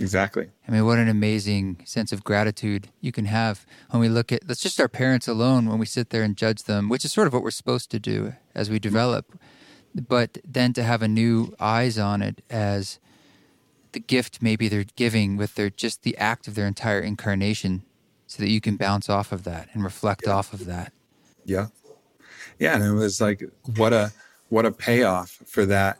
Exactly. 0.00 0.48
I 0.66 0.72
mean, 0.72 0.86
what 0.86 0.98
an 0.98 1.08
amazing 1.08 1.82
sense 1.84 2.10
of 2.10 2.24
gratitude 2.24 2.88
you 3.00 3.12
can 3.12 3.26
have 3.26 3.66
when 3.90 4.00
we 4.00 4.08
look 4.08 4.32
at, 4.32 4.48
let's 4.48 4.62
just 4.62 4.80
our 4.80 4.88
parents 4.88 5.28
alone, 5.28 5.68
when 5.68 5.78
we 5.78 5.86
sit 5.86 6.08
there 6.08 6.22
and 6.22 6.36
judge 6.36 6.62
them, 6.62 6.88
which 6.88 7.04
is 7.04 7.12
sort 7.12 7.26
of 7.26 7.34
what 7.34 7.42
we're 7.42 7.50
supposed 7.50 7.90
to 7.90 7.98
do 7.98 8.32
as 8.54 8.70
we 8.70 8.78
develop. 8.78 9.38
But 9.94 10.38
then 10.46 10.72
to 10.72 10.82
have 10.82 11.02
a 11.02 11.08
new 11.08 11.54
eyes 11.60 11.98
on 11.98 12.22
it 12.22 12.42
as 12.48 12.98
the 13.92 14.00
gift 14.00 14.40
maybe 14.40 14.68
they're 14.68 14.84
giving 14.96 15.36
with 15.36 15.54
their 15.54 15.68
just 15.68 16.02
the 16.02 16.16
act 16.16 16.48
of 16.48 16.54
their 16.54 16.66
entire 16.66 17.00
incarnation 17.00 17.82
so 18.26 18.42
that 18.42 18.48
you 18.48 18.60
can 18.60 18.76
bounce 18.76 19.10
off 19.10 19.32
of 19.32 19.44
that 19.44 19.68
and 19.72 19.84
reflect 19.84 20.22
yeah. 20.26 20.32
off 20.32 20.52
of 20.52 20.64
that. 20.64 20.92
Yeah. 21.44 21.66
Yeah. 22.60 22.76
And 22.76 22.84
it 22.84 22.92
was 22.92 23.20
like, 23.20 23.42
what 23.76 23.92
a, 23.92 24.12
what 24.48 24.64
a 24.64 24.70
payoff 24.70 25.42
for 25.46 25.66
that, 25.66 25.98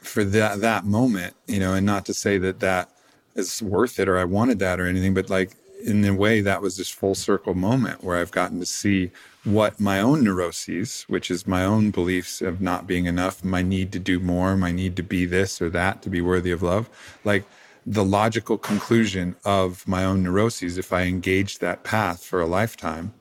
for 0.00 0.24
that, 0.24 0.60
that 0.60 0.84
moment, 0.84 1.34
you 1.46 1.60
know, 1.60 1.74
and 1.74 1.86
not 1.86 2.04
to 2.06 2.14
say 2.14 2.38
that 2.38 2.58
that 2.58 2.90
is 3.36 3.62
worth 3.62 4.00
it 4.00 4.08
or 4.08 4.18
I 4.18 4.24
wanted 4.24 4.58
that 4.58 4.80
or 4.80 4.86
anything, 4.86 5.14
but 5.14 5.30
like 5.30 5.52
in 5.84 6.04
a 6.04 6.14
way 6.14 6.40
that 6.40 6.60
was 6.60 6.76
this 6.76 6.88
full 6.88 7.14
circle 7.14 7.54
moment 7.54 8.02
where 8.02 8.16
I've 8.16 8.32
gotten 8.32 8.58
to 8.58 8.66
see 8.66 9.10
what 9.44 9.78
my 9.78 10.00
own 10.00 10.24
neuroses, 10.24 11.04
which 11.08 11.30
is 11.30 11.46
my 11.46 11.64
own 11.64 11.90
beliefs 11.90 12.42
of 12.42 12.60
not 12.60 12.86
being 12.86 13.06
enough, 13.06 13.44
my 13.44 13.62
need 13.62 13.92
to 13.92 13.98
do 13.98 14.18
more, 14.18 14.56
my 14.56 14.72
need 14.72 14.96
to 14.96 15.02
be 15.02 15.24
this 15.24 15.62
or 15.62 15.70
that 15.70 16.02
to 16.02 16.10
be 16.10 16.20
worthy 16.20 16.50
of 16.50 16.62
love, 16.62 16.88
like 17.24 17.44
the 17.86 18.04
logical 18.04 18.58
conclusion 18.58 19.36
of 19.44 19.86
my 19.86 20.04
own 20.04 20.22
neuroses, 20.22 20.76
if 20.76 20.92
I 20.92 21.02
engaged 21.02 21.60
that 21.60 21.84
path 21.84 22.24
for 22.24 22.40
a 22.40 22.46
lifetime 22.46 23.14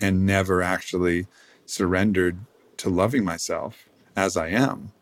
and 0.00 0.24
never 0.26 0.62
actually 0.62 1.26
surrendered 1.70 2.38
to 2.78 2.90
loving 2.90 3.24
myself 3.24 3.88
as 4.16 4.36
I 4.36 4.48
am, 4.48 4.92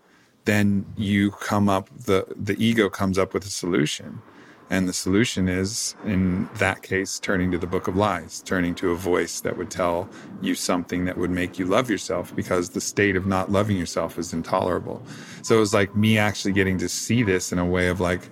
then 0.44 0.86
you 0.96 1.30
come 1.32 1.68
up 1.68 1.90
the 1.96 2.26
the 2.36 2.56
ego 2.64 2.88
comes 2.90 3.18
up 3.18 3.34
with 3.34 3.44
a 3.44 3.50
solution 3.50 4.22
and 4.70 4.86
the 4.88 4.92
solution 4.92 5.48
is, 5.48 5.96
in 6.04 6.48
that 6.56 6.82
case, 6.82 7.18
turning 7.18 7.50
to 7.52 7.58
the 7.58 7.66
book 7.66 7.88
of 7.88 7.96
lies, 7.96 8.42
turning 8.42 8.74
to 8.76 8.90
a 8.90 8.96
voice 8.96 9.40
that 9.40 9.56
would 9.56 9.70
tell 9.70 10.10
you 10.42 10.54
something 10.54 11.06
that 11.06 11.16
would 11.16 11.30
make 11.30 11.58
you 11.58 11.64
love 11.64 11.88
yourself 11.88 12.36
because 12.36 12.70
the 12.70 12.80
state 12.80 13.16
of 13.16 13.26
not 13.26 13.50
loving 13.50 13.78
yourself 13.78 14.18
is 14.18 14.34
intolerable. 14.34 15.02
So 15.42 15.56
it 15.56 15.60
was 15.60 15.72
like 15.72 15.96
me 15.96 16.18
actually 16.18 16.52
getting 16.52 16.76
to 16.78 16.88
see 16.88 17.22
this 17.22 17.50
in 17.50 17.58
a 17.58 17.64
way 17.64 17.88
of 17.88 18.00
like, 18.00 18.28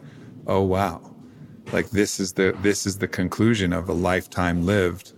oh 0.47 0.61
wow. 0.63 1.01
Like 1.73 1.91
this 1.91 2.21
is 2.21 2.35
the 2.35 2.55
this 2.61 2.87
is 2.87 2.99
the 2.99 3.09
conclusion 3.09 3.73
of 3.73 3.89
a 3.89 3.95
lifetime 3.95 4.67
lived 4.67 5.15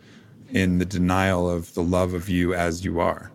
in 0.50 0.78
the 0.78 0.84
denial 0.84 1.50
of 1.50 1.74
the 1.74 1.82
love 1.82 2.14
of 2.14 2.28
you 2.28 2.54
as 2.54 2.84
you 2.84 3.00
are. 3.00 3.30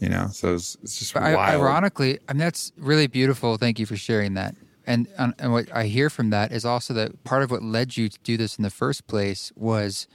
You 0.00 0.08
know, 0.08 0.28
so 0.30 0.54
it's, 0.54 0.76
it's 0.82 0.98
just 0.98 1.14
wild. 1.14 1.36
ironically, 1.36 2.20
I 2.28 2.32
mean 2.32 2.38
that's 2.38 2.72
really 2.76 3.08
beautiful. 3.08 3.56
Thank 3.56 3.78
you 3.78 3.86
for 3.86 3.96
sharing 3.96 4.34
that. 4.34 4.54
And, 4.86 5.06
and 5.18 5.52
what 5.52 5.68
I 5.74 5.84
hear 5.84 6.08
from 6.08 6.30
that 6.30 6.50
is 6.50 6.64
also 6.64 6.94
that 6.94 7.22
part 7.22 7.42
of 7.42 7.50
what 7.50 7.62
led 7.62 7.96
you 7.96 8.08
to 8.08 8.18
do 8.22 8.38
this 8.38 8.56
in 8.56 8.62
the 8.62 8.70
first 8.70 9.06
place 9.06 9.52
was 9.54 10.06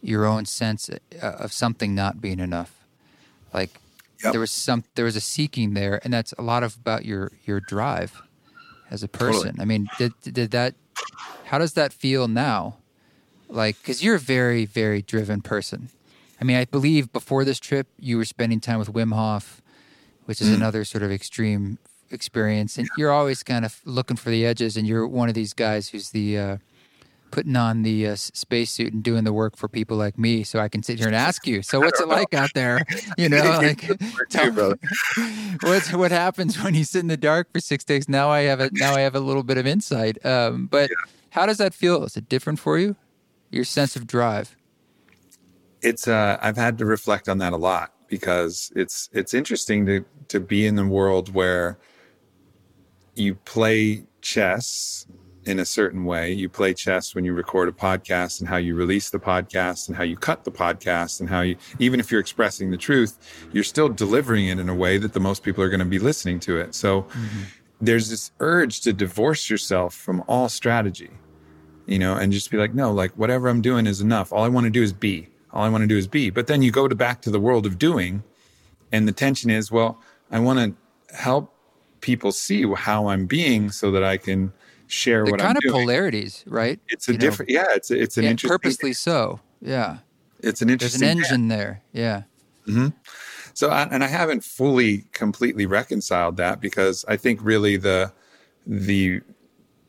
your 0.00 0.24
own 0.24 0.44
sense 0.44 0.90
uh, 0.90 0.96
of 1.22 1.52
something 1.52 1.94
not 1.94 2.20
being 2.20 2.40
enough. 2.40 2.84
Like 3.54 3.70
yep. 4.24 4.32
there 4.32 4.40
was 4.40 4.50
some, 4.50 4.82
there 4.96 5.04
was 5.04 5.14
a 5.14 5.20
seeking 5.20 5.74
there, 5.74 6.00
and 6.02 6.12
that's 6.12 6.32
a 6.38 6.42
lot 6.42 6.62
of 6.62 6.76
about 6.76 7.04
your 7.04 7.30
your 7.44 7.60
drive 7.60 8.20
as 8.90 9.02
a 9.02 9.08
person. 9.08 9.56
Totally. 9.56 9.62
I 9.62 9.64
mean, 9.66 9.88
did 9.98 10.12
did 10.22 10.50
that? 10.50 10.74
How 11.44 11.58
does 11.58 11.74
that 11.74 11.92
feel 11.92 12.26
now? 12.26 12.77
Like, 13.48 13.78
because 13.78 14.02
you're 14.02 14.16
a 14.16 14.20
very 14.20 14.64
very 14.64 15.02
driven 15.02 15.40
person. 15.42 15.90
I 16.40 16.44
mean, 16.44 16.56
I 16.56 16.64
believe 16.64 17.12
before 17.12 17.44
this 17.44 17.58
trip 17.58 17.88
you 17.98 18.16
were 18.16 18.24
spending 18.24 18.60
time 18.60 18.78
with 18.78 18.92
Wim 18.92 19.12
Hof, 19.12 19.60
which 20.26 20.40
is 20.40 20.48
mm. 20.48 20.54
another 20.54 20.84
sort 20.84 21.02
of 21.02 21.10
extreme 21.10 21.78
experience, 22.10 22.78
and 22.78 22.88
you're 22.96 23.10
always 23.10 23.42
kind 23.42 23.64
of 23.64 23.80
looking 23.84 24.16
for 24.16 24.30
the 24.30 24.46
edges. 24.46 24.76
And 24.76 24.86
you're 24.86 25.06
one 25.06 25.28
of 25.28 25.34
these 25.34 25.52
guys 25.52 25.88
who's 25.88 26.10
the 26.10 26.38
uh, 26.38 26.56
putting 27.30 27.56
on 27.56 27.82
the 27.82 28.08
uh, 28.08 28.16
spacesuit 28.16 28.92
and 28.92 29.02
doing 29.02 29.24
the 29.24 29.32
work 29.32 29.56
for 29.56 29.68
people 29.68 29.96
like 29.96 30.18
me, 30.18 30.44
so 30.44 30.58
I 30.58 30.68
can 30.68 30.82
sit 30.82 30.98
here 30.98 31.06
and 31.06 31.16
ask 31.16 31.46
you. 31.46 31.62
So, 31.62 31.80
what's 31.84 32.00
it 32.00 32.08
like 32.08 32.34
out 32.34 32.50
there? 32.54 32.84
You 33.16 33.28
know, 33.28 33.42
like 33.42 33.90
tell, 34.28 34.52
what's 35.62 35.92
what 35.92 36.10
happens 36.10 36.62
when 36.62 36.74
you 36.74 36.84
sit 36.84 37.00
in 37.00 37.08
the 37.08 37.16
dark 37.16 37.52
for 37.52 37.60
six 37.60 37.84
days? 37.84 38.08
Now 38.08 38.30
I 38.30 38.42
have 38.42 38.60
a 38.60 38.70
now 38.72 38.94
I 38.94 39.00
have 39.00 39.14
a 39.14 39.20
little 39.20 39.42
bit 39.42 39.58
of 39.58 39.66
insight. 39.66 40.24
Um, 40.24 40.66
but 40.66 40.90
yeah. 40.90 40.96
how 41.30 41.46
does 41.46 41.58
that 41.58 41.74
feel? 41.74 42.04
Is 42.04 42.16
it 42.16 42.28
different 42.28 42.58
for 42.58 42.78
you? 42.78 42.96
Your 43.50 43.64
sense 43.64 43.96
of 43.96 44.06
drive? 44.06 44.56
It's 45.80 46.08
uh, 46.08 46.38
I've 46.40 46.56
had 46.56 46.78
to 46.78 46.84
reflect 46.84 47.28
on 47.28 47.38
that 47.38 47.52
a 47.52 47.56
lot 47.56 47.92
because 48.08 48.72
it's 48.74 49.08
it's 49.12 49.34
interesting 49.34 49.86
to 49.86 50.04
to 50.28 50.40
be 50.40 50.66
in 50.66 50.74
the 50.74 50.86
world 50.86 51.34
where 51.34 51.78
you 53.14 53.34
play 53.34 54.04
chess 54.20 55.06
in 55.48 55.58
a 55.58 55.64
certain 55.64 56.04
way. 56.04 56.32
You 56.32 56.48
play 56.48 56.74
chess 56.74 57.14
when 57.14 57.24
you 57.24 57.32
record 57.32 57.68
a 57.68 57.72
podcast 57.72 58.40
and 58.40 58.48
how 58.48 58.56
you 58.56 58.74
release 58.74 59.10
the 59.10 59.18
podcast 59.18 59.88
and 59.88 59.96
how 59.96 60.02
you 60.04 60.16
cut 60.16 60.44
the 60.44 60.50
podcast 60.50 61.20
and 61.20 61.28
how 61.28 61.40
you, 61.40 61.56
even 61.78 62.00
if 62.00 62.10
you're 62.10 62.20
expressing 62.20 62.70
the 62.70 62.76
truth, 62.76 63.18
you're 63.52 63.64
still 63.64 63.88
delivering 63.88 64.46
it 64.46 64.58
in 64.58 64.68
a 64.68 64.74
way 64.74 64.98
that 64.98 65.14
the 65.14 65.20
most 65.20 65.42
people 65.42 65.64
are 65.64 65.70
going 65.70 65.80
to 65.80 65.86
be 65.86 65.98
listening 65.98 66.38
to 66.40 66.58
it. 66.58 66.74
So 66.74 67.02
mm-hmm. 67.02 67.40
there's 67.80 68.10
this 68.10 68.30
urge 68.40 68.82
to 68.82 68.92
divorce 68.92 69.48
yourself 69.48 69.94
from 69.94 70.22
all 70.28 70.50
strategy, 70.50 71.10
you 71.88 71.98
know, 71.98 72.14
and 72.14 72.32
just 72.32 72.50
be 72.50 72.58
like, 72.58 72.74
no, 72.74 72.92
like 72.92 73.10
whatever 73.12 73.48
I'm 73.48 73.62
doing 73.62 73.86
is 73.86 74.00
enough. 74.00 74.32
All 74.32 74.44
I 74.44 74.48
want 74.48 74.64
to 74.64 74.70
do 74.70 74.82
is 74.82 74.92
be. 74.92 75.26
All 75.52 75.64
I 75.64 75.70
want 75.70 75.82
to 75.82 75.88
do 75.88 75.96
is 75.96 76.06
be. 76.06 76.28
But 76.30 76.46
then 76.46 76.62
you 76.62 76.70
go 76.70 76.86
to 76.86 76.94
back 76.94 77.22
to 77.22 77.30
the 77.30 77.40
world 77.40 77.64
of 77.64 77.78
doing 77.78 78.22
and 78.92 79.08
the 79.08 79.12
tension 79.12 79.50
is, 79.50 79.72
well, 79.72 79.98
I 80.30 80.38
want 80.38 80.58
to 80.58 81.16
help 81.16 81.52
people 82.02 82.30
see 82.30 82.70
how 82.74 83.08
I'm 83.08 83.26
being 83.26 83.70
so 83.70 83.90
that 83.90 84.04
I 84.04 84.18
can 84.18 84.52
share 84.86 85.24
the 85.24 85.30
what 85.30 85.40
kind 85.40 85.50
I'm 85.50 85.56
of 85.56 85.62
doing. 85.62 85.72
polarities, 85.72 86.44
right? 86.46 86.78
It's 86.88 87.08
a 87.08 87.12
you 87.12 87.18
different, 87.18 87.50
know, 87.50 87.60
yeah. 87.60 87.66
It's 87.74 87.90
a, 87.90 88.00
it's 88.00 88.18
an 88.18 88.24
interesting, 88.24 88.50
purposely 88.50 88.92
so. 88.92 89.40
Yeah, 89.62 89.98
it's 90.40 90.62
an 90.62 90.70
interesting. 90.70 91.00
There's 91.00 91.16
an 91.16 91.24
engine 91.24 91.48
there. 91.48 91.82
Yeah. 91.92 92.22
Mm-hmm. 92.66 92.88
So, 93.54 93.70
I, 93.70 93.82
and 93.90 94.04
I 94.04 94.06
haven't 94.06 94.44
fully, 94.44 95.04
completely 95.12 95.66
reconciled 95.66 96.36
that 96.36 96.60
because 96.60 97.04
I 97.08 97.16
think 97.16 97.40
really 97.42 97.76
the 97.76 98.12
the 98.66 99.22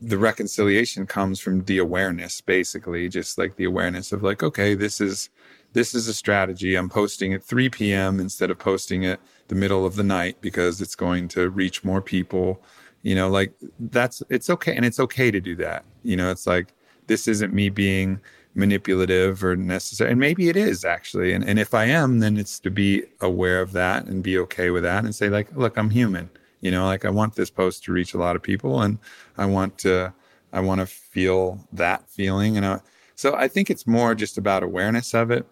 the 0.01 0.17
reconciliation 0.17 1.05
comes 1.05 1.39
from 1.39 1.65
the 1.65 1.77
awareness, 1.77 2.41
basically, 2.41 3.09
just 3.09 3.37
like 3.37 3.55
the 3.55 3.65
awareness 3.65 4.11
of 4.11 4.23
like, 4.23 4.43
okay, 4.43 4.73
this 4.73 5.01
is 5.01 5.29
this 5.73 5.93
is 5.93 6.07
a 6.07 6.13
strategy. 6.13 6.75
I'm 6.75 6.89
posting 6.89 7.33
at 7.33 7.43
3 7.43 7.69
p.m. 7.69 8.19
instead 8.19 8.49
of 8.49 8.57
posting 8.57 9.03
it 9.03 9.19
the 9.49 9.55
middle 9.55 9.85
of 9.85 9.95
the 9.95 10.03
night 10.03 10.37
because 10.41 10.81
it's 10.81 10.95
going 10.95 11.27
to 11.29 11.49
reach 11.49 11.83
more 11.83 12.01
people. 12.01 12.61
You 13.03 13.15
know, 13.15 13.29
like 13.29 13.53
that's 13.79 14.23
it's 14.29 14.49
okay. 14.49 14.75
And 14.75 14.85
it's 14.85 14.99
okay 14.99 15.31
to 15.31 15.39
do 15.39 15.55
that. 15.57 15.85
You 16.03 16.15
know, 16.15 16.31
it's 16.31 16.47
like 16.47 16.73
this 17.07 17.27
isn't 17.27 17.53
me 17.53 17.69
being 17.69 18.19
manipulative 18.55 19.43
or 19.43 19.55
necessary. 19.55 20.11
And 20.11 20.19
maybe 20.19 20.49
it 20.49 20.55
is 20.55 20.85
actually. 20.85 21.33
And, 21.33 21.43
and 21.43 21.59
if 21.59 21.73
I 21.73 21.85
am, 21.85 22.19
then 22.19 22.37
it's 22.37 22.59
to 22.61 22.71
be 22.71 23.03
aware 23.21 23.61
of 23.61 23.71
that 23.73 24.05
and 24.05 24.23
be 24.23 24.37
okay 24.39 24.69
with 24.69 24.83
that 24.83 25.03
and 25.03 25.13
say, 25.13 25.29
like, 25.29 25.55
look, 25.55 25.77
I'm 25.77 25.89
human. 25.89 26.29
You 26.61 26.71
know, 26.71 26.85
like 26.85 27.05
I 27.05 27.09
want 27.09 27.35
this 27.35 27.49
post 27.49 27.83
to 27.85 27.91
reach 27.91 28.13
a 28.13 28.17
lot 28.17 28.35
of 28.35 28.43
people 28.43 28.81
and 28.81 28.97
I 29.37 29.45
want 29.45 29.77
to, 29.79 30.13
I 30.51 30.59
want 30.59 30.81
to 30.81 30.85
feel 30.85 31.65
that 31.73 32.09
feeling. 32.09 32.57
And 32.57 32.65
I, 32.65 32.81
so 33.15 33.35
I 33.35 33.47
think 33.47 33.69
it's 33.69 33.87
more 33.87 34.15
just 34.15 34.37
about 34.37 34.63
awareness 34.63 35.13
of 35.13 35.31
it 35.31 35.45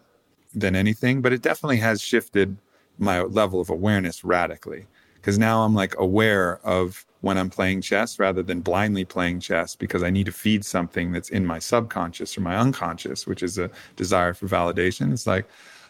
than 0.54 0.76
anything, 0.76 1.22
but 1.22 1.34
it 1.34 1.42
definitely 1.42 1.78
has 1.78 2.02
shifted 2.02 2.58
my 2.98 3.22
level 3.22 3.62
of 3.62 3.70
awareness 3.70 4.24
radically 4.24 4.86
because 5.16 5.38
now 5.38 5.64
I'm 5.64 5.76
like 5.76 5.96
aware 6.00 6.60
of 6.66 7.06
when 7.22 7.38
I'm 7.38 7.50
playing 7.50 7.82
chess 7.82 8.20
rather 8.20 8.44
than 8.44 8.62
blindly 8.62 9.04
playing 9.06 9.40
chess 9.40 9.76
because 9.76 10.04
I 10.04 10.10
need 10.10 10.26
to 10.28 10.32
feed 10.32 10.64
something 10.64 11.12
that's 11.12 11.30
in 11.30 11.46
my 11.46 11.60
subconscious 11.60 12.38
or 12.38 12.42
my 12.42 12.56
unconscious, 12.56 13.28
which 13.28 13.44
is 13.44 13.58
a 13.58 13.70
desire 13.96 14.34
for 14.34 14.48
validation. 14.48 15.12
It's 15.12 15.28
like, 15.28 15.48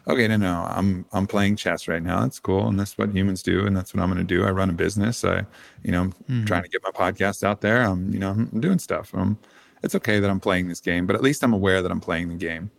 okay, 0.08 0.28
no, 0.28 0.38
no, 0.38 0.68
I'm 0.70 1.06
I'm 1.12 1.28
playing 1.28 1.56
chess 1.56 1.88
right 1.88 2.02
now. 2.02 2.22
That's 2.22 2.40
cool, 2.40 2.68
and 2.68 2.80
that's 2.80 2.98
what 2.98 3.14
humans 3.14 3.44
do, 3.44 3.66
and 3.66 3.76
that's 3.76 3.94
what 3.94 4.02
I'm 4.02 4.12
going 4.12 4.26
to 4.26 4.36
do. 4.36 4.46
I 4.46 4.50
run 4.50 4.70
a 4.70 4.74
business. 4.74 5.24
I, 5.24 5.46
you 5.84 5.92
know, 5.92 6.02
I'm 6.02 6.12
mm-hmm. 6.12 6.46
trying 6.46 6.64
to 6.64 6.70
get 6.70 6.82
my 6.84 6.92
podcast 6.92 7.44
out 7.44 7.62
there. 7.62 7.84
I'm, 7.84 8.12
you 8.12 8.20
know, 8.20 8.32
I'm 8.32 8.60
doing 8.60 8.80
stuff. 8.80 9.12
I'm, 9.14 9.38
it's 9.84 9.96
okay 9.96 10.20
that 10.20 10.30
I'm 10.30 10.40
playing 10.40 10.68
this 10.68 10.80
game, 10.80 11.06
but 11.06 11.16
at 11.16 11.22
least 11.22 11.44
I'm 11.44 11.54
aware 11.54 11.82
that 11.82 11.92
I'm 11.92 12.02
playing 12.02 12.30
the 12.30 12.36
game. 12.36 12.72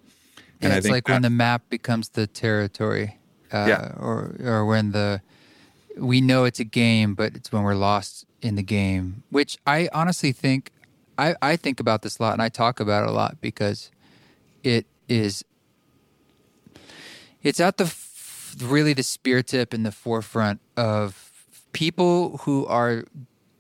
And 0.61 0.73
yeah, 0.73 0.79
it's 0.79 0.89
like 0.89 1.09
when 1.09 1.23
the 1.23 1.31
map 1.31 1.63
becomes 1.69 2.09
the 2.11 2.27
territory, 2.27 3.19
uh, 3.53 3.67
yeah. 3.69 3.93
or 3.99 4.35
or 4.41 4.67
when 4.67 4.93
the 4.93 5.21
we 5.97 6.21
know 6.21 6.45
it's 6.45 6.61
a 6.61 6.65
game, 6.65 7.15
but 7.15 7.35
it's 7.35 7.53
when 7.53 7.63
we're 7.63 7.75
lost 7.75 8.25
in 8.43 8.55
the 8.55 8.63
game, 8.63 9.23
which 9.31 9.59
I 9.67 9.89
honestly 9.93 10.33
think 10.33 10.73
I, 11.19 11.35
I 11.43 11.57
think 11.57 11.81
about 11.81 12.03
this 12.03 12.19
a 12.19 12.23
lot 12.23 12.33
and 12.33 12.43
I 12.43 12.49
talk 12.49 12.81
about 12.81 13.05
it 13.05 13.11
a 13.11 13.13
lot 13.13 13.41
because 13.41 13.91
it 14.63 14.87
is 15.09 15.45
it's 17.49 17.61
at 17.61 17.79
the 17.79 17.95
really 18.63 18.93
the 18.93 19.03
spear 19.03 19.43
tip 19.43 19.73
in 19.73 19.83
the 19.83 19.91
forefront 19.91 20.61
of 20.77 21.33
people 21.73 22.39
who 22.39 22.67
are 22.67 23.05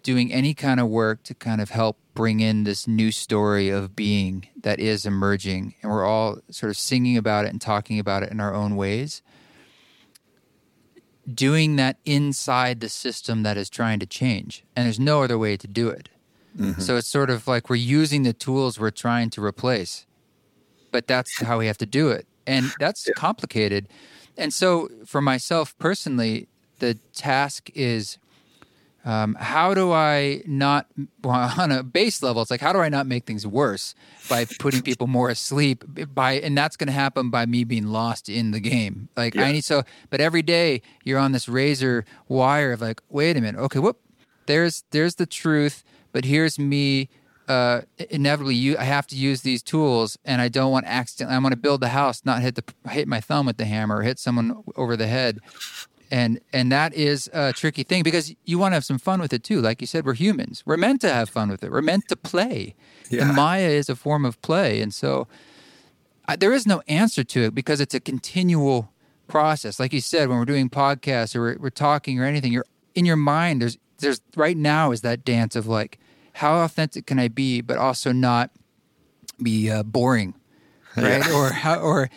doing 0.03 0.31
any 0.31 0.53
kind 0.53 0.79
of 0.79 0.89
work 0.89 1.23
to 1.23 1.35
kind 1.35 1.61
of 1.61 1.71
help 1.71 1.99
bring 2.15 2.41
in 2.41 2.65
this 2.65 2.87
new 2.87 3.11
story 3.11 3.71
of 3.71 3.97
being 3.97 4.47
that 4.61 4.79
is 4.79 5.07
emerging. 5.07 5.75
And 5.83 5.91
we're 5.91 6.05
all 6.05 6.39
sort 6.51 6.69
of 6.69 6.77
singing 6.77 7.17
about 7.17 7.47
it 7.47 7.49
and 7.49 7.61
talking 7.61 7.99
about 7.99 8.23
it 8.23 8.31
in 8.31 8.41
our 8.41 8.55
own 8.55 8.77
ways. 8.77 9.23
Doing 11.33 11.77
that 11.77 11.97
inside 12.05 12.81
the 12.81 12.89
system 12.91 13.43
that 13.43 13.57
is 13.57 13.71
trying 13.71 14.01
to 14.01 14.07
change. 14.07 14.65
And 14.77 14.85
there's 14.85 15.01
no 15.01 15.23
other 15.23 15.39
way 15.39 15.57
to 15.57 15.67
do 15.67 15.89
it. 15.89 16.11
Mm-hmm. 16.59 16.81
so 16.81 16.97
it's 16.97 17.07
sort 17.07 17.31
of 17.31 17.47
like 17.47 17.71
we're 17.71 17.77
using 17.77 18.23
the 18.25 18.33
tools 18.33 18.81
we're 18.81 18.91
trying 18.91 19.31
to 19.31 19.45
replace. 19.45 20.07
But 20.91 21.07
that's 21.07 21.43
how 21.43 21.59
we 21.59 21.67
have 21.67 21.79
to 21.79 21.87
do 21.87 22.09
it 22.09 22.27
and 22.49 22.73
that's 22.81 23.07
yeah. 23.07 23.15
complicated 23.15 23.89
and 24.37 24.53
so 24.53 24.89
for 25.07 25.21
myself 25.21 25.77
personally 25.79 26.49
the 26.79 26.95
task 27.13 27.71
is 27.75 28.19
um, 29.09 29.37
how 29.37 29.73
do 29.73 29.91
I 29.91 30.43
not, 30.47 30.87
well, 31.23 31.53
on 31.59 31.73
a 31.73 31.83
base 31.83 32.23
level, 32.23 32.43
it's 32.43 32.51
like, 32.51 32.61
how 32.61 32.75
do 32.75 32.81
I 32.81 32.91
not 32.91 33.07
make 33.07 33.25
things 33.25 33.47
worse 33.47 33.95
by 34.29 34.45
putting 34.59 34.83
people 34.89 35.07
more 35.07 35.31
asleep? 35.31 35.83
By 36.13 36.35
and 36.35 36.57
that's 36.57 36.77
going 36.77 36.89
to 36.89 36.93
happen 36.93 37.31
by 37.31 37.47
me 37.47 37.65
being 37.65 37.87
lost 37.87 38.29
in 38.29 38.51
the 38.51 38.61
game. 38.61 39.09
Like 39.17 39.35
yeah. 39.35 39.45
I 39.45 39.53
need 39.53 39.65
so, 39.65 39.83
but 40.11 40.21
every 40.21 40.43
day 40.43 40.83
you're 41.05 41.19
on 41.19 41.33
this 41.33 41.49
razor 41.49 42.05
wire 42.29 42.73
of 42.73 42.83
like, 42.83 43.01
wait 43.09 43.37
a 43.39 43.41
minute, 43.41 43.59
okay, 43.59 43.79
whoop, 43.79 43.99
there's 44.45 44.85
there's 44.91 45.15
the 45.15 45.27
truth, 45.27 45.85
but 46.13 46.25
here's 46.25 46.59
me. 46.59 47.09
Uh, 47.49 47.81
inevitably, 48.11 48.55
you 48.55 48.77
I 48.77 48.85
have 48.85 49.07
to 49.09 49.17
use 49.17 49.41
these 49.41 49.63
tools, 49.63 50.19
and 50.25 50.43
I 50.43 50.49
don't 50.49 50.71
want 50.71 50.87
accident. 50.87 51.31
I 51.31 51.39
want 51.39 51.53
to 51.53 51.59
build 51.59 51.81
the 51.81 51.89
house, 51.89 52.23
not 52.25 52.43
hit 52.43 52.57
the 52.57 52.91
hit 52.91 53.09
my 53.09 53.21
thumb 53.21 53.47
with 53.47 53.57
the 53.57 53.65
hammer 53.65 53.97
or 53.97 54.03
hit 54.03 54.19
someone 54.19 54.63
over 54.77 54.97
the 54.97 55.07
head. 55.07 55.41
And 56.11 56.41
and 56.53 56.71
that 56.73 56.95
is 56.95 57.29
a 57.33 57.53
tricky 57.53 57.83
thing 57.83 58.03
because 58.03 58.35
you 58.45 58.59
want 58.59 58.73
to 58.73 58.75
have 58.77 58.85
some 58.85 58.99
fun 58.99 59.21
with 59.21 59.33
it 59.33 59.45
too. 59.45 59.61
Like 59.61 59.81
you 59.81 59.87
said 59.87 60.05
we're 60.05 60.15
humans. 60.15 60.63
We're 60.67 60.77
meant 60.77 61.01
to 61.03 61.13
have 61.13 61.29
fun 61.29 61.51
with 61.51 61.63
it. 61.63 61.71
We're 61.71 61.83
meant 61.83 62.09
to 62.09 62.17
play. 62.17 62.75
Yeah. 63.11 63.27
and 63.27 63.37
maya 63.37 63.69
is 63.69 63.89
a 63.89 63.97
form 63.97 64.25
of 64.25 64.41
play. 64.43 64.81
And 64.81 64.93
so 64.93 65.27
I, 66.27 66.37
there 66.37 66.53
is 66.53 66.67
no 66.67 66.83
answer 66.89 67.25
to 67.25 67.45
it 67.45 67.55
because 67.55 67.81
it's 67.81 67.95
a 67.95 68.01
continual 68.01 68.93
process. 69.27 69.79
Like 69.79 69.93
you 69.93 70.01
said 70.01 70.29
when 70.29 70.39
we're 70.39 70.45
doing 70.45 70.69
podcasts 70.69 71.35
or 71.37 71.41
we're, 71.41 71.57
we're 71.59 71.71
talking 71.71 72.21
or 72.21 72.25
anything 72.25 72.53
you're 72.53 72.67
in 72.95 73.05
your 73.05 73.17
mind 73.17 73.63
there's 73.63 73.79
there's 73.99 74.21
right 74.35 74.57
now 74.57 74.91
is 74.91 75.03
that 75.03 75.25
dance 75.25 75.57
of 75.57 75.67
like 75.67 75.99
how 76.39 76.63
authentic 76.65 77.07
can 77.07 77.19
i 77.19 77.29
be 77.29 77.61
but 77.61 77.77
also 77.77 78.13
not 78.13 78.51
be 79.43 79.71
uh, 79.71 79.83
boring 79.83 80.35
right 80.97 81.27
yeah. 81.27 81.33
or 81.33 81.51
how 81.51 81.79
or 81.79 82.09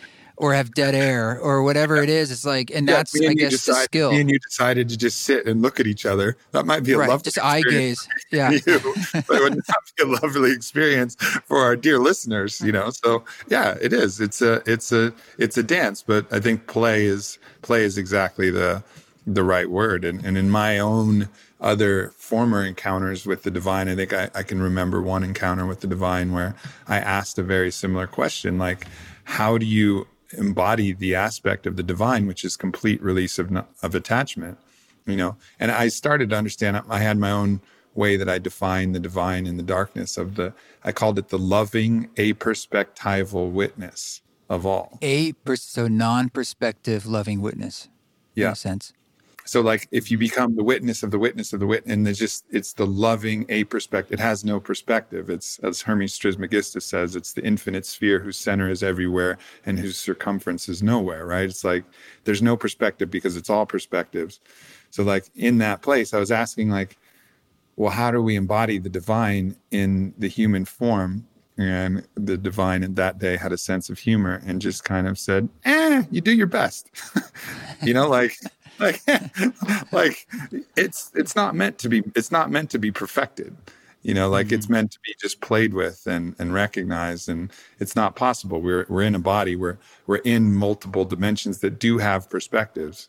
or 0.42 0.52
have 0.54 0.74
dead 0.74 0.94
air 0.94 1.38
or 1.38 1.62
whatever 1.62 2.02
it 2.02 2.08
is. 2.08 2.32
It's 2.32 2.44
like, 2.44 2.70
and 2.70 2.88
yeah, 2.88 2.96
that's 2.96 3.14
I 3.20 3.32
guess 3.34 3.64
the 3.64 3.74
skill. 3.74 4.10
And 4.10 4.28
you 4.28 4.40
decided 4.40 4.88
to 4.88 4.98
just 4.98 5.22
sit 5.22 5.46
and 5.46 5.62
look 5.62 5.78
at 5.78 5.86
each 5.86 6.04
other. 6.04 6.36
That 6.50 6.66
might 6.66 6.82
be 6.82 6.92
a 6.92 6.98
right, 6.98 7.08
lovely 7.08 7.24
just 7.24 7.38
eye 7.38 7.62
gaze. 7.62 8.06
Yeah, 8.32 8.50
you, 8.50 8.60
but 9.12 9.24
it 9.30 9.42
would 9.42 9.54
not 9.54 9.92
be 9.96 10.02
a 10.02 10.06
lovely 10.06 10.52
experience 10.52 11.14
for 11.14 11.58
our 11.58 11.76
dear 11.76 11.98
listeners. 11.98 12.60
You 12.60 12.72
know, 12.72 12.90
so 12.90 13.24
yeah, 13.48 13.76
it 13.80 13.92
is. 13.92 14.20
It's 14.20 14.42
a 14.42 14.62
it's 14.66 14.90
a 14.90 15.12
it's 15.38 15.56
a 15.56 15.62
dance, 15.62 16.02
but 16.02 16.26
I 16.32 16.40
think 16.40 16.66
play 16.66 17.04
is 17.04 17.38
play 17.62 17.84
is 17.84 17.96
exactly 17.96 18.50
the 18.50 18.82
the 19.26 19.44
right 19.44 19.70
word. 19.70 20.04
And 20.04 20.24
and 20.24 20.36
in 20.36 20.50
my 20.50 20.80
own 20.80 21.28
other 21.62 22.12
former 22.16 22.64
encounters 22.66 23.24
with 23.24 23.44
the 23.44 23.50
divine, 23.50 23.88
I 23.88 23.94
think 23.94 24.12
I, 24.12 24.28
I 24.34 24.42
can 24.42 24.60
remember 24.60 25.00
one 25.00 25.22
encounter 25.22 25.64
with 25.64 25.80
the 25.80 25.86
divine 25.86 26.32
where 26.32 26.54
I 26.88 26.98
asked 26.98 27.38
a 27.38 27.42
very 27.42 27.70
similar 27.70 28.06
question, 28.06 28.58
like, 28.58 28.86
how 29.24 29.56
do 29.56 29.64
you 29.64 30.06
embody 30.34 30.92
the 30.92 31.14
aspect 31.14 31.66
of 31.66 31.76
the 31.76 31.82
divine, 31.82 32.26
which 32.26 32.44
is 32.44 32.56
complete 32.56 33.02
release 33.02 33.38
of, 33.38 33.54
of 33.82 33.94
attachment, 33.94 34.58
you 35.06 35.16
know. 35.16 35.36
And 35.58 35.70
I 35.70 35.88
started 35.88 36.30
to 36.30 36.36
understand, 36.36 36.82
I 36.88 36.98
had 36.98 37.18
my 37.18 37.30
own 37.30 37.60
way 37.94 38.16
that 38.16 38.28
I 38.28 38.38
define 38.38 38.92
the 38.92 39.00
divine 39.00 39.46
in 39.46 39.56
the 39.56 39.62
darkness 39.62 40.16
of 40.16 40.36
the, 40.36 40.54
I 40.82 40.92
called 40.92 41.18
it 41.18 41.28
the 41.28 41.38
loving 41.38 42.08
a 42.16 42.34
perspectival 42.34 43.50
witness 43.50 44.22
of 44.48 44.64
all. 44.64 44.98
A, 45.02 45.34
so 45.54 45.88
non 45.88 46.30
perspective 46.30 47.06
loving 47.06 47.40
witness. 47.40 47.88
Yeah. 48.34 48.54
sense. 48.54 48.94
So 49.44 49.60
like 49.60 49.88
if 49.90 50.10
you 50.10 50.18
become 50.18 50.54
the 50.54 50.64
witness 50.64 51.02
of 51.02 51.10
the 51.10 51.18
witness 51.18 51.52
of 51.52 51.60
the 51.60 51.66
witness, 51.66 51.92
and 51.92 52.06
it's 52.06 52.18
just 52.18 52.44
it's 52.50 52.72
the 52.72 52.86
loving 52.86 53.44
a 53.48 53.64
perspective. 53.64 54.18
It 54.18 54.22
has 54.22 54.44
no 54.44 54.60
perspective. 54.60 55.30
It's 55.30 55.58
as 55.60 55.82
Hermes 55.82 56.16
Trismegistus 56.16 56.84
says, 56.84 57.16
it's 57.16 57.32
the 57.32 57.44
infinite 57.44 57.84
sphere 57.86 58.20
whose 58.20 58.36
center 58.36 58.70
is 58.70 58.82
everywhere 58.82 59.38
and 59.66 59.78
whose 59.78 59.98
circumference 59.98 60.68
is 60.68 60.82
nowhere. 60.82 61.26
Right? 61.26 61.44
It's 61.44 61.64
like 61.64 61.84
there's 62.24 62.42
no 62.42 62.56
perspective 62.56 63.10
because 63.10 63.36
it's 63.36 63.50
all 63.50 63.66
perspectives. 63.66 64.40
So 64.90 65.02
like 65.02 65.30
in 65.34 65.58
that 65.58 65.82
place, 65.82 66.14
I 66.14 66.18
was 66.18 66.30
asking 66.30 66.70
like, 66.70 66.96
well, 67.76 67.90
how 67.90 68.10
do 68.10 68.22
we 68.22 68.36
embody 68.36 68.78
the 68.78 68.90
divine 68.90 69.56
in 69.70 70.14
the 70.18 70.28
human 70.28 70.64
form? 70.64 71.26
And 71.58 72.06
the 72.14 72.38
divine 72.38 72.82
in 72.82 72.94
that 72.94 73.18
day 73.18 73.36
had 73.36 73.52
a 73.52 73.58
sense 73.58 73.90
of 73.90 73.98
humor 73.98 74.42
and 74.46 74.60
just 74.60 74.84
kind 74.84 75.06
of 75.06 75.18
said, 75.18 75.50
"Eh, 75.64 76.02
you 76.10 76.22
do 76.22 76.32
your 76.32 76.46
best." 76.46 76.90
you 77.82 77.92
know, 77.92 78.08
like 78.08 78.38
like 78.82 79.00
like 79.92 80.26
it's 80.76 81.10
it's 81.14 81.36
not 81.36 81.54
meant 81.54 81.78
to 81.78 81.88
be 81.88 82.02
it's 82.14 82.32
not 82.32 82.50
meant 82.50 82.70
to 82.70 82.78
be 82.78 82.90
perfected 82.90 83.56
you 84.02 84.12
know 84.12 84.28
like 84.28 84.46
mm-hmm. 84.46 84.56
it's 84.56 84.68
meant 84.68 84.90
to 84.90 84.98
be 85.04 85.14
just 85.20 85.40
played 85.40 85.72
with 85.72 86.06
and 86.06 86.34
and 86.38 86.52
recognized 86.52 87.28
and 87.28 87.52
it's 87.78 87.96
not 87.96 88.16
possible 88.16 88.60
we're 88.60 88.84
we're 88.88 89.02
in 89.02 89.14
a 89.14 89.20
body 89.20 89.56
we're 89.56 89.78
we're 90.06 90.16
in 90.16 90.54
multiple 90.54 91.04
dimensions 91.04 91.58
that 91.58 91.78
do 91.78 91.98
have 91.98 92.28
perspectives 92.28 93.08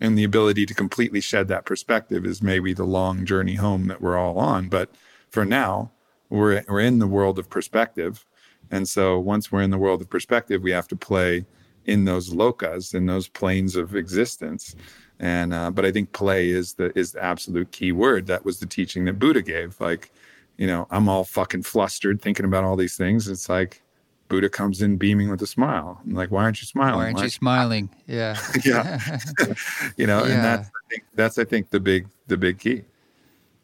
and 0.00 0.18
the 0.18 0.24
ability 0.24 0.66
to 0.66 0.74
completely 0.74 1.20
shed 1.20 1.46
that 1.46 1.64
perspective 1.64 2.24
is 2.26 2.42
maybe 2.42 2.72
the 2.72 2.84
long 2.84 3.24
journey 3.24 3.54
home 3.54 3.86
that 3.86 4.00
we're 4.00 4.16
all 4.16 4.38
on 4.38 4.68
but 4.68 4.90
for 5.30 5.44
now 5.44 5.90
we're 6.30 6.62
we're 6.68 6.80
in 6.80 6.98
the 6.98 7.06
world 7.06 7.38
of 7.38 7.50
perspective 7.50 8.24
and 8.70 8.88
so 8.88 9.18
once 9.18 9.52
we're 9.52 9.60
in 9.60 9.70
the 9.70 9.78
world 9.78 10.00
of 10.00 10.08
perspective 10.08 10.62
we 10.62 10.70
have 10.70 10.88
to 10.88 10.96
play 10.96 11.44
in 11.86 12.04
those 12.04 12.30
lokas, 12.30 12.94
in 12.94 13.06
those 13.06 13.28
planes 13.28 13.76
of 13.76 13.96
existence. 13.96 14.76
And 15.22 15.54
uh, 15.54 15.70
but 15.70 15.86
I 15.86 15.92
think 15.92 16.12
play 16.12 16.50
is 16.50 16.74
the 16.74 16.96
is 16.98 17.12
the 17.12 17.22
absolute 17.22 17.70
key 17.70 17.92
word. 17.92 18.26
That 18.26 18.44
was 18.44 18.58
the 18.58 18.66
teaching 18.66 19.04
that 19.04 19.20
Buddha 19.20 19.40
gave. 19.40 19.80
Like, 19.80 20.12
you 20.58 20.66
know, 20.66 20.88
I'm 20.90 21.08
all 21.08 21.22
fucking 21.22 21.62
flustered 21.62 22.20
thinking 22.20 22.44
about 22.44 22.64
all 22.64 22.74
these 22.74 22.96
things. 22.96 23.28
It's 23.28 23.48
like 23.48 23.80
Buddha 24.26 24.48
comes 24.48 24.82
in 24.82 24.96
beaming 24.96 25.30
with 25.30 25.40
a 25.40 25.46
smile. 25.46 26.00
I'm 26.04 26.14
like, 26.14 26.32
why 26.32 26.42
aren't 26.42 26.60
you 26.60 26.66
smiling? 26.66 26.96
Why 26.96 27.04
aren't 27.04 27.18
why 27.18 27.22
you 27.22 27.30
smiling? 27.30 27.88
Yeah. 28.08 28.36
yeah. 28.64 29.18
you 29.96 30.08
know, 30.08 30.24
yeah. 30.24 30.34
and 30.34 30.44
that's 30.44 30.68
I 30.68 30.88
think 30.90 31.02
that's 31.14 31.38
I 31.38 31.44
think 31.44 31.70
the 31.70 31.78
big 31.78 32.08
the 32.26 32.36
big 32.36 32.58
key. 32.58 32.82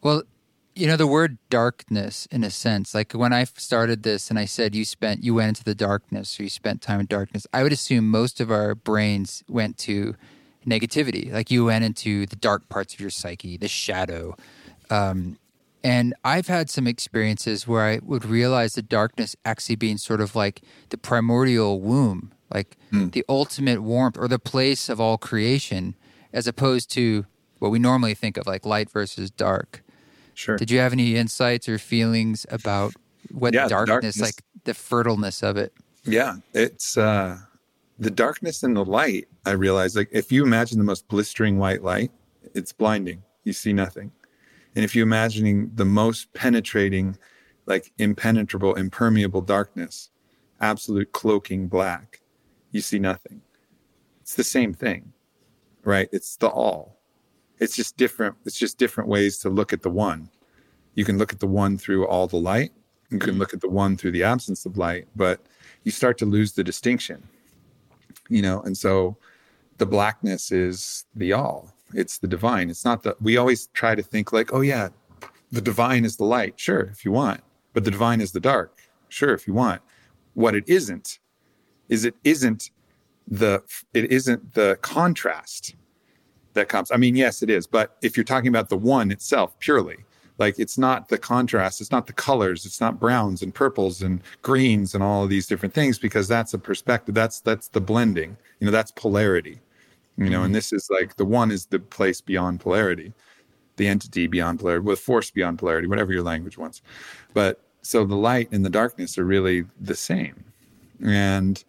Well, 0.01 0.23
you 0.77 0.87
know 0.87 0.97
the 0.97 1.09
word 1.09 1.39
darkness 1.51 2.29
in 2.31 2.45
a 2.45 2.51
sense 2.51 2.95
like 2.95 3.11
when 3.11 3.33
i 3.33 3.43
started 3.43 4.05
this 4.05 4.31
and 4.31 4.39
i 4.39 4.45
said 4.45 4.77
you 4.77 4.85
spent 4.85 5.25
you 5.25 5.35
went 5.35 5.49
into 5.49 5.65
the 5.65 5.75
darkness 5.75 6.39
or 6.39 6.45
you 6.45 6.49
spent 6.49 6.81
time 6.81 7.01
in 7.01 7.07
darkness 7.07 7.49
i 7.53 7.65
would 7.65 7.73
assume 7.73 8.09
most 8.09 8.41
of 8.41 8.53
our 8.53 8.77
brains 8.77 9.43
went 9.49 9.77
to 9.77 10.15
negativity 10.69 11.33
like 11.33 11.51
you 11.51 11.65
went 11.65 11.85
into 11.85 12.27
the 12.27 12.37
dark 12.37 12.69
parts 12.69 12.95
of 12.95 13.01
your 13.01 13.11
psyche 13.11 13.57
the 13.57 13.69
shadow 13.69 14.37
um, 14.91 15.39
and 15.83 16.15
i've 16.25 16.47
had 16.47 16.69
some 16.69 16.87
experiences 16.87 17.67
where 17.67 17.83
i 17.83 17.99
would 18.03 18.25
realize 18.25 18.75
the 18.75 18.83
darkness 18.83 19.35
actually 19.45 19.77
being 19.77 19.99
sort 19.99 20.21
of 20.21 20.35
like 20.35 20.63
the 20.91 20.99
primordial 20.99 21.81
womb 21.81 22.33
like 22.53 22.77
mm. 22.93 23.11
the 23.13 23.25
ultimate 23.29 23.83
warmth 23.83 24.17
or 24.19 24.29
the 24.29 24.39
place 24.39 24.89
of 24.89 25.01
all 25.01 25.19
creation 25.19 25.95
as 26.33 26.47
opposed 26.47 26.91
to 26.91 27.25
what 27.59 27.71
we 27.71 27.79
normally 27.79 28.15
think 28.15 28.37
of 28.37 28.47
like 28.47 28.65
light 28.65 28.91
versus 28.91 29.31
dark 29.31 29.83
Sure. 30.39 30.57
Did 30.57 30.71
you 30.71 30.79
have 30.79 30.93
any 30.93 31.17
insights 31.17 31.69
or 31.69 31.79
feelings 31.79 32.47
about 32.49 32.95
what 33.33 33.55
yeah, 33.55 33.67
darkness, 33.67 34.17
darkness, 34.17 34.21
like 34.21 34.45
the 34.63 34.71
fertileness 34.71 35.43
of 35.43 35.57
it? 35.57 35.73
Yeah, 36.05 36.37
it's 36.55 36.97
uh, 36.97 37.39
the 37.99 38.11
darkness 38.11 38.63
and 38.63 38.77
the 38.77 38.85
light. 38.85 39.29
I 39.45 39.53
realized, 39.53 39.97
like, 39.97 40.09
if 40.13 40.31
you 40.31 40.45
imagine 40.45 40.79
the 40.79 40.85
most 40.85 41.09
blistering 41.09 41.59
white 41.59 41.83
light, 41.83 42.11
it's 42.55 42.73
blinding. 42.73 43.23
You 43.45 43.53
see 43.53 43.73
nothing. 43.73 44.13
And 44.75 44.85
if 44.85 44.95
you're 44.95 45.07
imagining 45.07 45.71
the 45.75 45.85
most 45.85 46.33
penetrating, 46.35 47.17
like 47.67 47.93
impenetrable, 47.99 48.75
impermeable 48.75 49.41
darkness, 49.41 50.11
absolute 50.61 51.13
cloaking 51.13 51.69
black, 51.69 52.21
you 52.71 52.81
see 52.81 52.99
nothing. 52.99 53.41
It's 54.21 54.35
the 54.35 54.45
same 54.45 54.75
thing, 54.75 55.13
right? 55.85 56.09
It's 56.13 56.37
the 56.37 56.49
all 56.49 56.99
it's 57.61 57.77
just 57.77 57.97
different. 57.97 58.37
It's 58.45 58.59
just 58.59 58.79
different 58.79 59.09
ways 59.09 59.39
to 59.39 59.49
look 59.49 59.73
at 59.73 59.83
the 59.83 59.91
one. 59.91 60.29
You 60.95 61.05
can 61.05 61.19
look 61.19 61.33
at 61.33 61.41
the 61.41 61.47
one 61.47 61.79
through 61.79 62.07
all 62.07 62.27
the 62.27 62.37
light. 62.37 62.73
You 63.11 63.19
can 63.19 63.31
mm-hmm. 63.31 63.39
look 63.39 63.55
at 63.55 63.61
the 63.61 63.69
one 63.69 63.97
through 63.97 64.13
the 64.13 64.23
absence 64.23 64.67
of 64.67 64.77
light, 64.77 65.09
but 65.17 65.41
you 65.85 65.91
start 65.91 66.19
to 66.19 66.27
lose 66.27 66.53
the 66.53 66.65
distinction, 66.65 67.23
you 68.29 68.43
know? 68.43 68.61
And 68.63 68.77
so 68.77 69.17
the 69.79 69.87
blackness 69.87 70.53
is 70.53 71.07
the 71.15 71.33
all. 71.33 71.73
It's 71.95 72.19
the 72.19 72.29
divine. 72.29 72.71
It's 72.71 72.85
not 72.85 73.03
that 73.05 73.21
we 73.23 73.37
always 73.37 73.69
try 73.69 73.95
to 73.95 74.03
think 74.03 74.33
like, 74.33 74.53
oh 74.53 74.61
yeah, 74.61 74.89
the 75.51 75.61
divine 75.61 76.05
is 76.05 76.17
the 76.17 76.25
light. 76.25 76.61
Sure, 76.61 76.81
if 76.81 77.05
you 77.05 77.13
want. 77.13 77.41
But 77.73 77.85
the 77.85 77.91
divine 77.91 78.21
is 78.21 78.33
the 78.33 78.41
dark. 78.41 78.79
Sure, 79.09 79.33
if 79.33 79.47
you 79.47 79.55
want. 79.55 79.81
What 80.35 80.55
it 80.55 80.65
isn't 80.67 81.19
is 81.89 82.05
it 82.05 82.15
isn't 82.25 82.71
the 83.27 83.63
it 83.95 84.11
isn't 84.13 84.55
the 84.55 84.79
contrast 84.83 85.75
that 86.55 86.69
comes. 86.69 86.91
I 86.91 86.97
mean, 86.97 87.17
yes, 87.17 87.43
it 87.43 87.51
is. 87.51 87.67
But 87.67 87.97
if 88.03 88.17
you're 88.17 88.25
talking 88.25 88.49
about 88.49 88.69
the 88.69 88.77
one 88.77 89.11
itself 89.11 89.59
purely, 89.59 89.99
like 90.39 90.59
it's 90.59 90.79
not 90.79 91.09
the 91.09 91.19
contrast, 91.19 91.81
it's 91.81 91.91
not 91.91 92.07
the 92.07 92.13
colors, 92.13 92.65
it's 92.65 92.81
not 92.81 93.01
browns 93.01 93.43
and 93.43 93.55
purples 93.55 94.03
and 94.03 94.21
greens 94.43 94.95
and 94.95 95.03
all 95.03 95.25
of 95.25 95.31
these 95.31 95.47
different 95.47 95.75
things 95.75 95.99
because 95.99 96.29
that's 96.29 96.55
a 96.55 96.59
perspective. 96.59 97.15
That's 97.15 97.41
that's 97.41 97.69
the 97.69 97.81
blending. 97.81 98.37
You 98.61 98.67
know, 98.67 98.71
that's 98.71 98.93
polarity. 98.93 99.61
You 100.17 100.31
know, 100.31 100.39
mm-hmm. 100.39 100.47
and 100.47 100.55
this 100.55 100.73
is 100.73 100.89
like 100.91 101.17
the 101.17 101.25
one 101.25 101.53
is 101.53 101.67
the 101.67 101.79
place 101.79 102.21
beyond 102.21 102.59
polarity, 102.59 103.13
the 103.77 103.87
entity 103.87 104.27
beyond 104.27 104.59
polarity, 104.59 104.85
with 104.85 104.99
force 104.99 105.31
beyond 105.31 105.61
polarity, 105.61 105.87
whatever 105.87 106.13
your 106.13 106.25
language 106.25 106.59
wants. 106.59 106.83
But 107.35 107.61
so 107.83 108.05
the 108.05 108.17
light 108.17 108.49
and 108.51 108.65
the 108.65 108.71
darkness 108.71 109.17
are 109.17 109.25
really 109.25 109.65
the 109.81 109.95
same. 109.95 110.45
And 111.05 111.63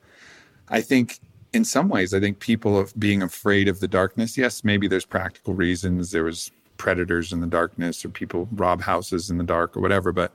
I 0.70 0.82
think 0.82 1.20
in 1.53 1.63
some 1.63 1.89
ways, 1.89 2.13
I 2.13 2.20
think 2.20 2.39
people 2.39 2.78
of 2.78 2.97
being 2.99 3.22
afraid 3.22 3.67
of 3.67 3.80
the 3.80 3.88
darkness. 3.88 4.38
Yes, 4.38 4.63
maybe 4.63 4.88
there's 4.88 5.05
practical 5.05 5.53
reasons. 5.53 6.11
There 6.11 6.24
was 6.24 6.51
predators 6.80 7.32
in 7.32 7.42
the 7.42 7.48
darkness, 7.48 8.04
or 8.04 8.10
people 8.10 8.50
rob 8.54 8.82
houses 8.82 9.30
in 9.30 9.38
the 9.38 9.44
dark, 9.44 9.78
or 9.78 9.82
whatever. 9.82 10.12
But 10.12 10.34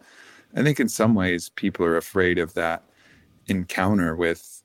I 0.54 0.62
think 0.62 0.78
in 0.78 0.88
some 0.88 1.16
ways, 1.16 1.48
people 1.48 1.84
are 1.84 1.96
afraid 1.96 2.38
of 2.38 2.54
that 2.54 2.84
encounter 3.48 4.14
with 4.14 4.62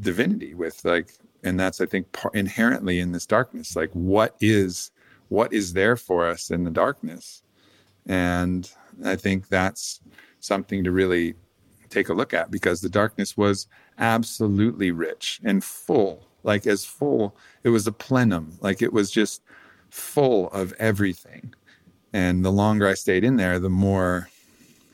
divinity, 0.00 0.54
with 0.54 0.84
like, 0.84 1.14
and 1.42 1.58
that's 1.58 1.80
I 1.80 1.86
think 1.86 2.12
par- 2.12 2.30
inherently 2.34 3.00
in 3.00 3.10
this 3.10 3.26
darkness. 3.26 3.74
Like, 3.74 3.90
what 3.92 4.36
is 4.40 4.92
what 5.28 5.52
is 5.52 5.72
there 5.72 5.96
for 5.96 6.26
us 6.28 6.50
in 6.50 6.62
the 6.62 6.70
darkness? 6.70 7.42
And 8.06 8.70
I 9.04 9.16
think 9.16 9.48
that's 9.48 10.00
something 10.40 10.84
to 10.84 10.92
really 10.92 11.34
take 11.88 12.08
a 12.08 12.14
look 12.14 12.34
at 12.34 12.50
because 12.50 12.80
the 12.80 12.88
darkness 12.88 13.36
was 13.36 13.66
absolutely 13.98 14.90
rich 14.90 15.40
and 15.44 15.62
full, 15.64 16.26
like 16.42 16.66
as 16.66 16.84
full. 16.84 17.36
It 17.64 17.70
was 17.70 17.86
a 17.86 17.92
plenum, 17.92 18.58
like 18.60 18.82
it 18.82 18.92
was 18.92 19.10
just 19.10 19.42
full 19.92 20.48
of 20.52 20.72
everything. 20.78 21.54
And 22.14 22.44
the 22.44 22.50
longer 22.50 22.88
I 22.88 22.94
stayed 22.94 23.24
in 23.24 23.36
there, 23.36 23.58
the 23.58 23.70
more, 23.70 24.28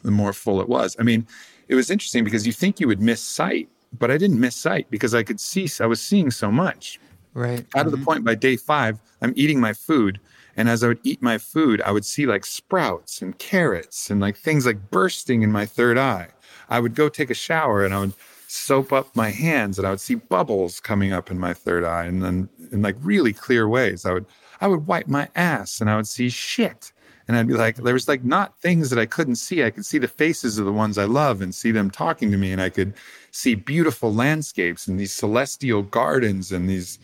the 0.03 0.11
more 0.11 0.33
full 0.33 0.61
it 0.61 0.69
was. 0.69 0.97
I 0.99 1.05
mean, 1.05 1.27
it 1.69 1.77
was 1.77 1.91
interesting 1.91 2.25
because 2.25 2.47
you 2.47 2.53
think 2.53 2.81
you 2.81 2.89
would 2.89 3.01
miss 3.01 3.21
sight, 3.21 3.69
but 3.97 4.11
I 4.11 4.19
didn't 4.19 4.41
miss 4.41 4.57
sight 4.57 4.91
because 4.91 5.15
I 5.15 5.23
could 5.23 5.39
see. 5.39 5.69
I 5.81 5.87
was 5.87 6.03
seeing 6.03 6.31
so 6.31 6.51
much. 6.51 6.99
Right. 7.33 7.65
Out 7.77 7.87
of 7.87 7.93
mm-hmm. 7.93 8.01
the 8.01 8.05
point 8.05 8.25
by 8.25 8.35
day 8.35 8.57
five, 8.57 8.99
I'm 9.23 9.33
eating 9.37 9.61
my 9.61 9.73
food. 9.73 10.19
And 10.57 10.69
as 10.69 10.83
I 10.83 10.89
would 10.89 11.01
eat 11.05 11.23
my 11.23 11.39
food, 11.39 11.81
I 11.83 11.93
would 11.93 12.05
see 12.05 12.27
like 12.27 12.45
sprouts 12.45 13.23
and 13.23 13.39
carrots 13.39 14.11
and 14.11 14.21
like 14.21 14.37
things 14.37 14.67
like 14.67 14.91
bursting 14.91 15.43
in 15.43 15.53
my 15.53 15.65
third 15.65 15.97
eye. 15.97 16.29
I 16.69 16.81
would 16.81 16.97
go 16.97 17.09
take 17.09 17.31
a 17.31 17.35
shower 17.35 17.85
and 17.85 17.95
I 17.95 18.01
would 18.01 18.15
soap 18.49 18.93
up 18.93 19.15
my 19.15 19.31
hands 19.31 19.79
and 19.79 19.87
I 19.87 19.91
would 19.91 20.01
see 20.01 20.17
bubbles 20.17 20.81
coming 20.81 21.13
up 21.13 21.31
in 21.31 21.39
my 21.39 21.55
third 21.55 21.85
eye 21.85 22.07
and 22.07 22.23
then 22.23 22.49
in 22.73 22.83
like 22.83 22.97
really 23.01 23.33
clear 23.33 23.69
ways. 23.69 24.05
I 24.05 24.13
would 24.13 24.27
I 24.61 24.67
would 24.67 24.87
wipe 24.87 25.09
my 25.09 25.29
ass 25.37 25.81
and 25.81 25.91
I 25.91 25.97
would 25.97 26.07
see 26.07 26.29
shit. 26.29 26.93
And 27.27 27.37
I'd 27.37 27.47
be 27.47 27.55
like, 27.55 27.77
there 27.77 27.93
was 27.93 28.09
like 28.09 28.25
not 28.25 28.59
things 28.59 28.89
that 28.89 28.99
I 28.99 29.05
couldn't 29.05 29.37
see. 29.37 29.63
I 29.63 29.71
could 29.71 29.85
see 29.85 29.99
the 29.99 30.09
faces 30.09 30.59
of 30.59 30.65
the 30.65 30.73
ones 30.73 30.97
I 30.97 31.05
love 31.05 31.43
and 31.43 31.55
see 31.55 31.71
them 31.71 31.91
talking 31.91 32.31
to 32.31 32.39
me. 32.39 32.53
And 32.53 32.61
I 32.61 32.71
could 32.71 32.95
see 33.33 33.55
beautiful 33.55 34.13
landscapes 34.15 34.89
and 34.89 34.99
these 34.99 35.13
celestial 35.13 35.83
gardens 35.83 36.53
and 36.53 36.69
these, 36.69 36.99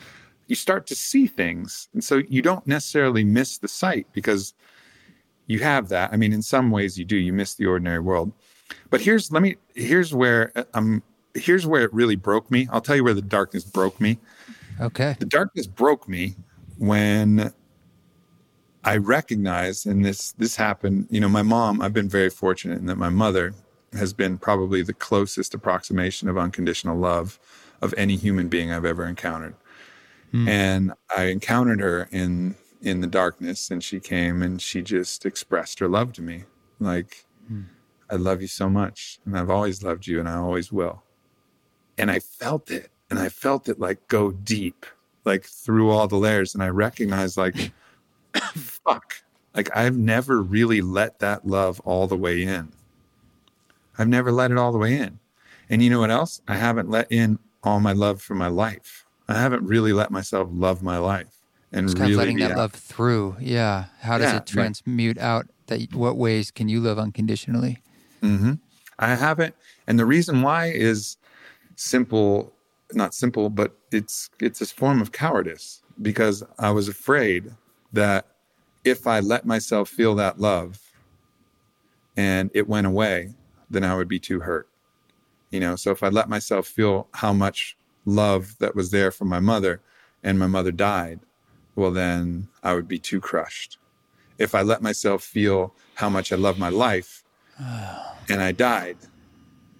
you 0.47 0.57
start 0.57 0.87
to 0.87 0.95
see 0.95 1.27
things. 1.27 1.89
And 1.93 2.03
so 2.03 2.23
you 2.29 2.41
don't 2.41 2.67
necessarily 2.67 3.23
miss 3.23 3.59
the 3.59 3.69
sight 3.69 4.07
because 4.13 4.55
you 5.47 5.59
have 5.59 5.89
that. 5.91 6.13
I 6.13 6.17
mean, 6.17 6.33
in 6.33 6.43
some 6.43 6.71
ways 6.71 6.99
you 6.99 7.05
do, 7.05 7.17
you 7.17 7.35
miss 7.35 7.55
the 7.55 7.67
ordinary 7.67 8.01
world. 8.01 8.33
But 8.91 9.01
here's 9.01 9.31
let 9.31 9.43
me 9.43 9.57
here's 9.75 10.15
where 10.15 10.53
I'm 10.73 11.03
here's 11.35 11.67
where 11.67 11.83
it 11.83 11.93
really 11.93 12.17
broke 12.17 12.51
me. 12.51 12.67
I'll 12.71 12.81
tell 12.81 12.97
you 12.97 13.05
where 13.05 13.15
the 13.15 13.23
darkness 13.23 13.65
broke 13.65 14.01
me. 14.01 14.19
Okay. 14.81 15.17
The 15.19 15.27
darkness 15.27 15.67
broke 15.67 16.09
me 16.09 16.35
when 16.79 17.53
I 18.85 18.97
recognized, 18.97 19.87
and 19.87 20.05
this 20.05 20.33
this 20.33 20.57
happened. 20.57 21.07
You 21.11 21.20
know, 21.20 21.29
my 21.29 21.43
mom. 21.43 21.81
I've 21.81 21.93
been 21.93 22.09
very 22.09 22.31
fortunate 22.31 22.79
in 22.79 22.87
that 22.87 22.97
my 22.97 23.09
mother 23.09 23.55
has 23.93 24.12
been 24.12 24.39
probably 24.39 24.83
the 24.83 24.93
closest 24.93 25.55
approximation 25.55 26.29
of 26.29 26.37
unconditional 26.37 26.97
love 26.97 27.39
of 27.81 27.95
any 27.97 28.16
human 28.16 28.49
being 28.49 28.72
I've 28.72 28.85
ever 28.85 29.07
encountered. 29.07 29.55
Hmm. 30.33 30.49
And 30.49 30.93
I 31.16 31.25
encountered 31.25 31.81
her 31.81 32.09
in 32.11 32.57
in 32.83 33.01
the 33.01 33.07
darkness, 33.07 33.70
and 33.70 33.83
she 33.83 34.01
came 34.01 34.43
and 34.43 34.61
she 34.61 34.83
just 34.83 35.25
expressed 35.25 35.79
her 35.79 35.89
love 35.89 36.12
to 36.14 36.22
me, 36.22 36.45
like. 36.81 37.25
Hmm 37.49 37.62
I 38.11 38.16
love 38.16 38.43
you 38.43 38.49
so 38.49 38.68
much. 38.68 39.18
And 39.25 39.39
I've 39.39 39.51
always 39.51 39.83
loved 39.83 40.07
you 40.07 40.20
and 40.20 40.29
I 40.29 40.37
always 40.37 40.70
will. 40.70 41.03
And 41.99 42.11
I 42.11 42.20
felt 42.20 42.70
it. 42.70 42.91
And 43.11 43.18
I 43.18 43.29
felt 43.29 43.68
it 43.68 43.79
like 43.79 44.09
go 44.09 44.33
deep, 44.33 44.87
like 45.25 45.45
through 45.45 45.91
all 45.91 46.07
the 46.09 46.16
layers. 46.16 46.55
And 46.55 46.62
I 46.62 46.68
recognized, 46.68 47.37
like, 47.37 47.72
fuck, 48.55 49.14
like 49.55 49.75
I've 49.77 49.97
never 49.97 50.43
really 50.43 50.81
let 50.81 51.18
that 51.20 51.47
love 51.47 51.81
all 51.81 52.07
the 52.07 52.16
way 52.16 52.43
in. 52.43 52.72
I've 53.99 54.09
never 54.09 54.33
let 54.33 54.51
it 54.51 54.59
all 54.59 54.72
the 54.72 54.79
way 54.79 54.99
in. 54.99 55.18
And 55.70 55.83
you 55.83 55.91
know 55.91 56.01
what 56.01 56.11
else? 56.11 56.41
I 56.49 56.57
haven't 56.57 56.91
let 56.91 57.11
in 57.11 57.39
all 57.62 57.81
my 57.81 57.93
love 57.93 58.20
for 58.20 58.35
my 58.35 58.49
life. 58.49 59.07
I 59.29 59.35
haven't 59.35 59.64
really 59.64 59.93
let 59.93 60.11
myself 60.11 60.49
love 60.53 60.83
my 60.83 60.99
life 60.99 61.35
and 61.72 61.87
Just 61.87 61.99
really 61.99 62.07
kind 62.07 62.12
of 62.12 62.18
letting 62.18 62.39
that 62.39 62.57
love 62.57 62.72
through. 62.72 63.37
Yeah. 63.41 63.87
How 64.01 64.18
does 64.18 64.33
yeah, 64.33 64.39
it 64.39 64.47
transmute 64.47 65.16
right. 65.16 65.25
out? 65.25 65.47
That 65.66 65.95
what 65.95 66.16
ways 66.16 66.51
can 66.51 66.68
you 66.68 66.81
love 66.81 66.99
unconditionally? 66.99 67.79
Mm-hmm. 68.22 68.55
I 68.99 69.14
haven't, 69.14 69.55
and 69.87 69.99
the 69.99 70.05
reason 70.05 70.43
why 70.43 70.66
is 70.66 71.16
simple, 71.77 72.53
not 72.95 73.15
simple, 73.15 73.51
but 73.51 73.77
it's 73.91 74.31
it's 74.41 74.61
a 74.61 74.67
form 74.67 75.01
of 75.01 75.13
cowardice 75.13 75.83
because 76.01 76.43
I 76.59 76.71
was 76.71 76.89
afraid 76.89 77.53
that 77.93 78.27
if 78.85 79.07
I 79.07 79.21
let 79.21 79.47
myself 79.47 79.89
feel 79.89 80.15
that 80.17 80.41
love 80.41 80.81
and 82.17 82.51
it 82.55 82.69
went 82.69 82.87
away, 82.87 83.35
then 83.71 83.85
I 83.85 83.97
would 83.97 84.09
be 84.09 84.19
too 84.19 84.41
hurt. 84.41 84.69
You 85.51 85.61
know, 85.61 85.77
so 85.77 85.91
if 85.91 86.03
I 86.03 86.09
let 86.09 86.29
myself 86.29 86.67
feel 86.67 87.09
how 87.13 87.33
much 87.33 87.77
love 88.05 88.57
that 88.59 88.75
was 88.75 88.91
there 88.91 89.11
for 89.11 89.25
my 89.25 89.41
mother 89.41 89.81
and 90.23 90.39
my 90.39 90.47
mother 90.47 90.73
died, 90.73 91.21
well, 91.77 91.91
then 91.91 92.49
I 92.63 92.75
would 92.75 92.89
be 92.89 92.99
too 92.99 93.21
crushed. 93.21 93.79
If 94.39 94.55
I 94.55 94.63
let 94.63 94.83
myself 94.83 95.23
feel 95.23 95.75
how 95.95 96.09
much 96.09 96.33
I 96.33 96.37
love 96.37 96.59
my 96.59 96.69
life 96.69 97.25
and 97.59 98.43
I 98.43 98.53
died, 98.53 98.99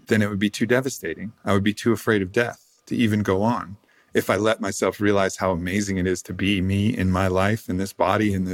then 0.07 0.23
it 0.23 0.31
would 0.31 0.39
be 0.39 0.51
too 0.51 0.67
devastating. 0.67 1.33
I 1.45 1.53
would 1.53 1.65
be 1.65 1.75
too 1.75 1.93
afraid 1.93 2.23
of 2.23 2.31
death 2.31 2.64
to 2.87 2.97
even 2.97 3.22
go 3.22 3.43
on. 3.43 3.76
If 4.12 4.30
I 4.30 4.37
let 4.37 4.61
myself 4.61 5.01
realize 5.01 5.37
how 5.37 5.51
amazing 5.51 5.99
it 5.99 6.07
is 6.07 6.22
to 6.22 6.32
be 6.32 6.61
me 6.61 6.97
in 6.97 7.11
my 7.11 7.26
life, 7.26 7.68
in 7.68 7.78
this 7.78 7.93
body, 7.93 8.32
and 8.32 8.47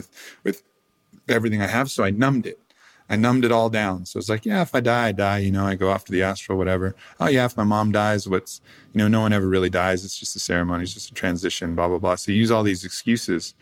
with 0.43 0.63
everything 1.29 1.61
I 1.61 1.67
have, 1.67 1.91
so 1.91 2.03
I 2.03 2.11
numbed 2.11 2.47
it. 2.47 2.59
I 3.11 3.17
numbed 3.17 3.45
it 3.45 3.51
all 3.51 3.69
down. 3.69 4.07
So 4.07 4.19
it's 4.19 4.29
like, 4.29 4.47
yeah, 4.47 4.63
if 4.63 4.73
I 4.73 4.79
die, 4.79 5.09
I 5.09 5.13
die. 5.13 5.39
You 5.39 5.51
know, 5.51 5.67
I 5.67 5.75
go 5.75 5.91
off 5.91 6.05
to 6.05 6.13
the 6.13 6.23
astral, 6.23 6.57
whatever. 6.57 6.95
Oh 7.19 7.27
yeah, 7.27 7.45
if 7.45 7.57
my 7.57 7.65
mom 7.65 7.91
dies, 7.91 8.29
what's 8.29 8.61
you 8.93 8.99
know, 8.99 9.09
no 9.09 9.21
one 9.21 9.33
ever 9.33 9.49
really 9.49 9.69
dies. 9.69 10.05
It's 10.05 10.17
just 10.17 10.37
a 10.37 10.39
ceremony. 10.39 10.85
It's 10.85 10.95
just 10.95 11.11
a 11.11 11.15
transition. 11.15 11.75
Blah 11.75 11.89
blah 11.89 11.99
blah. 11.99 12.15
So 12.15 12.31
you 12.31 12.39
use 12.39 12.53
all 12.53 12.63
these 12.63 12.85
excuses, 12.85 13.55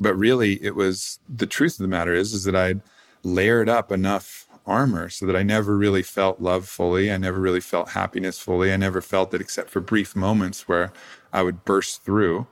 but 0.00 0.14
really, 0.16 0.62
it 0.64 0.74
was 0.74 1.20
the 1.28 1.46
truth 1.46 1.74
of 1.74 1.84
the 1.84 1.88
matter 1.88 2.12
is 2.12 2.32
is 2.34 2.42
that 2.44 2.56
I'd 2.56 2.80
layered 3.22 3.68
up 3.68 3.92
enough 3.92 4.48
armor 4.66 5.08
so 5.08 5.26
that 5.26 5.36
I 5.36 5.42
never 5.42 5.76
really 5.76 6.02
felt 6.02 6.40
love 6.40 6.68
fully. 6.68 7.12
I 7.12 7.16
never 7.16 7.40
really 7.40 7.60
felt 7.60 7.90
happiness 7.90 8.38
fully. 8.38 8.72
I 8.72 8.76
never 8.76 9.00
felt 9.00 9.34
it 9.34 9.40
except 9.40 9.70
for 9.70 9.80
brief 9.80 10.14
moments 10.14 10.68
where 10.68 10.92
I 11.32 11.42
would 11.42 11.64
burst 11.64 12.04
through 12.04 12.46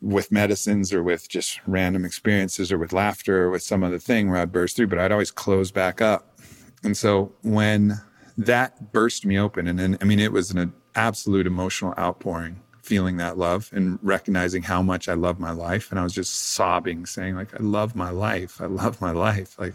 with 0.00 0.32
medicines 0.32 0.92
or 0.92 1.02
with 1.02 1.28
just 1.28 1.60
random 1.66 2.04
experiences 2.04 2.72
or 2.72 2.78
with 2.78 2.92
laughter 2.92 3.44
or 3.44 3.50
with 3.50 3.62
some 3.62 3.84
other 3.84 3.98
thing 3.98 4.28
where 4.28 4.40
I'd 4.40 4.52
burst 4.52 4.76
through, 4.76 4.88
but 4.88 4.98
I'd 4.98 5.12
always 5.12 5.30
close 5.30 5.70
back 5.70 6.00
up. 6.00 6.38
And 6.82 6.96
so 6.96 7.32
when 7.42 8.00
that 8.36 8.92
burst 8.92 9.24
me 9.24 9.38
open, 9.38 9.68
and 9.68 9.78
then, 9.78 9.96
I 10.00 10.04
mean, 10.04 10.18
it 10.18 10.32
was 10.32 10.50
an 10.50 10.72
absolute 10.96 11.46
emotional 11.46 11.94
outpouring 11.98 12.60
feeling 12.82 13.16
that 13.18 13.38
love 13.38 13.70
and 13.72 13.98
recognizing 14.02 14.64
how 14.64 14.82
much 14.82 15.08
I 15.08 15.14
love 15.14 15.38
my 15.38 15.52
life. 15.52 15.90
And 15.90 16.00
I 16.00 16.02
was 16.02 16.12
just 16.12 16.34
sobbing, 16.34 17.06
saying, 17.06 17.36
like, 17.36 17.54
I 17.54 17.62
love 17.62 17.94
my 17.94 18.10
life. 18.10 18.60
I 18.60 18.66
love 18.66 19.00
my 19.00 19.12
life. 19.12 19.56
Like, 19.56 19.74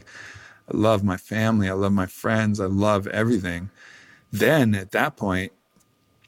I 0.71 0.77
love 0.77 1.03
my 1.03 1.17
family. 1.17 1.69
I 1.69 1.73
love 1.73 1.93
my 1.93 2.05
friends. 2.05 2.59
I 2.59 2.65
love 2.65 3.07
everything. 3.07 3.69
Then 4.31 4.75
at 4.75 4.91
that 4.91 5.15
point, 5.15 5.51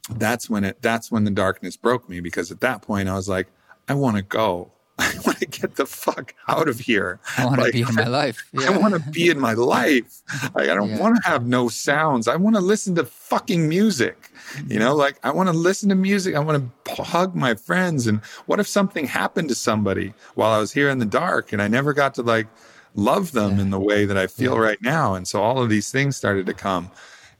that's 0.09 0.49
when 0.49 0.63
it, 0.63 0.81
that's 0.81 1.11
when 1.11 1.23
the 1.23 1.31
darkness 1.31 1.75
broke 1.77 2.09
me 2.09 2.19
because 2.19 2.51
at 2.51 2.61
that 2.61 2.81
point 2.81 3.09
I 3.09 3.15
was 3.15 3.29
like, 3.29 3.47
I 3.87 3.93
want 3.93 4.17
to 4.17 4.23
go. 4.23 4.71
I 4.99 5.13
want 5.25 5.39
to 5.39 5.45
get 5.45 5.75
the 5.75 5.85
fuck 5.85 6.35
out 6.49 6.67
of 6.67 6.79
here. 6.79 7.19
I 7.37 7.45
want 7.45 7.61
like, 7.61 7.71
to 7.71 7.71
be 7.71 7.81
in 7.89 7.95
my 7.95 8.07
life. 8.07 8.43
Yeah. 8.51 8.71
I 8.71 8.77
want 8.77 8.93
to 8.93 9.11
be 9.11 9.29
in 9.29 9.39
my 9.39 9.53
life. 9.53 10.21
Like, 10.53 10.69
I 10.69 10.75
don't 10.75 10.89
yeah. 10.89 10.99
want 10.99 11.15
to 11.15 11.29
have 11.29 11.45
no 11.45 11.69
sounds. 11.69 12.27
I 12.27 12.35
want 12.35 12.57
to 12.57 12.61
listen 12.61 12.95
to 12.95 13.05
fucking 13.05 13.69
music. 13.69 14.31
You 14.57 14.63
mm-hmm. 14.63 14.79
know, 14.79 14.95
like 14.95 15.17
I 15.23 15.31
want 15.31 15.47
to 15.47 15.53
listen 15.53 15.87
to 15.89 15.95
music. 15.95 16.35
I 16.35 16.39
want 16.39 16.69
to 16.85 17.01
hug 17.01 17.33
my 17.33 17.55
friends. 17.55 18.07
And 18.07 18.19
what 18.45 18.59
if 18.59 18.67
something 18.67 19.05
happened 19.05 19.47
to 19.49 19.55
somebody 19.55 20.13
while 20.35 20.51
I 20.51 20.57
was 20.59 20.73
here 20.73 20.89
in 20.89 20.99
the 20.99 21.05
dark 21.05 21.53
and 21.53 21.61
I 21.61 21.69
never 21.69 21.93
got 21.93 22.13
to 22.15 22.21
like 22.21 22.47
love 22.95 23.31
them 23.31 23.55
yeah. 23.55 23.61
in 23.61 23.69
the 23.69 23.79
way 23.79 24.05
that 24.05 24.17
I 24.17 24.27
feel 24.27 24.55
yeah. 24.55 24.61
right 24.61 24.81
now? 24.81 25.15
And 25.15 25.27
so 25.27 25.41
all 25.41 25.61
of 25.61 25.69
these 25.69 25.91
things 25.91 26.15
started 26.15 26.45
to 26.45 26.53
come. 26.53 26.91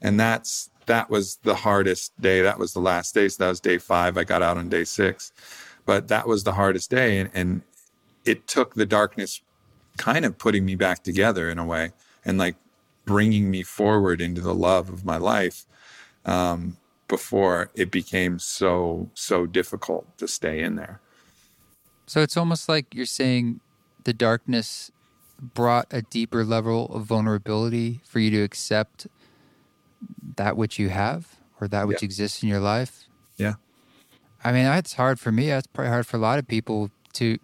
And 0.02 0.20
that's, 0.20 0.70
that 0.86 1.10
was 1.10 1.38
the 1.44 1.56
hardest 1.56 2.20
day. 2.22 2.42
That 2.42 2.58
was 2.58 2.74
the 2.74 2.80
last 2.80 3.14
day. 3.14 3.28
So 3.28 3.44
that 3.44 3.50
was 3.50 3.60
day 3.60 3.78
five. 3.78 4.18
I 4.18 4.24
got 4.24 4.42
out 4.42 4.58
on 4.58 4.70
day 4.70 4.84
six 4.84 5.32
but 5.90 6.08
that 6.08 6.28
was 6.28 6.44
the 6.44 6.52
hardest 6.52 6.92
day 6.92 7.18
and, 7.18 7.32
and 7.34 7.64
it 8.24 8.46
took 8.46 8.76
the 8.76 8.86
darkness 8.86 9.42
kind 9.98 10.24
of 10.24 10.38
putting 10.38 10.64
me 10.64 10.76
back 10.76 11.02
together 11.02 11.50
in 11.50 11.58
a 11.58 11.66
way 11.66 11.92
and 12.24 12.38
like 12.38 12.56
bringing 13.06 13.50
me 13.50 13.64
forward 13.64 14.22
into 14.22 14.40
the 14.40 14.54
love 14.54 14.88
of 14.90 15.04
my 15.04 15.18
life 15.18 15.66
um, 16.26 16.78
before 17.08 17.72
it 17.74 17.90
became 17.90 18.38
so 18.38 19.10
so 19.16 19.48
difficult 19.48 20.06
to 20.20 20.28
stay 20.28 20.62
in 20.62 20.76
there 20.76 21.02
so 22.06 22.22
it's 22.22 22.38
almost 22.38 22.70
like 22.70 22.94
you're 22.94 23.04
saying 23.04 23.60
the 24.04 24.14
darkness 24.14 24.92
brought 25.42 25.88
a 25.92 26.02
deeper 26.02 26.44
level 26.44 26.94
of 26.94 27.04
vulnerability 27.04 28.02
for 28.04 28.20
you 28.20 28.30
to 28.32 28.42
accept 28.42 29.08
that 30.36 30.58
which 30.58 30.80
you 30.80 30.90
have 30.90 31.36
or 31.60 31.68
that 31.68 31.88
which 31.88 32.02
yeah. 32.02 32.06
exists 32.06 32.44
in 32.44 32.50
your 32.50 32.60
life 32.60 33.06
yeah 33.38 33.54
I 34.44 34.52
mean, 34.52 34.64
that's 34.64 34.94
hard 34.94 35.20
for 35.20 35.32
me. 35.32 35.48
That's 35.48 35.68
probably 35.68 35.92
hard 35.92 36.08
for 36.08 36.18
a 36.18 36.20
lot 36.20 36.40
of 36.40 36.48
people 36.48 36.92
to 37.14 37.38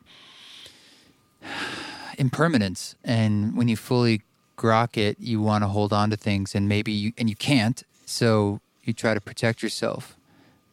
impermanence. 2.18 2.96
And 3.04 3.56
when 3.56 3.68
you 3.68 3.76
fully 3.76 4.22
grok 4.58 4.98
it, 4.98 5.18
you 5.20 5.41
want 5.41 5.64
to 5.64 5.68
hold 5.68 5.91
on 5.91 6.10
to 6.12 6.18
things, 6.18 6.56
and 6.56 6.70
maybe 6.70 6.91
you 6.91 7.14
and 7.18 7.30
you 7.30 7.36
can't. 7.36 7.84
So 8.06 8.62
you 8.84 8.93
try 8.93 9.14
to 9.14 9.22
protect 9.22 9.62
yourself 9.62 10.16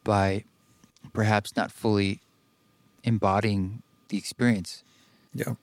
by 0.05 0.45
perhaps 1.13 1.57
not 1.57 1.73
fully 1.73 2.21
embodying 3.03 3.83
the 4.09 4.19
experience. 4.19 4.85
Yeah, 5.35 5.55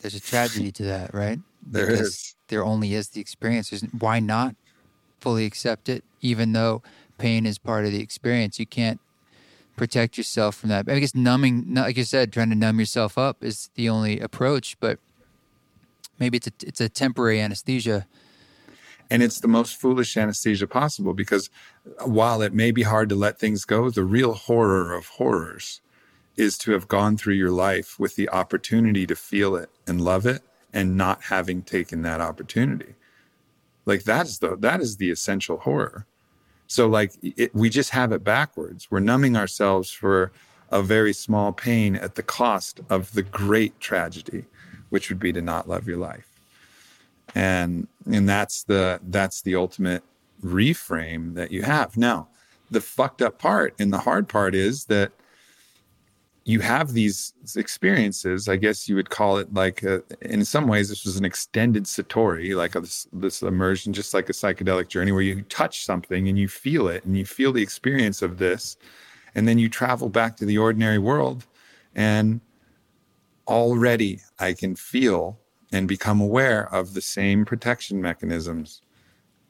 there's 0.00 0.14
a 0.14 0.20
tragedy 0.20 0.72
to 0.72 0.84
that, 0.84 1.14
right? 1.14 1.38
There 1.70 1.86
because 1.86 2.00
is. 2.00 2.34
There 2.48 2.64
only 2.64 2.94
is 2.94 3.08
the 3.10 3.20
experience. 3.20 3.70
There's, 3.70 3.82
why 3.82 4.20
not 4.20 4.54
fully 5.20 5.44
accept 5.44 5.88
it, 5.90 6.02
even 6.22 6.52
though 6.52 6.82
pain 7.18 7.44
is 7.44 7.58
part 7.58 7.84
of 7.84 7.92
the 7.92 8.00
experience? 8.00 8.58
You 8.58 8.64
can't 8.64 9.00
protect 9.76 10.16
yourself 10.16 10.56
from 10.56 10.70
that. 10.70 10.88
I 10.88 10.98
guess 10.98 11.14
numbing, 11.14 11.74
like 11.74 11.96
you 11.96 12.04
said, 12.04 12.32
trying 12.32 12.48
to 12.50 12.54
numb 12.54 12.78
yourself 12.78 13.18
up 13.18 13.42
is 13.42 13.70
the 13.74 13.88
only 13.88 14.18
approach, 14.20 14.78
but 14.80 14.98
maybe 16.18 16.38
it's 16.38 16.46
a, 16.46 16.52
it's 16.62 16.80
a 16.80 16.88
temporary 16.88 17.40
anesthesia. 17.40 18.06
And 19.10 19.22
it's 19.22 19.40
the 19.40 19.48
most 19.48 19.80
foolish 19.80 20.16
anesthesia 20.16 20.66
possible 20.66 21.12
because 21.12 21.50
while 22.04 22.40
it 22.40 22.54
may 22.54 22.70
be 22.70 22.82
hard 22.82 23.08
to 23.08 23.14
let 23.14 23.38
things 23.38 23.64
go, 23.64 23.90
the 23.90 24.04
real 24.04 24.34
horror 24.34 24.94
of 24.94 25.06
horrors 25.06 25.80
is 26.38 26.56
to 26.56 26.72
have 26.72 26.88
gone 26.88 27.16
through 27.16 27.34
your 27.34 27.50
life 27.50 27.98
with 27.98 28.14
the 28.16 28.28
opportunity 28.30 29.06
to 29.06 29.16
feel 29.16 29.56
it 29.56 29.68
and 29.86 30.00
love 30.00 30.24
it 30.24 30.42
and 30.72 30.96
not 30.96 31.24
having 31.24 31.62
taken 31.62 32.02
that 32.02 32.20
opportunity. 32.20 32.94
Like 33.84 34.04
that's 34.04 34.38
the 34.38 34.56
that 34.56 34.80
is 34.80 34.96
the 34.96 35.10
essential 35.10 35.58
horror. 35.58 36.06
So 36.68 36.86
like 36.86 37.12
it, 37.22 37.54
we 37.54 37.68
just 37.68 37.90
have 37.90 38.12
it 38.12 38.22
backwards. 38.22 38.88
We're 38.90 39.00
numbing 39.00 39.36
ourselves 39.36 39.90
for 39.90 40.30
a 40.70 40.80
very 40.80 41.12
small 41.12 41.52
pain 41.52 41.96
at 41.96 42.14
the 42.14 42.22
cost 42.22 42.80
of 42.88 43.12
the 43.14 43.22
great 43.22 43.80
tragedy, 43.80 44.44
which 44.90 45.08
would 45.08 45.18
be 45.18 45.32
to 45.32 45.40
not 45.40 45.68
love 45.68 45.88
your 45.88 45.96
life. 45.96 46.28
And 47.34 47.88
and 48.06 48.28
that's 48.28 48.62
the 48.62 49.00
that's 49.08 49.42
the 49.42 49.56
ultimate 49.56 50.04
reframe 50.44 51.34
that 51.34 51.50
you 51.50 51.62
have. 51.62 51.96
Now, 51.96 52.28
the 52.70 52.80
fucked 52.80 53.22
up 53.22 53.38
part 53.38 53.74
and 53.78 53.92
the 53.92 53.98
hard 53.98 54.28
part 54.28 54.54
is 54.54 54.84
that 54.84 55.10
you 56.48 56.60
have 56.60 56.94
these 56.94 57.34
experiences. 57.56 58.48
I 58.48 58.56
guess 58.56 58.88
you 58.88 58.94
would 58.94 59.10
call 59.10 59.36
it 59.36 59.52
like, 59.52 59.82
a, 59.82 60.02
in 60.22 60.46
some 60.46 60.66
ways, 60.66 60.88
this 60.88 61.04
was 61.04 61.18
an 61.18 61.26
extended 61.26 61.84
satori, 61.84 62.56
like 62.56 62.74
a, 62.74 62.80
this, 62.80 63.06
this 63.12 63.42
immersion, 63.42 63.92
just 63.92 64.14
like 64.14 64.30
a 64.30 64.32
psychedelic 64.32 64.88
journey 64.88 65.12
where 65.12 65.20
you 65.20 65.42
touch 65.42 65.84
something 65.84 66.26
and 66.26 66.38
you 66.38 66.48
feel 66.48 66.88
it 66.88 67.04
and 67.04 67.18
you 67.18 67.26
feel 67.26 67.52
the 67.52 67.60
experience 67.60 68.22
of 68.22 68.38
this. 68.38 68.78
And 69.34 69.46
then 69.46 69.58
you 69.58 69.68
travel 69.68 70.08
back 70.08 70.38
to 70.38 70.46
the 70.46 70.56
ordinary 70.56 70.96
world. 70.96 71.44
And 71.94 72.40
already 73.46 74.22
I 74.38 74.54
can 74.54 74.74
feel 74.74 75.38
and 75.70 75.86
become 75.86 76.18
aware 76.18 76.72
of 76.74 76.94
the 76.94 77.02
same 77.02 77.44
protection 77.44 78.00
mechanisms 78.00 78.80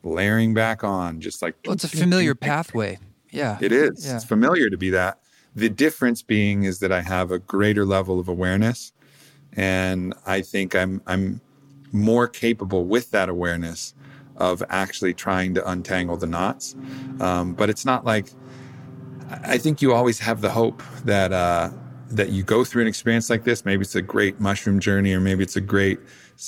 layering 0.02 0.52
back 0.52 0.82
on, 0.82 1.20
just 1.20 1.42
like. 1.42 1.54
Well, 1.64 1.74
it's 1.74 1.84
a 1.84 1.88
familiar 1.88 2.34
pathway. 2.48 2.98
Yeah. 3.30 3.56
It 3.60 3.70
is. 3.70 4.04
Yeah. 4.04 4.16
It's 4.16 4.24
familiar 4.24 4.68
to 4.68 4.76
be 4.76 4.90
that. 4.90 5.20
The 5.58 5.68
difference 5.68 6.22
being 6.22 6.62
is 6.62 6.78
that 6.78 6.92
I 6.92 7.00
have 7.00 7.32
a 7.32 7.40
greater 7.40 7.84
level 7.84 8.20
of 8.20 8.28
awareness, 8.28 8.92
and 9.54 10.14
I 10.24 10.40
think 10.40 10.76
I'm 10.76 11.02
I'm 11.04 11.40
more 11.90 12.28
capable 12.28 12.84
with 12.84 13.10
that 13.10 13.28
awareness 13.28 13.92
of 14.36 14.62
actually 14.68 15.14
trying 15.14 15.54
to 15.54 15.68
untangle 15.68 16.16
the 16.16 16.28
knots. 16.28 16.76
Um, 17.18 17.54
but 17.54 17.70
it's 17.70 17.84
not 17.84 18.04
like 18.04 18.30
I 19.30 19.58
think 19.58 19.82
you 19.82 19.92
always 19.92 20.20
have 20.20 20.42
the 20.42 20.50
hope 20.50 20.80
that 21.04 21.32
uh, 21.32 21.70
that 22.10 22.28
you 22.28 22.44
go 22.44 22.62
through 22.62 22.82
an 22.82 22.88
experience 22.88 23.28
like 23.28 23.42
this. 23.42 23.64
Maybe 23.64 23.82
it's 23.82 23.96
a 23.96 24.02
great 24.02 24.38
mushroom 24.38 24.78
journey, 24.78 25.12
or 25.12 25.18
maybe 25.20 25.42
it's 25.42 25.56
a 25.56 25.60
great, 25.60 25.98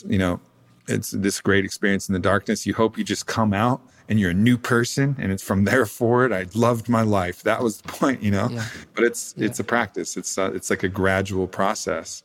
you 0.06 0.18
know, 0.18 0.40
it's 0.86 1.11
this 1.11 1.40
great 1.40 1.64
experience 1.64 2.08
in 2.08 2.12
the 2.12 2.20
darkness. 2.20 2.64
You 2.64 2.74
hope 2.74 2.96
you 2.96 3.02
just 3.02 3.26
come 3.26 3.52
out 3.52 3.82
and 4.11 4.18
you're 4.18 4.30
a 4.30 4.34
new 4.34 4.58
person 4.58 5.14
and 5.18 5.30
it's 5.32 5.42
from 5.42 5.64
there 5.64 5.86
forward 5.98 6.32
i 6.32 6.44
loved 6.54 6.88
my 6.88 7.02
life. 7.02 7.42
That 7.44 7.62
was 7.62 7.80
the 7.80 7.88
point 7.88 8.22
you 8.22 8.32
know? 8.32 8.48
Yeah. 8.50 8.66
but 8.94 9.04
it's 9.04 9.32
yeah. 9.36 9.46
it's 9.46 9.61
a 9.61 9.64
practice. 9.64 10.16
It's 10.16 10.36
uh, 10.36 10.50
it's 10.52 10.68
like 10.68 10.82
a 10.82 10.88
gradual 10.88 11.46
process 11.46 12.22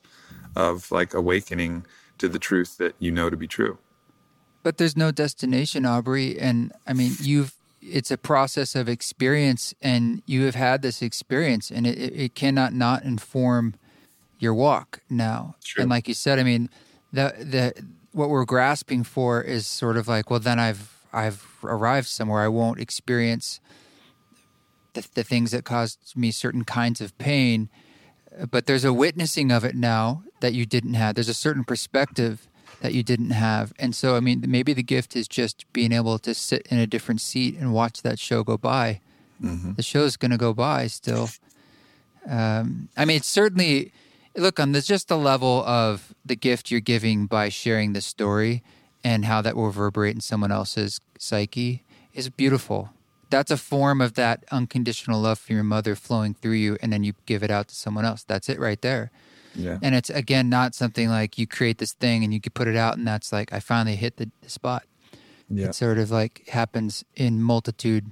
of 0.55 0.91
like 0.91 1.13
awakening 1.13 1.86
to 2.17 2.27
the 2.27 2.39
truth 2.39 2.77
that 2.77 2.95
you 2.99 3.11
know 3.11 3.29
to 3.29 3.38
be 3.38 3.47
true. 3.47 3.77
But 4.63 4.77
there's 4.77 4.97
no 4.97 5.11
destination 5.11 5.86
aubrey 5.86 6.39
and 6.39 6.73
i 6.88 6.93
mean 6.93 7.13
you've 7.21 7.53
it's 7.81 8.09
a 8.09 8.17
process 8.17 8.73
of 8.75 8.89
experience 8.89 9.75
and 9.79 10.23
you 10.25 10.45
have 10.45 10.55
had 10.55 10.81
this 10.81 11.03
experience 11.03 11.69
and 11.69 11.86
it, 11.86 11.99
it 11.99 12.33
cannot 12.33 12.73
not 12.73 13.03
inform 13.03 13.75
your 14.39 14.55
walk 14.55 15.01
now. 15.07 15.55
And 15.77 15.89
like 15.89 16.07
you 16.07 16.15
said 16.15 16.39
i 16.39 16.43
mean 16.43 16.69
the 17.13 17.33
the 17.38 17.86
what 18.11 18.29
we're 18.29 18.45
grasping 18.45 19.03
for 19.03 19.41
is 19.41 19.67
sort 19.67 19.97
of 19.97 20.07
like 20.07 20.31
well 20.31 20.39
then 20.39 20.57
i've 20.57 20.94
I've 21.16 21.47
arrived 21.63 22.07
somewhere, 22.07 22.41
I 22.41 22.49
won't 22.49 22.80
experience 22.80 23.59
the, 24.93 25.07
the 25.13 25.24
things 25.24 25.51
that 25.51 25.63
caused 25.63 26.13
me 26.16 26.32
certain 26.32 26.66
kinds 26.66 26.99
of 27.01 27.18
pain. 27.18 27.70
But 28.51 28.66
there's 28.66 28.84
a 28.84 28.91
witnessing 28.91 29.51
of 29.51 29.63
it 29.63 29.76
now 29.76 30.24
that 30.41 30.53
you 30.53 30.66
didn't 30.66 30.95
have. 30.95 31.16
There's 31.16 31.30
a 31.30 31.34
certain 31.34 31.63
perspective 31.63 32.47
that 32.82 32.93
you 32.93 33.01
didn't 33.01 33.32
have. 33.32 33.74
And 33.80 33.95
so, 33.95 34.18
I 34.18 34.20
mean, 34.20 34.43
maybe 34.47 34.74
the 34.74 34.84
gift 34.84 35.16
is 35.16 35.28
just 35.28 35.72
being 35.72 35.93
able 35.93 36.20
to 36.20 36.34
sit 36.34 36.68
in 36.70 36.78
a 36.78 36.86
different 36.86 37.22
seat 37.22 37.55
and 37.57 37.74
watch 37.74 38.01
that 38.01 38.20
show 38.20 38.43
go 38.43 38.57
by. 38.57 38.99
Mm-hmm. 39.41 39.74
The 39.74 39.84
show's 39.84 40.18
going 40.18 40.32
to 40.32 40.38
go 40.38 40.53
by 40.53 40.88
still. 40.88 41.30
Um, 42.28 42.89
I 42.97 43.05
mean, 43.05 43.18
it's 43.18 43.28
certainly, 43.28 43.93
look, 44.36 44.59
on 44.59 44.74
there's 44.74 44.88
just 44.88 45.07
the 45.07 45.18
level 45.18 45.63
of 45.66 46.13
the 46.26 46.36
gift 46.36 46.72
you're 46.72 46.82
giving 46.82 47.26
by 47.26 47.49
sharing 47.49 47.93
the 47.93 48.01
story 48.01 48.63
and 49.05 49.25
how 49.25 49.39
that 49.39 49.55
will 49.55 49.67
reverberate 49.67 50.15
in 50.15 50.19
someone 50.19 50.51
else's 50.51 50.99
psyche 51.19 51.83
is 52.15 52.27
beautiful. 52.27 52.89
That's 53.29 53.51
a 53.51 53.57
form 53.57 54.01
of 54.01 54.15
that 54.15 54.43
unconditional 54.51 55.21
love 55.21 55.37
for 55.37 55.53
your 55.53 55.63
mother 55.63 55.95
flowing 55.95 56.33
through 56.33 56.53
you, 56.53 56.77
and 56.81 56.91
then 56.91 57.03
you 57.03 57.13
give 57.27 57.43
it 57.43 57.51
out 57.51 57.67
to 57.67 57.75
someone 57.75 58.03
else. 58.03 58.23
That's 58.23 58.49
it 58.49 58.59
right 58.59 58.81
there. 58.81 59.11
Yeah. 59.53 59.77
And 59.81 59.93
it's 59.93 60.09
again 60.09 60.49
not 60.49 60.73
something 60.73 61.07
like 61.07 61.37
you 61.37 61.45
create 61.45 61.77
this 61.77 61.93
thing 61.93 62.23
and 62.23 62.33
you 62.33 62.41
can 62.41 62.51
put 62.51 62.67
it 62.67 62.75
out, 62.75 62.97
and 62.97 63.07
that's 63.07 63.31
like 63.31 63.53
I 63.53 63.59
finally 63.59 63.95
hit 63.95 64.17
the, 64.17 64.31
the 64.41 64.49
spot. 64.49 64.83
Yeah. 65.49 65.67
It 65.67 65.75
sort 65.75 65.99
of 65.99 66.09
like 66.09 66.47
happens 66.49 67.05
in 67.15 67.43
multitude. 67.43 68.11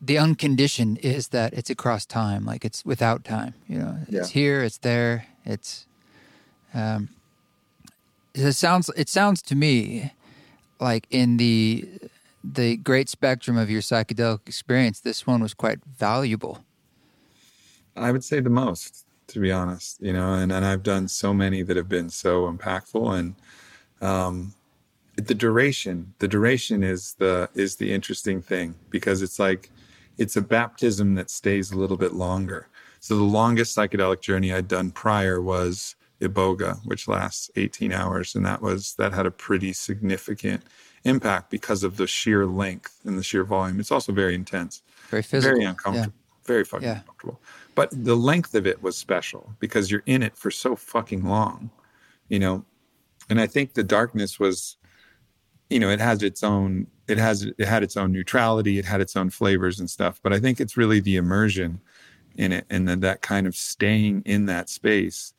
The 0.00 0.16
unconditioned 0.16 0.98
is 0.98 1.28
that 1.28 1.52
it's 1.54 1.70
across 1.70 2.06
time, 2.06 2.44
like 2.44 2.64
it's 2.64 2.84
without 2.84 3.24
time. 3.24 3.54
You 3.66 3.78
know, 3.78 3.98
yeah. 4.08 4.20
it's 4.20 4.30
here, 4.30 4.62
it's 4.62 4.78
there, 4.78 5.26
it's. 5.44 5.86
Um, 6.72 7.08
it 8.36 8.52
sounds 8.52 8.90
it 8.96 9.08
sounds 9.08 9.42
to 9.42 9.54
me 9.54 10.12
like 10.78 11.06
in 11.10 11.36
the 11.38 11.88
the 12.44 12.76
great 12.76 13.08
spectrum 13.08 13.56
of 13.56 13.68
your 13.68 13.80
psychedelic 13.80 14.40
experience, 14.46 15.00
this 15.00 15.26
one 15.26 15.42
was 15.42 15.52
quite 15.52 15.80
valuable. 15.84 16.64
I 17.96 18.12
would 18.12 18.22
say 18.22 18.40
the 18.40 18.50
most, 18.50 19.04
to 19.28 19.40
be 19.40 19.50
honest, 19.50 20.00
you 20.00 20.12
know, 20.12 20.34
and, 20.34 20.52
and 20.52 20.64
I've 20.64 20.82
done 20.82 21.08
so 21.08 21.34
many 21.34 21.62
that 21.62 21.76
have 21.76 21.88
been 21.88 22.08
so 22.08 22.52
impactful 22.52 23.18
and 23.18 23.34
um, 24.00 24.54
the 25.16 25.34
duration, 25.34 26.12
the 26.18 26.28
duration 26.28 26.82
is 26.82 27.14
the 27.14 27.48
is 27.54 27.76
the 27.76 27.92
interesting 27.92 28.42
thing 28.42 28.74
because 28.90 29.22
it's 29.22 29.38
like 29.38 29.70
it's 30.18 30.36
a 30.36 30.42
baptism 30.42 31.14
that 31.14 31.30
stays 31.30 31.72
a 31.72 31.78
little 31.78 31.96
bit 31.96 32.12
longer. 32.12 32.68
So 33.00 33.16
the 33.16 33.22
longest 33.22 33.76
psychedelic 33.76 34.20
journey 34.20 34.52
I'd 34.52 34.68
done 34.68 34.90
prior 34.90 35.40
was 35.40 35.96
Iboga, 36.20 36.78
which 36.84 37.08
lasts 37.08 37.50
18 37.56 37.92
hours. 37.92 38.34
And 38.34 38.44
that 38.46 38.62
was, 38.62 38.94
that 38.94 39.12
had 39.12 39.26
a 39.26 39.30
pretty 39.30 39.72
significant 39.72 40.62
impact 41.04 41.50
because 41.50 41.84
of 41.84 41.96
the 41.96 42.06
sheer 42.06 42.46
length 42.46 43.00
and 43.04 43.18
the 43.18 43.22
sheer 43.22 43.44
volume. 43.44 43.80
It's 43.80 43.92
also 43.92 44.12
very 44.12 44.34
intense. 44.34 44.82
Very 45.08 45.22
physical. 45.22 45.56
Very 45.56 45.64
uncomfortable. 45.64 46.14
Yeah. 46.16 46.46
Very 46.46 46.64
fucking 46.64 46.86
yeah. 46.86 46.98
uncomfortable. 46.98 47.40
But 47.74 47.90
the 47.92 48.16
length 48.16 48.54
of 48.54 48.66
it 48.66 48.82
was 48.82 48.96
special 48.96 49.52
because 49.60 49.90
you're 49.90 50.02
in 50.06 50.22
it 50.22 50.36
for 50.36 50.50
so 50.50 50.76
fucking 50.76 51.24
long, 51.24 51.70
you 52.28 52.38
know. 52.38 52.64
And 53.28 53.40
I 53.40 53.46
think 53.46 53.74
the 53.74 53.82
darkness 53.82 54.38
was, 54.38 54.76
you 55.68 55.80
know, 55.80 55.90
it 55.90 56.00
has 56.00 56.22
its 56.22 56.42
own, 56.42 56.86
it 57.08 57.18
has, 57.18 57.42
it 57.42 57.66
had 57.66 57.82
its 57.82 57.96
own 57.96 58.12
neutrality, 58.12 58.78
it 58.78 58.84
had 58.84 59.00
its 59.00 59.16
own 59.16 59.30
flavors 59.30 59.80
and 59.80 59.90
stuff. 59.90 60.20
But 60.22 60.32
I 60.32 60.38
think 60.38 60.60
it's 60.60 60.76
really 60.76 61.00
the 61.00 61.16
immersion 61.16 61.80
in 62.36 62.52
it 62.52 62.66
and 62.70 62.86
then 62.86 63.00
that 63.00 63.22
kind 63.22 63.46
of 63.46 63.56
staying 63.56 64.22
in 64.26 64.46
that 64.46 64.68
space 64.68 65.32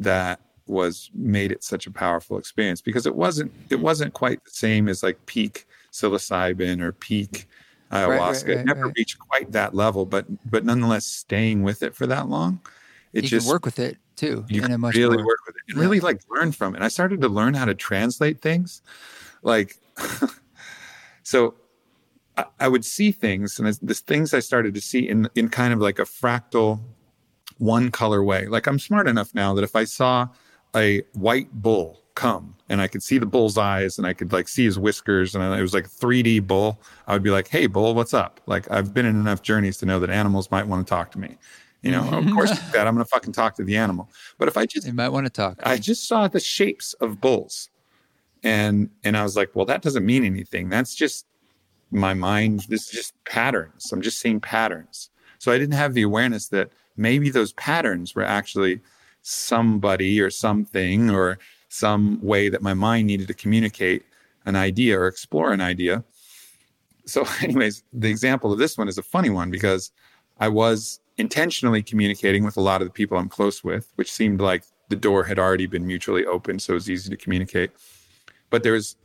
that 0.00 0.40
was 0.66 1.10
made 1.14 1.52
it 1.52 1.62
such 1.62 1.86
a 1.86 1.90
powerful 1.90 2.38
experience 2.38 2.80
because 2.80 3.06
it 3.06 3.14
wasn't 3.14 3.52
it 3.70 3.80
wasn't 3.80 4.12
quite 4.14 4.42
the 4.44 4.50
same 4.50 4.88
as 4.88 5.02
like 5.02 5.24
peak 5.26 5.66
psilocybin 5.92 6.80
or 6.80 6.92
peak 6.92 7.46
ayahuasca. 7.92 8.08
Right, 8.08 8.18
right, 8.18 8.46
right, 8.46 8.58
it 8.58 8.64
never 8.64 8.92
reached 8.96 9.18
quite 9.18 9.52
that 9.52 9.74
level, 9.74 10.06
but 10.06 10.26
but 10.50 10.64
nonetheless, 10.64 11.06
staying 11.06 11.62
with 11.62 11.82
it 11.82 11.94
for 11.94 12.06
that 12.06 12.28
long, 12.28 12.60
it 13.12 13.24
you 13.24 13.28
just 13.28 13.48
work 13.48 13.64
with 13.64 13.78
it 13.78 13.98
too. 14.16 14.44
You 14.48 14.62
can 14.62 14.80
really 14.80 15.16
more, 15.16 15.26
work 15.26 15.38
with 15.46 15.56
it 15.56 15.62
and 15.68 15.76
yeah. 15.76 15.82
really 15.82 16.00
like 16.00 16.20
learn 16.30 16.52
from 16.52 16.74
it. 16.74 16.82
I 16.82 16.88
started 16.88 17.20
to 17.20 17.28
learn 17.28 17.54
how 17.54 17.64
to 17.64 17.74
translate 17.74 18.40
things, 18.40 18.82
like 19.42 19.76
so. 21.22 21.54
I, 22.36 22.44
I 22.60 22.68
would 22.68 22.84
see 22.84 23.10
things, 23.10 23.58
and 23.58 23.66
the 23.82 23.92
things 23.92 24.32
I 24.32 24.38
started 24.38 24.72
to 24.74 24.80
see 24.80 25.08
in 25.08 25.28
in 25.34 25.48
kind 25.48 25.74
of 25.74 25.80
like 25.80 25.98
a 25.98 26.04
fractal, 26.04 26.78
one 27.60 27.90
color 27.90 28.24
way. 28.24 28.46
Like 28.46 28.66
I'm 28.66 28.78
smart 28.78 29.06
enough 29.06 29.34
now 29.34 29.54
that 29.54 29.62
if 29.62 29.76
I 29.76 29.84
saw 29.84 30.28
a 30.74 31.02
white 31.12 31.52
bull 31.52 32.02
come 32.14 32.56
and 32.68 32.80
I 32.80 32.88
could 32.88 33.02
see 33.02 33.18
the 33.18 33.26
bull's 33.26 33.58
eyes 33.58 33.98
and 33.98 34.06
I 34.06 34.14
could 34.14 34.32
like 34.32 34.48
see 34.48 34.64
his 34.64 34.78
whiskers 34.78 35.34
and 35.34 35.44
it 35.44 35.62
was 35.62 35.74
like 35.74 35.86
a 35.86 35.88
3D 35.88 36.46
bull, 36.46 36.80
I 37.06 37.12
would 37.12 37.22
be 37.22 37.30
like, 37.30 37.48
"Hey, 37.48 37.66
bull, 37.66 37.94
what's 37.94 38.14
up?" 38.14 38.40
Like 38.46 38.70
I've 38.70 38.92
been 38.92 39.06
in 39.06 39.14
enough 39.16 39.42
journeys 39.42 39.76
to 39.78 39.86
know 39.86 40.00
that 40.00 40.10
animals 40.10 40.50
might 40.50 40.66
want 40.66 40.86
to 40.86 40.90
talk 40.90 41.10
to 41.12 41.18
me. 41.18 41.36
You 41.82 41.92
know, 41.92 42.08
of 42.10 42.30
course, 42.32 42.50
that 42.72 42.86
I'm 42.86 42.94
going 42.94 43.04
to 43.04 43.08
fucking 43.08 43.32
talk 43.32 43.54
to 43.56 43.64
the 43.64 43.76
animal. 43.76 44.10
But 44.38 44.48
if 44.48 44.56
I 44.56 44.66
just, 44.66 44.86
you 44.86 44.92
might 44.92 45.08
want 45.08 45.26
to 45.26 45.30
talk. 45.30 45.58
I 45.62 45.78
just 45.78 46.08
saw 46.08 46.28
the 46.28 46.40
shapes 46.40 46.92
of 46.94 47.20
bulls, 47.20 47.70
and 48.42 48.90
and 49.04 49.16
I 49.16 49.22
was 49.22 49.36
like, 49.36 49.54
well, 49.54 49.66
that 49.66 49.82
doesn't 49.82 50.04
mean 50.04 50.24
anything. 50.24 50.68
That's 50.68 50.94
just 50.94 51.26
my 51.90 52.14
mind. 52.14 52.66
This 52.68 52.84
is 52.84 52.90
just 52.90 53.24
patterns. 53.24 53.92
I'm 53.92 54.02
just 54.02 54.18
seeing 54.18 54.40
patterns. 54.40 55.10
So 55.38 55.52
I 55.52 55.58
didn't 55.58 55.74
have 55.74 55.94
the 55.94 56.02
awareness 56.02 56.48
that 56.48 56.70
maybe 56.96 57.30
those 57.30 57.52
patterns 57.54 58.14
were 58.14 58.24
actually 58.24 58.80
somebody 59.22 60.20
or 60.20 60.30
something 60.30 61.10
or 61.10 61.38
some 61.68 62.20
way 62.22 62.48
that 62.48 62.62
my 62.62 62.74
mind 62.74 63.06
needed 63.06 63.28
to 63.28 63.34
communicate 63.34 64.04
an 64.46 64.56
idea 64.56 64.98
or 64.98 65.06
explore 65.06 65.52
an 65.52 65.60
idea. 65.60 66.02
So, 67.06 67.26
anyways, 67.40 67.82
the 67.92 68.08
example 68.08 68.52
of 68.52 68.58
this 68.58 68.76
one 68.76 68.88
is 68.88 68.98
a 68.98 69.02
funny 69.02 69.30
one 69.30 69.50
because 69.50 69.92
I 70.38 70.48
was 70.48 71.00
intentionally 71.18 71.82
communicating 71.82 72.44
with 72.44 72.56
a 72.56 72.60
lot 72.60 72.80
of 72.80 72.88
the 72.88 72.92
people 72.92 73.18
I'm 73.18 73.28
close 73.28 73.62
with, 73.62 73.92
which 73.96 74.10
seemed 74.10 74.40
like 74.40 74.64
the 74.88 74.96
door 74.96 75.22
had 75.22 75.38
already 75.38 75.66
been 75.66 75.86
mutually 75.86 76.24
open, 76.24 76.58
so 76.58 76.72
it 76.72 76.74
was 76.74 76.90
easy 76.90 77.10
to 77.10 77.16
communicate. 77.16 77.70
But 78.48 78.62
there's 78.62 78.96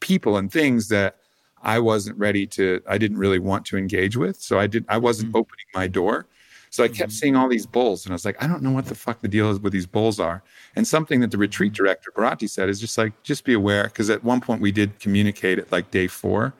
people 0.00 0.36
and 0.36 0.52
things 0.52 0.88
that 0.88 1.16
I 1.62 1.78
wasn't 1.78 2.18
ready 2.18 2.46
to, 2.48 2.82
I 2.86 2.98
didn't 2.98 3.18
really 3.18 3.38
want 3.38 3.64
to 3.66 3.78
engage 3.78 4.16
with. 4.16 4.36
So 4.36 4.58
I 4.58 4.66
did, 4.66 4.84
I 4.88 4.98
wasn't 4.98 5.28
mm-hmm. 5.28 5.38
opening 5.38 5.66
my 5.74 5.86
door. 5.86 6.26
So 6.70 6.84
I 6.84 6.88
kept 6.88 7.10
mm-hmm. 7.10 7.10
seeing 7.10 7.36
all 7.36 7.48
these 7.48 7.66
bulls, 7.66 8.04
and 8.04 8.12
I 8.12 8.14
was 8.14 8.24
like, 8.24 8.42
I 8.42 8.46
don't 8.46 8.62
know 8.62 8.72
what 8.72 8.86
the 8.86 8.94
fuck 8.94 9.20
the 9.20 9.28
deal 9.28 9.50
is 9.50 9.60
with 9.60 9.72
these 9.72 9.86
bulls 9.86 10.20
are. 10.20 10.42
And 10.74 10.86
something 10.86 11.20
that 11.20 11.30
the 11.30 11.38
retreat 11.38 11.72
mm-hmm. 11.72 11.84
director 11.84 12.10
Bharati 12.14 12.46
said 12.46 12.68
is 12.68 12.80
just 12.80 12.98
like, 12.98 13.22
just 13.22 13.44
be 13.44 13.54
aware, 13.54 13.84
because 13.84 14.10
at 14.10 14.22
one 14.24 14.40
point 14.40 14.60
we 14.60 14.72
did 14.72 14.98
communicate 14.98 15.58
at 15.58 15.70
like 15.72 15.90
day 15.90 16.06
four, 16.06 16.54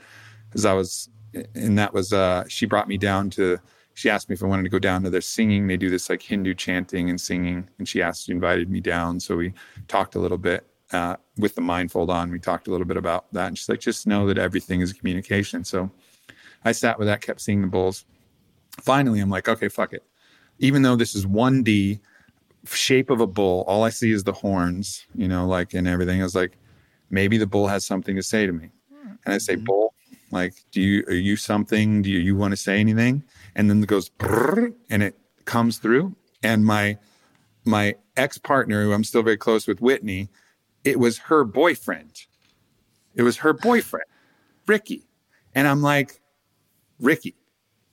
because 0.48 0.64
I 0.64 0.72
was, 0.72 1.08
and 1.54 1.78
that 1.78 1.92
was, 1.92 2.12
uh, 2.12 2.44
she 2.48 2.66
brought 2.66 2.88
me 2.88 2.98
down 2.98 3.30
to. 3.30 3.58
She 3.94 4.10
asked 4.10 4.28
me 4.28 4.34
if 4.34 4.42
I 4.42 4.46
wanted 4.46 4.64
to 4.64 4.68
go 4.68 4.78
down 4.78 5.02
to 5.04 5.10
their 5.10 5.22
singing. 5.22 5.68
They 5.68 5.78
do 5.78 5.88
this 5.88 6.10
like 6.10 6.20
Hindu 6.20 6.52
chanting 6.52 7.08
and 7.08 7.18
singing, 7.18 7.66
and 7.78 7.88
she 7.88 8.02
asked, 8.02 8.26
she 8.26 8.32
invited 8.32 8.68
me 8.68 8.78
down. 8.78 9.18
So 9.18 9.36
we 9.36 9.54
talked 9.88 10.16
a 10.16 10.18
little 10.18 10.36
bit 10.36 10.66
uh, 10.92 11.16
with 11.38 11.54
the 11.54 11.62
mindfold 11.62 12.10
on. 12.10 12.30
We 12.30 12.38
talked 12.38 12.68
a 12.68 12.70
little 12.70 12.86
bit 12.86 12.98
about 12.98 13.32
that, 13.32 13.46
and 13.46 13.56
she's 13.56 13.70
like, 13.70 13.80
just 13.80 14.06
know 14.06 14.26
that 14.26 14.36
everything 14.36 14.82
is 14.82 14.92
communication. 14.92 15.64
So 15.64 15.90
I 16.62 16.72
sat 16.72 16.98
with 16.98 17.08
that, 17.08 17.22
kept 17.22 17.40
seeing 17.40 17.62
the 17.62 17.68
bulls 17.68 18.04
finally 18.80 19.20
I'm 19.20 19.30
like, 19.30 19.48
okay, 19.48 19.68
fuck 19.68 19.92
it. 19.92 20.04
Even 20.58 20.82
though 20.82 20.96
this 20.96 21.14
is 21.14 21.26
1D 21.26 22.00
shape 22.66 23.10
of 23.10 23.20
a 23.20 23.26
bull, 23.26 23.64
all 23.66 23.84
I 23.84 23.90
see 23.90 24.10
is 24.10 24.24
the 24.24 24.32
horns, 24.32 25.06
you 25.14 25.28
know, 25.28 25.46
like 25.46 25.74
and 25.74 25.86
everything. 25.86 26.20
I 26.20 26.24
was 26.24 26.34
like, 26.34 26.56
maybe 27.10 27.38
the 27.38 27.46
bull 27.46 27.68
has 27.68 27.86
something 27.86 28.16
to 28.16 28.22
say 28.22 28.46
to 28.46 28.52
me. 28.52 28.70
And 29.24 29.34
I 29.34 29.38
say, 29.38 29.54
mm-hmm. 29.54 29.64
bull, 29.64 29.94
like, 30.30 30.54
do 30.72 30.80
you 30.80 31.04
are 31.06 31.14
you 31.14 31.36
something? 31.36 32.02
Do 32.02 32.10
you, 32.10 32.18
you 32.18 32.36
want 32.36 32.52
to 32.52 32.56
say 32.56 32.78
anything? 32.78 33.22
And 33.54 33.70
then 33.70 33.82
it 33.82 33.86
goes 33.86 34.10
and 34.90 35.02
it 35.02 35.16
comes 35.44 35.78
through. 35.78 36.14
And 36.42 36.64
my 36.64 36.98
my 37.64 37.96
ex 38.16 38.38
partner, 38.38 38.84
who 38.84 38.92
I'm 38.92 39.04
still 39.04 39.22
very 39.22 39.36
close 39.36 39.66
with, 39.66 39.80
Whitney, 39.80 40.28
it 40.84 40.98
was 40.98 41.18
her 41.18 41.44
boyfriend. 41.44 42.26
It 43.14 43.22
was 43.22 43.38
her 43.38 43.52
boyfriend, 43.52 44.06
Ricky. 44.66 45.08
And 45.54 45.66
I'm 45.66 45.80
like, 45.80 46.20
Ricky, 47.00 47.34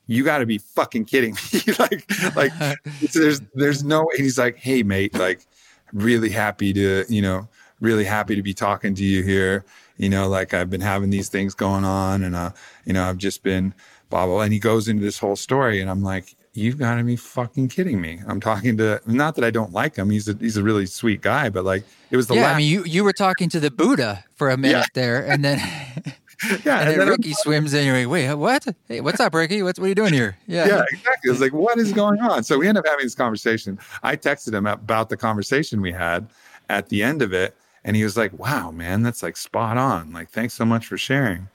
you 0.07 0.23
got 0.23 0.39
to 0.39 0.45
be 0.45 0.57
fucking 0.57 1.05
kidding 1.05 1.35
me. 1.35 1.73
like, 1.79 2.05
like 2.35 2.51
there's, 3.13 3.41
there's 3.53 3.83
no, 3.83 4.01
and 4.01 4.19
he's 4.19 4.37
like, 4.37 4.57
Hey 4.57 4.83
mate, 4.83 5.13
like 5.13 5.45
really 5.93 6.29
happy 6.29 6.73
to, 6.73 7.05
you 7.09 7.21
know, 7.21 7.47
really 7.79 8.05
happy 8.05 8.35
to 8.35 8.43
be 8.43 8.53
talking 8.53 8.95
to 8.95 9.03
you 9.03 9.23
here. 9.23 9.65
You 9.97 10.09
know, 10.09 10.27
like 10.27 10.53
I've 10.53 10.69
been 10.69 10.81
having 10.81 11.09
these 11.09 11.29
things 11.29 11.53
going 11.53 11.85
on 11.85 12.23
and, 12.23 12.35
uh, 12.35 12.51
you 12.85 12.93
know, 12.93 13.03
I've 13.03 13.17
just 13.17 13.43
been 13.43 13.73
blah, 14.09 14.25
blah. 14.25 14.41
And 14.41 14.53
he 14.53 14.59
goes 14.59 14.87
into 14.87 15.03
this 15.03 15.19
whole 15.19 15.35
story 15.35 15.81
and 15.81 15.89
I'm 15.89 16.03
like, 16.03 16.35
you've 16.53 16.77
got 16.77 16.95
to 16.95 17.03
be 17.03 17.15
fucking 17.15 17.67
kidding 17.67 17.99
me. 17.99 18.19
I'm 18.27 18.39
talking 18.39 18.77
to, 18.77 19.01
not 19.05 19.35
that 19.35 19.43
I 19.43 19.51
don't 19.51 19.71
like 19.71 19.95
him. 19.95 20.09
He's 20.09 20.27
a, 20.27 20.35
he's 20.39 20.57
a 20.57 20.63
really 20.63 20.85
sweet 20.85 21.21
guy, 21.21 21.49
but 21.49 21.63
like 21.65 21.83
it 22.11 22.17
was 22.17 22.27
the 22.27 22.35
yeah, 22.35 22.43
last. 22.43 22.55
I 22.55 22.57
mean, 22.59 22.69
you, 22.69 22.83
you 22.85 23.03
were 23.03 23.13
talking 23.13 23.49
to 23.49 23.59
the 23.59 23.71
Buddha 23.71 24.23
for 24.35 24.49
a 24.49 24.57
minute 24.57 24.77
yeah. 24.77 24.85
there 24.93 25.25
and 25.25 25.43
then. 25.43 25.59
yeah, 26.65 26.79
and, 26.79 26.89
and 26.89 27.01
then, 27.01 27.07
Ricky 27.07 27.29
I'm, 27.29 27.35
swims 27.35 27.73
in. 27.73 27.85
You're 27.85 27.97
like, 27.99 28.09
wait, 28.09 28.33
what? 28.35 28.65
Hey, 28.87 29.01
what's 29.01 29.19
up, 29.19 29.33
Ricky? 29.33 29.63
What's 29.63 29.79
what 29.79 29.85
are 29.85 29.89
you 29.89 29.95
doing 29.95 30.13
here? 30.13 30.37
Yeah, 30.47 30.67
yeah, 30.67 30.83
exactly. 30.91 31.31
It's 31.31 31.39
like, 31.39 31.53
what 31.53 31.77
is 31.79 31.93
going 31.93 32.19
on? 32.19 32.43
So 32.43 32.57
we 32.57 32.67
end 32.67 32.77
up 32.77 32.85
having 32.85 33.05
this 33.05 33.15
conversation. 33.15 33.79
I 34.03 34.15
texted 34.15 34.53
him 34.53 34.65
about 34.65 35.09
the 35.09 35.17
conversation 35.17 35.81
we 35.81 35.91
had 35.91 36.27
at 36.69 36.89
the 36.89 37.01
end 37.01 37.21
of 37.21 37.33
it, 37.33 37.55
and 37.83 37.95
he 37.95 38.03
was 38.03 38.17
like, 38.17 38.37
"Wow, 38.37 38.71
man, 38.71 39.03
that's 39.03 39.23
like 39.23 39.37
spot 39.37 39.77
on. 39.77 40.11
Like, 40.11 40.29
thanks 40.29 40.53
so 40.53 40.65
much 40.65 40.85
for 40.85 40.97
sharing." 40.97 41.47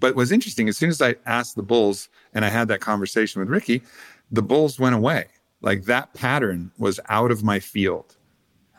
But 0.00 0.16
what's 0.16 0.30
interesting, 0.30 0.68
as 0.68 0.76
soon 0.76 0.90
as 0.90 1.00
I 1.00 1.16
asked 1.26 1.56
the 1.56 1.62
Bulls 1.62 2.08
and 2.34 2.44
I 2.44 2.48
had 2.48 2.68
that 2.68 2.80
conversation 2.80 3.40
with 3.40 3.48
Ricky, 3.48 3.82
the 4.30 4.42
Bulls 4.42 4.78
went 4.78 4.94
away. 4.94 5.26
Like 5.60 5.84
that 5.84 6.12
pattern 6.14 6.72
was 6.78 6.98
out 7.08 7.30
of 7.30 7.42
my 7.44 7.60
field. 7.60 8.16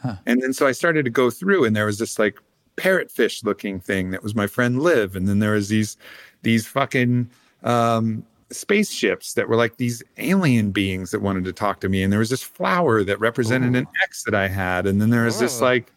Huh. 0.02 0.18
And 0.26 0.42
then 0.42 0.54
so 0.54 0.68
I 0.68 0.74
started 0.74 1.06
to 1.06 1.12
go 1.12 1.30
through, 1.30 1.64
and 1.66 1.76
there 1.76 1.86
was 1.86 1.98
this 1.98 2.20
like 2.20 2.40
parrotfish 2.78 3.44
looking 3.44 3.80
thing 3.80 4.12
that 4.12 4.24
was 4.24 4.36
my 4.36 4.48
friend 4.48 4.82
Liv. 4.82 5.16
And 5.16 5.28
then 5.28 5.40
there 5.40 5.54
was 5.54 5.70
these 5.70 5.98
these 6.42 6.68
fucking 6.68 7.30
um, 7.64 8.26
spaceships 8.52 9.34
that 9.34 9.48
were 9.48 9.56
like 9.56 9.78
these 9.78 10.04
alien 10.18 10.72
beings 10.72 11.12
that 11.12 11.22
wanted 11.22 11.46
to 11.46 11.54
talk 11.54 11.80
to 11.82 11.90
me. 11.90 12.04
And 12.04 12.12
there 12.12 12.20
was 12.20 12.30
this 12.30 12.44
flower 12.44 13.04
that 13.04 13.20
represented 13.20 13.76
Ooh. 13.76 13.80
an 13.80 13.88
ex 14.04 14.24
that 14.24 14.36
I 14.36 14.48
had. 14.48 14.86
And 14.86 15.02
then 15.02 15.10
there 15.10 15.26
was 15.26 15.40
this 15.40 15.62
like 15.62 15.92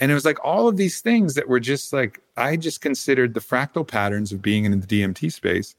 and 0.00 0.10
it 0.10 0.14
was 0.14 0.24
like 0.24 0.38
all 0.44 0.68
of 0.68 0.76
these 0.76 1.00
things 1.00 1.34
that 1.34 1.48
were 1.48 1.60
just 1.60 1.92
like 1.92 2.20
I 2.36 2.56
just 2.56 2.80
considered 2.80 3.34
the 3.34 3.40
fractal 3.40 3.86
patterns 3.86 4.32
of 4.32 4.40
being 4.40 4.64
in 4.64 4.80
the 4.80 4.86
DMT 4.86 5.32
space 5.32 5.74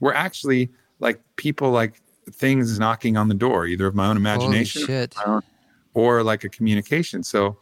were 0.00 0.14
actually 0.14 0.70
like 1.00 1.20
people 1.36 1.70
like 1.70 2.00
things 2.30 2.78
knocking 2.78 3.16
on 3.16 3.28
the 3.28 3.34
door, 3.34 3.66
either 3.66 3.86
of 3.86 3.94
my 3.94 4.06
own 4.06 4.16
imagination 4.16 5.08
or 5.94 6.22
like 6.22 6.44
a 6.44 6.48
communication. 6.48 7.22
So 7.22 7.56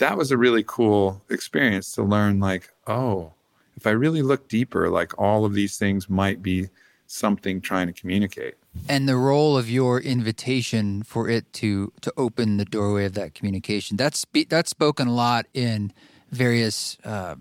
that 0.00 0.16
was 0.16 0.30
a 0.30 0.36
really 0.36 0.64
cool 0.66 1.22
experience 1.30 1.92
to 1.92 2.02
learn 2.02 2.40
like, 2.40 2.72
oh, 2.86 3.32
if 3.76 3.86
I 3.86 3.90
really 3.90 4.22
look 4.22 4.48
deeper, 4.48 4.90
like 4.90 5.16
all 5.18 5.44
of 5.44 5.54
these 5.54 5.78
things 5.78 6.10
might 6.10 6.42
be 6.42 6.68
something 7.06 7.60
trying 7.60 7.86
to 7.86 7.92
communicate. 7.92 8.54
And 8.88 9.08
the 9.08 9.16
role 9.16 9.56
of 9.56 9.70
your 9.70 10.00
invitation 10.00 11.02
for 11.02 11.28
it 11.28 11.52
to 11.54 11.92
to 12.00 12.12
open 12.16 12.56
the 12.56 12.64
doorway 12.64 13.04
of 13.04 13.14
that 13.14 13.34
communication. 13.34 13.96
That's 13.96 14.24
that's 14.48 14.70
spoken 14.70 15.08
a 15.08 15.14
lot 15.14 15.46
in 15.54 15.92
various 16.30 16.96
uh, 17.04 17.34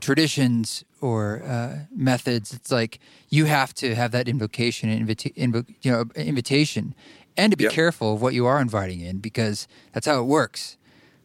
traditions 0.00 0.84
or 1.00 1.42
uh, 1.44 1.78
methods. 1.94 2.52
It's 2.52 2.72
like 2.72 2.98
you 3.30 3.44
have 3.44 3.72
to 3.74 3.94
have 3.94 4.10
that 4.10 4.28
invocation, 4.28 4.90
invita- 4.90 5.34
invo- 5.34 5.72
you 5.82 5.92
know, 5.92 6.04
invitation, 6.16 6.94
and 7.36 7.52
to 7.52 7.56
be 7.56 7.64
yep. 7.64 7.72
careful 7.72 8.14
of 8.14 8.22
what 8.22 8.34
you 8.34 8.44
are 8.46 8.60
inviting 8.60 9.00
in 9.00 9.18
because 9.18 9.68
that's 9.92 10.06
how 10.06 10.20
it 10.20 10.24
works. 10.24 10.76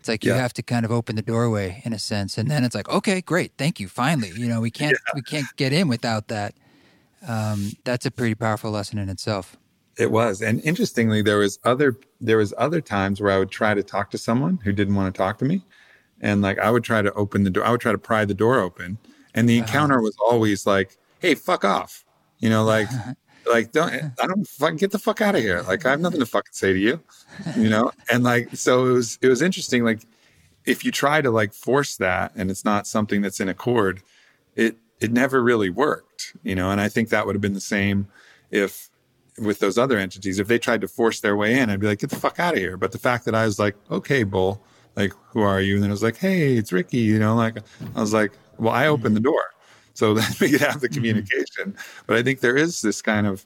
It's 0.02 0.10
like 0.10 0.26
you 0.26 0.34
have 0.34 0.52
to 0.54 0.64
kind 0.64 0.84
of 0.84 0.92
open 0.92 1.16
the 1.16 1.22
doorway 1.22 1.80
in 1.86 1.94
a 1.94 2.00
sense, 2.00 2.40
and 2.40 2.50
then 2.50 2.64
it's 2.64 2.74
like, 2.74 2.90
okay, 2.90 3.22
great, 3.22 3.52
thank 3.60 3.80
you. 3.80 3.88
Finally, 3.88 4.32
you 4.32 4.48
know, 4.48 4.60
we 4.60 4.72
can't 4.82 4.94
yeah. 4.94 5.12
we 5.14 5.22
can't 5.22 5.46
get 5.58 5.74
in 5.74 5.88
without 5.88 6.28
that. 6.30 6.56
Um, 7.28 7.74
that's 7.84 8.08
a 8.08 8.10
pretty 8.10 8.34
powerful 8.34 8.72
lesson 8.72 8.98
in 8.98 9.10
itself. 9.10 9.58
It 10.00 10.10
was. 10.10 10.42
And 10.42 10.60
interestingly, 10.64 11.22
there 11.22 11.38
was 11.38 11.60
other 11.66 12.00
there 12.20 12.38
was 12.38 12.52
other 12.58 12.82
times 12.82 13.22
where 13.22 13.32
I 13.32 13.38
would 13.38 13.52
try 13.52 13.76
to 13.76 13.84
talk 13.84 14.10
to 14.10 14.18
someone 14.18 14.60
who 14.64 14.72
didn't 14.72 14.96
want 14.96 15.14
to 15.14 15.16
talk 15.16 15.38
to 15.38 15.46
me. 15.46 15.64
And 16.20 16.42
like 16.42 16.58
I 16.58 16.72
would 16.72 16.84
try 16.84 17.04
to 17.04 17.14
open 17.14 17.44
the 17.44 17.52
door, 17.52 17.64
I 17.64 17.70
would 17.70 17.82
try 17.82 17.92
to 17.92 18.00
pry 18.00 18.26
the 18.26 18.34
door 18.34 18.60
open. 18.60 18.98
And 19.36 19.48
the 19.48 19.60
uh-huh. 19.60 19.68
encounter 19.68 19.96
uh-huh. 19.98 20.02
was 20.02 20.18
always 20.32 20.66
like, 20.66 20.98
hey, 21.20 21.36
fuck 21.36 21.64
off. 21.64 22.04
You 22.40 22.50
know, 22.50 22.64
like 22.64 22.88
like 23.52 23.72
don't 23.72 23.94
I 23.94 24.28
don't 24.28 24.48
fucking 24.48 24.78
get 24.78 24.92
the 24.92 25.00
fuck 25.00 25.22
out 25.22 25.36
of 25.36 25.42
here. 25.42 25.62
Like 25.64 25.86
I 25.86 25.92
have 25.92 26.02
nothing 26.02 26.20
to 26.20 26.26
fucking 26.26 26.54
say 26.54 26.74
to 26.74 26.80
you. 26.80 27.00
You 27.58 27.70
know? 27.70 27.92
And 28.12 28.24
like 28.24 28.56
so 28.56 28.88
it 28.88 28.94
was 28.94 29.20
it 29.22 29.28
was 29.28 29.42
interesting. 29.42 29.84
Like 29.84 30.06
if 30.66 30.86
you 30.86 30.92
try 30.92 31.22
to 31.22 31.32
like 31.32 31.54
force 31.54 31.98
that 31.98 32.32
and 32.36 32.52
it's 32.52 32.66
not 32.66 32.88
something 32.88 33.22
that's 33.22 33.40
in 33.40 33.50
accord, 33.50 34.02
it 34.56 34.78
it 35.00 35.12
never 35.12 35.44
really 35.44 35.70
worked. 35.70 36.36
You 36.44 36.56
know, 36.56 36.72
and 36.72 36.82
I 36.82 36.90
think 36.90 37.10
that 37.10 37.26
would 37.26 37.36
have 37.36 37.42
been 37.42 37.54
the 37.54 37.62
same 37.62 38.08
if 38.52 38.90
with 39.38 39.60
those 39.60 39.78
other 39.78 39.98
entities, 39.98 40.40
if 40.40 40.48
they 40.48 40.60
tried 40.60 40.82
to 40.82 40.88
force 40.88 41.22
their 41.22 41.36
way 41.36 41.58
in, 41.58 41.70
I'd 41.70 41.80
be 41.80 41.88
like, 41.88 42.00
get 42.00 42.10
the 42.10 42.16
fuck 42.16 42.40
out 42.40 42.54
of 42.54 42.60
here. 42.60 42.78
But 42.78 42.92
the 42.92 42.98
fact 42.98 43.26
that 43.26 43.34
I 43.34 43.46
was 43.46 43.60
like, 43.60 43.76
okay, 43.90 44.24
bull, 44.24 44.62
like, 44.96 45.14
who 45.30 45.40
are 45.42 45.62
you? 45.62 45.76
And 45.76 45.84
then 45.84 45.90
I 45.90 45.94
was 45.94 46.04
like, 46.04 46.18
hey, 46.18 46.58
it's 46.58 46.74
Ricky, 46.74 46.98
you 46.98 47.18
know, 47.18 47.36
like, 47.36 47.58
I 47.96 48.02
was 48.02 48.14
like, 48.14 48.34
well, 48.58 48.74
I 48.74 48.88
opened 48.88 49.16
the 49.16 49.22
door 49.22 49.46
so 49.94 50.14
that 50.16 50.40
we 50.40 50.52
could 50.52 50.62
have 50.62 50.82
the 50.82 50.88
mm-hmm. 50.88 50.96
communication. 50.96 51.76
But 52.08 52.18
I 52.18 52.24
think 52.24 52.40
there 52.40 52.58
is 52.58 52.82
this 52.82 53.02
kind 53.02 53.28
of, 53.28 53.46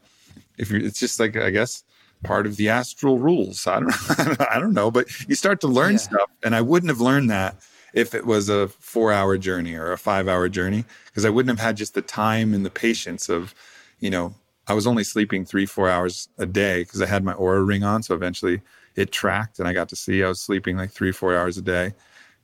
if 0.58 0.72
you, 0.72 0.80
it's 0.80 1.00
just 1.00 1.20
like, 1.20 1.36
I 1.36 1.50
guess, 1.50 1.84
part 2.24 2.46
of 2.46 2.56
the 2.58 2.70
astral 2.70 3.20
rules. 3.20 3.68
I 3.68 3.80
don't, 3.80 4.42
I 4.52 4.60
don't 4.60 4.74
know, 4.74 4.92
but 4.92 5.08
you 5.28 5.36
start 5.36 5.62
to 5.62 5.68
learn 5.68 5.94
yeah. 5.94 5.98
stuff. 5.98 6.30
And 6.44 6.56
I 6.56 6.62
wouldn't 6.62 6.90
have 6.90 7.02
learned 7.02 7.30
that 7.30 7.58
if 7.94 8.14
it 8.14 8.26
was 8.26 8.50
a 8.50 8.68
four 8.68 9.12
hour 9.12 9.38
journey 9.38 9.76
or 9.76 9.92
a 9.92 9.98
five 9.98 10.28
hour 10.28 10.50
journey, 10.50 10.86
because 11.06 11.26
I 11.26 11.30
wouldn't 11.30 11.58
have 11.58 11.66
had 11.66 11.78
just 11.78 11.94
the 11.94 12.02
time 12.02 12.54
and 12.54 12.66
the 12.66 12.70
patience 12.70 13.30
of, 13.30 13.56
you 14.00 14.10
know, 14.10 14.34
I 14.68 14.74
was 14.74 14.88
only 14.88 15.04
sleeping 15.04 15.46
three, 15.46 15.66
four 15.66 15.90
hours 15.90 16.28
a 16.38 16.46
day 16.46 16.84
because 16.84 17.02
I 17.02 17.06
had 17.06 17.24
my 17.24 17.34
Oura 17.34 17.66
ring 17.66 17.84
on. 17.84 18.04
So 18.04 18.16
eventually 18.16 18.62
it 18.96 19.12
tracked 19.12 19.60
and 19.60 19.68
I 19.68 19.74
got 19.74 19.90
to 19.90 19.96
see 19.96 20.24
I 20.24 20.28
was 20.28 20.42
sleeping 20.42 20.78
like 20.78 20.92
three, 20.92 21.12
four 21.12 21.36
hours 21.36 21.58
a 21.58 21.62
day. 21.62 21.94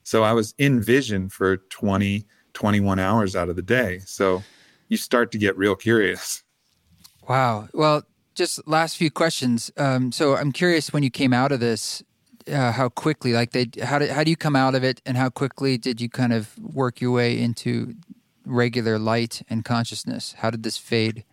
So 0.04 0.24
I 0.24 0.34
was 0.34 0.54
in 0.58 0.82
vision 0.82 1.30
for 1.30 1.58
20, 1.58 2.26
21 2.54 3.00
hours 3.00 3.36
out 3.36 3.50
of 3.50 3.56
the 3.56 3.62
day. 3.62 4.00
So 4.06 4.44
you 4.88 4.98
start 4.98 5.32
to 5.32 5.38
get 5.38 5.58
real 5.58 5.76
curious. 5.76 6.44
Wow. 7.28 7.70
Well, 7.74 8.04
just 8.36 8.68
last 8.68 8.98
few 8.98 9.12
questions. 9.12 9.72
Um, 9.78 10.12
so 10.12 10.36
I'm 10.36 10.52
curious 10.52 10.94
when 10.94 11.04
you 11.04 11.10
came 11.10 11.34
out 11.34 11.52
of 11.52 11.60
this, 11.60 12.04
uh, 12.52 12.72
how 12.72 12.90
quickly, 12.90 13.34
like 13.34 13.52
they, 13.52 13.68
how 13.84 14.00
did, 14.00 14.10
how 14.10 14.24
do 14.24 14.30
you 14.30 14.38
come 14.38 14.56
out 14.56 14.76
of 14.76 14.84
it 14.84 15.02
and 15.06 15.18
how 15.18 15.30
quickly 15.30 15.78
did 15.78 16.02
you 16.02 16.10
kind 16.10 16.34
of 16.34 16.58
work 16.58 17.02
your 17.02 17.12
way 17.12 17.40
into 17.40 17.96
regular 18.46 18.98
light 18.98 19.42
and 19.50 19.64
consciousness? 19.64 20.36
How 20.40 20.50
did 20.50 20.64
this 20.64 20.78
fade? 20.78 21.24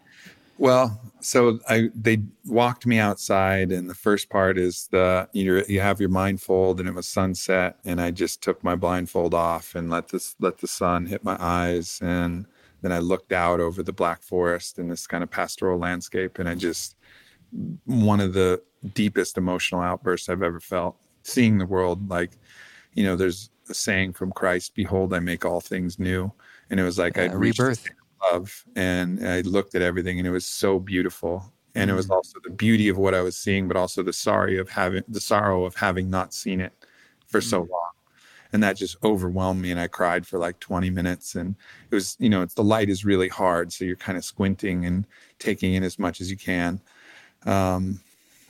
Well, 0.59 1.01
so 1.21 1.61
I 1.69 1.89
they 1.95 2.19
walked 2.45 2.85
me 2.85 2.99
outside, 2.99 3.71
and 3.71 3.89
the 3.89 3.95
first 3.95 4.29
part 4.29 4.59
is 4.59 4.89
the 4.89 5.29
you 5.33 5.65
you 5.69 5.81
have 5.81 6.01
your 6.01 6.09
blindfold, 6.09 6.81
and 6.81 6.89
it 6.89 6.95
was 6.95 7.07
sunset, 7.07 7.79
and 7.85 8.01
I 8.01 8.11
just 8.11 8.43
took 8.43 8.63
my 8.65 8.75
blindfold 8.75 9.35
off 9.35 9.77
and 9.77 9.89
let 9.89 10.09
this 10.09 10.35
let 10.41 10.59
the 10.59 10.67
sun 10.67 11.07
hit 11.07 11.23
my 11.23 11.37
eyes, 11.39 12.01
and 12.03 12.45
then 12.83 12.91
I 12.91 12.99
looked 12.99 13.33
out 13.33 13.61
over 13.61 13.85
the 13.85 13.93
black 13.93 14.23
forest 14.23 14.79
and 14.79 14.91
this 14.91 15.07
kind 15.07 15.23
of 15.23 15.31
pastoral 15.31 15.79
landscape, 15.79 16.41
and 16.41 16.49
I 16.49 16.57
just 16.57 16.97
one 17.85 18.21
of 18.21 18.33
the 18.35 18.61
deepest 18.95 19.39
emotional 19.39 19.81
outbursts 19.81 20.29
I've 20.29 20.43
ever 20.43 20.61
felt. 20.61 20.97
Seeing 21.23 21.59
the 21.59 21.67
world 21.67 22.09
like, 22.11 22.33
you 22.95 23.05
know, 23.05 23.15
there's 23.17 23.51
a 23.71 23.75
saying 23.75 24.15
from 24.15 24.33
Christ, 24.33 24.75
"Behold, 24.75 25.15
I 25.15 25.21
make 25.21 25.45
all 25.45 25.61
things 25.61 25.99
new," 26.01 26.33
and 26.69 26.81
it 26.81 26.83
was 26.83 26.99
like 26.99 27.17
I 27.17 27.27
rebirth 27.27 27.89
love 28.23 28.65
and 28.77 29.27
I 29.27 29.41
looked 29.43 29.75
at 29.75 29.83
everything 29.83 30.19
and 30.19 30.27
it 30.27 30.31
was 30.31 30.47
so 30.47 30.79
beautiful. 30.79 31.53
And 31.75 31.91
it 31.91 31.95
was 31.95 32.09
mm. 32.09 32.17
also 32.17 32.39
the 32.43 32.51
beauty 32.51 32.89
of 32.89 32.99
what 32.99 33.15
I 33.15 33.21
was 33.21 33.37
seeing, 33.37 33.69
but 33.69 33.77
also 33.77 34.03
the 34.03 34.13
sorry 34.13 34.59
of 34.59 34.69
having 34.69 35.05
the 35.09 35.21
sorrow 35.21 35.65
of 35.65 35.77
having 35.77 36.11
not 36.11 36.35
seen 36.35 36.61
it 36.61 36.73
for 37.27 37.41
so 37.41 37.63
mm. 37.63 37.71
long. 37.71 37.91
And 38.53 38.63
that 38.63 38.77
just 38.77 38.97
overwhelmed 39.05 39.61
me. 39.61 39.71
And 39.71 39.79
I 39.79 39.87
cried 39.87 40.27
for 40.27 40.39
like 40.39 40.59
20 40.59 40.91
minutes. 40.91 41.35
And 41.35 41.55
it 41.91 41.95
was, 41.95 42.17
you 42.19 42.31
know, 42.31 42.43
it's 42.43 42.55
the 42.55 42.65
light 42.65 42.89
is 42.89 43.05
really 43.05 43.29
hard. 43.29 43.73
So 43.73 43.85
you're 43.85 43.97
kind 43.97 44.17
of 44.17 44.25
squinting 44.25 44.87
and 44.87 45.07
taking 45.39 45.75
in 45.75 45.85
as 45.85 45.99
much 45.99 46.21
as 46.21 46.31
you 46.31 46.37
can. 46.37 46.81
Um, 47.45 48.01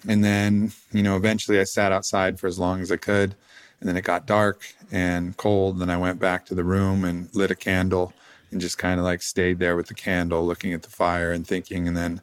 and 0.07 0.25
then, 0.25 0.73
you 0.93 1.03
know, 1.03 1.17
eventually 1.17 1.59
I 1.59 1.65
sat 1.65 1.93
outside 1.93 2.39
for 2.39 2.47
as 2.47 2.59
long 2.59 2.81
as 2.81 2.93
I 2.93 2.97
could. 2.97 3.35
And 3.81 3.89
then 3.89 3.97
it 3.97 4.05
got 4.05 4.27
dark 4.27 4.63
and 4.93 5.37
cold. 5.37 5.83
And 5.83 5.91
I 5.91 5.97
went 5.97 6.21
back 6.21 6.47
to 6.47 6.55
the 6.55 6.65
room 6.65 7.05
and 7.05 7.29
lit 7.35 7.51
a 7.51 7.57
candle 7.57 8.13
and 8.51 8.61
just 8.61 8.79
kind 8.79 8.99
of 8.99 9.05
like 9.05 9.23
stayed 9.23 9.59
there 9.59 9.77
with 9.77 9.87
the 9.87 9.95
candle, 9.95 10.47
looking 10.47 10.73
at 10.73 10.83
the 10.83 10.91
fire 10.91 11.33
and 11.33 11.47
thinking. 11.47 11.87
And 11.87 11.97
then 11.97 12.21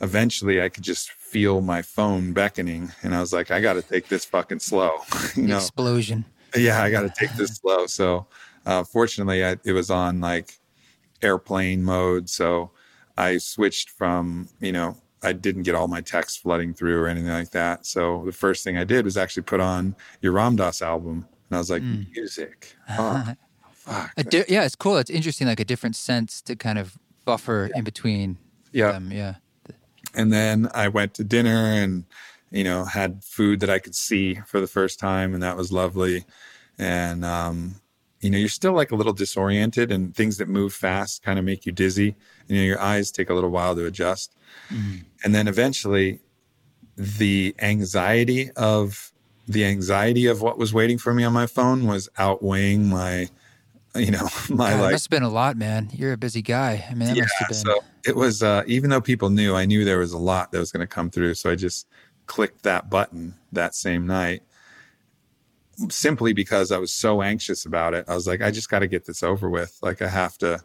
eventually 0.00 0.62
I 0.62 0.68
could 0.68 0.84
just 0.84 1.10
feel 1.10 1.60
my 1.60 1.82
phone 1.82 2.32
beckoning. 2.32 2.92
And 3.02 3.14
I 3.14 3.20
was 3.20 3.32
like, 3.32 3.50
I 3.50 3.60
got 3.60 3.74
to 3.74 3.82
take 3.82 4.08
this 4.08 4.24
fucking 4.24 4.60
slow. 4.60 4.98
you 5.36 5.46
know, 5.46 5.56
explosion. 5.56 6.24
Yeah, 6.56 6.82
I 6.82 6.90
got 6.90 7.02
to 7.02 7.12
take 7.16 7.32
this 7.36 7.56
slow. 7.62 7.86
So, 7.86 8.26
uh, 8.66 8.84
fortunately, 8.84 9.44
I, 9.44 9.56
it 9.64 9.72
was 9.72 9.90
on 9.90 10.20
like 10.20 10.58
airplane 11.22 11.82
mode. 11.82 12.28
So 12.28 12.70
I 13.16 13.38
switched 13.38 13.90
from, 13.90 14.48
you 14.60 14.72
know, 14.72 14.96
I 15.22 15.32
didn't 15.32 15.64
get 15.64 15.74
all 15.74 15.88
my 15.88 16.00
texts 16.00 16.38
flooding 16.38 16.72
through 16.72 16.98
or 17.00 17.06
anything 17.06 17.30
like 17.30 17.50
that. 17.50 17.84
So 17.86 18.22
the 18.24 18.32
first 18.32 18.64
thing 18.64 18.78
I 18.78 18.84
did 18.84 19.04
was 19.04 19.16
actually 19.16 19.42
put 19.42 19.60
on 19.60 19.94
your 20.22 20.32
Ram 20.32 20.56
Dass 20.56 20.80
album. 20.80 21.26
And 21.50 21.56
I 21.56 21.58
was 21.58 21.70
like, 21.70 21.82
mm. 21.82 22.10
music. 22.14 22.74
Oh, 22.90 23.34
Fuck. 23.80 24.14
Di- 24.28 24.44
yeah, 24.48 24.64
it's 24.64 24.76
cool. 24.76 24.98
It's 24.98 25.10
interesting, 25.10 25.46
like 25.46 25.60
a 25.60 25.64
different 25.64 25.96
sense 25.96 26.40
to 26.42 26.54
kind 26.54 26.78
of 26.78 26.96
buffer 27.24 27.68
yeah. 27.70 27.78
in 27.78 27.84
between 27.84 28.38
yeah. 28.72 28.92
them. 28.92 29.10
Yeah. 29.10 29.34
And 30.14 30.32
then 30.32 30.68
I 30.74 30.88
went 30.88 31.14
to 31.14 31.24
dinner 31.24 31.50
and, 31.50 32.04
you 32.50 32.64
know, 32.64 32.84
had 32.84 33.22
food 33.24 33.60
that 33.60 33.70
I 33.70 33.78
could 33.78 33.94
see 33.94 34.34
for 34.46 34.60
the 34.60 34.66
first 34.66 34.98
time, 34.98 35.34
and 35.34 35.42
that 35.42 35.56
was 35.56 35.70
lovely. 35.70 36.24
And, 36.78 37.24
um, 37.24 37.76
you 38.20 38.28
know, 38.28 38.38
you're 38.38 38.48
still 38.48 38.72
like 38.72 38.90
a 38.90 38.96
little 38.96 39.12
disoriented, 39.12 39.90
and 39.90 40.14
things 40.14 40.38
that 40.38 40.48
move 40.48 40.72
fast 40.72 41.22
kind 41.22 41.38
of 41.38 41.44
make 41.44 41.64
you 41.64 41.72
dizzy. 41.72 42.16
And, 42.48 42.56
you 42.56 42.56
know, 42.56 42.66
your 42.66 42.80
eyes 42.80 43.10
take 43.10 43.30
a 43.30 43.34
little 43.34 43.50
while 43.50 43.74
to 43.76 43.86
adjust. 43.86 44.34
Mm-hmm. 44.68 44.98
And 45.24 45.34
then 45.34 45.48
eventually, 45.48 46.20
the 46.96 47.54
anxiety 47.60 48.50
of 48.56 49.12
the 49.48 49.64
anxiety 49.64 50.26
of 50.26 50.42
what 50.42 50.58
was 50.58 50.74
waiting 50.74 50.98
for 50.98 51.14
me 51.14 51.24
on 51.24 51.32
my 51.32 51.46
phone 51.46 51.86
was 51.86 52.08
outweighing 52.18 52.88
my 52.88 53.28
you 53.94 54.10
know, 54.10 54.28
my 54.50 54.70
God, 54.70 54.80
like 54.80 54.92
must 54.92 55.06
have 55.06 55.10
been 55.10 55.22
a 55.22 55.30
lot, 55.30 55.56
man. 55.56 55.90
You're 55.92 56.12
a 56.12 56.18
busy 56.18 56.42
guy. 56.42 56.84
I 56.88 56.94
mean, 56.94 57.08
that 57.08 57.16
yeah, 57.16 57.22
must 57.22 57.34
have 57.38 57.48
been. 57.48 57.56
So 57.56 57.84
it 58.06 58.16
was, 58.16 58.42
uh, 58.42 58.62
even 58.66 58.90
though 58.90 59.00
people 59.00 59.30
knew, 59.30 59.54
I 59.54 59.64
knew 59.64 59.84
there 59.84 59.98
was 59.98 60.12
a 60.12 60.18
lot 60.18 60.52
that 60.52 60.58
was 60.58 60.72
going 60.72 60.80
to 60.80 60.86
come 60.86 61.10
through. 61.10 61.34
So 61.34 61.50
I 61.50 61.54
just 61.54 61.86
clicked 62.26 62.62
that 62.62 62.88
button 62.88 63.34
that 63.52 63.74
same 63.74 64.06
night 64.06 64.42
simply 65.88 66.32
because 66.32 66.72
I 66.72 66.78
was 66.78 66.92
so 66.92 67.22
anxious 67.22 67.64
about 67.66 67.94
it. 67.94 68.04
I 68.08 68.14
was 68.14 68.26
like, 68.26 68.42
I 68.42 68.50
just 68.50 68.68
got 68.68 68.80
to 68.80 68.86
get 68.86 69.06
this 69.06 69.22
over 69.22 69.48
with. 69.48 69.78
Like, 69.82 70.02
I 70.02 70.08
have 70.08 70.36
to, 70.38 70.62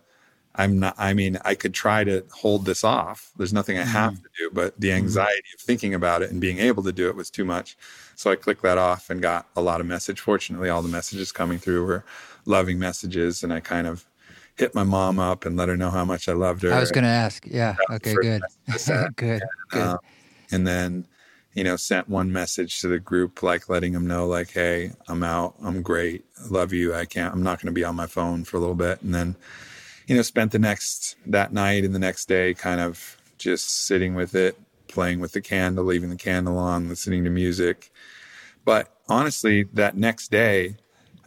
I'm 0.56 0.80
not, 0.80 0.96
I 0.98 1.14
mean, 1.14 1.38
I 1.44 1.56
could 1.56 1.74
try 1.74 2.04
to 2.04 2.24
hold 2.32 2.66
this 2.66 2.84
off. 2.84 3.32
There's 3.38 3.54
nothing 3.54 3.78
I 3.78 3.84
have 3.84 4.14
mm-hmm. 4.14 4.24
to 4.24 4.30
do, 4.38 4.50
but 4.54 4.80
the 4.80 4.90
mm-hmm. 4.90 4.98
anxiety 4.98 5.50
of 5.56 5.62
thinking 5.62 5.94
about 5.94 6.22
it 6.22 6.32
and 6.32 6.42
being 6.42 6.60
able 6.60 6.84
to 6.84 6.92
do 6.92 7.08
it 7.08 7.16
was 7.16 7.30
too 7.30 7.46
much. 7.46 7.78
So 8.16 8.32
I 8.32 8.36
clicked 8.36 8.62
that 8.64 8.78
off 8.78 9.10
and 9.10 9.22
got 9.22 9.48
a 9.56 9.62
lot 9.62 9.82
of 9.82 9.88
message. 9.88 10.20
Fortunately, 10.20 10.70
all 10.70 10.82
the 10.82 10.90
messages 10.90 11.32
coming 11.32 11.60
through 11.60 11.86
were 11.86 12.06
loving 12.46 12.80
messages, 12.80 13.44
and 13.44 13.54
I 13.54 13.60
kind 13.60 13.88
of 13.88 14.06
hit 14.56 14.74
my 14.74 14.84
mom 14.84 15.20
up 15.20 15.46
and 15.46 15.58
let 15.58 15.70
her 15.70 15.78
know 15.78 15.90
how 15.90 16.06
much 16.06 16.30
I 16.30 16.34
loved 16.34 16.64
her. 16.64 16.74
I 16.74 16.80
was 16.80 16.92
going 16.92 17.04
to 17.04 17.10
ask. 17.10 17.46
Yeah. 17.46 17.76
Okay. 17.92 18.16
Good. 18.16 18.42
good. 19.16 19.42
Good. 19.70 19.82
Um, 19.82 20.00
and 20.52 20.66
then, 20.66 21.08
you 21.54 21.64
know, 21.64 21.76
sent 21.76 22.10
one 22.10 22.32
message 22.32 22.80
to 22.82 22.88
the 22.88 23.00
group, 23.00 23.44
like 23.44 23.70
letting 23.70 23.94
them 23.94 24.08
know, 24.08 24.28
like, 24.28 24.52
"Hey, 24.52 24.92
I'm 25.08 25.24
out. 25.24 25.56
I'm 25.64 25.82
great. 25.82 26.26
I 26.44 26.48
love 26.48 26.74
you. 26.74 26.94
I 26.94 27.06
can't. 27.06 27.34
I'm 27.34 27.44
not 27.44 27.60
going 27.60 27.68
to 27.68 27.74
be 27.74 27.84
on 27.84 27.96
my 27.96 28.08
phone 28.08 28.44
for 28.44 28.58
a 28.58 28.60
little 28.60 28.76
bit." 28.76 29.02
And 29.02 29.14
then, 29.14 29.36
you 30.08 30.16
know, 30.16 30.22
spent 30.22 30.52
the 30.52 30.60
next 30.60 31.16
that 31.26 31.54
night 31.54 31.84
and 31.84 31.96
the 31.96 32.00
next 32.00 32.28
day, 32.28 32.54
kind 32.54 32.80
of 32.80 33.18
just 33.38 33.86
sitting 33.86 34.16
with 34.16 34.36
it, 34.36 34.60
playing 34.88 35.20
with 35.20 35.34
the 35.34 35.42
candle, 35.42 35.86
leaving 35.86 36.10
the 36.10 36.16
candle 36.16 36.58
on, 36.58 36.90
listening 36.90 37.24
to 37.24 37.30
music. 37.30 37.92
But 38.64 38.94
honestly, 39.08 39.64
that 39.74 39.96
next 39.96 40.32
day, 40.32 40.78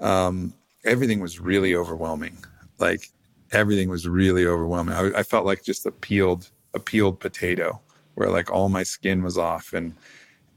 um, 0.01 0.55
everything 0.85 1.21
was 1.21 1.41
really 1.41 1.75
overwhelming. 1.75 2.37
Like 2.79 3.11
everything 3.53 3.89
was 3.89 4.07
really 4.07 4.47
overwhelming. 4.47 4.95
I, 4.95 5.21
I, 5.21 5.23
felt 5.23 5.47
like 5.47 5.63
just 5.63 5.87
a 5.87 5.91
peeled 5.91 6.51
a 6.75 6.81
peeled 6.81 7.19
potato, 7.21 7.81
where 8.15 8.31
like 8.31 8.51
all 8.51 8.69
my 8.69 8.83
skin 8.83 9.23
was 9.23 9.39
off 9.39 9.73
and 9.73 9.95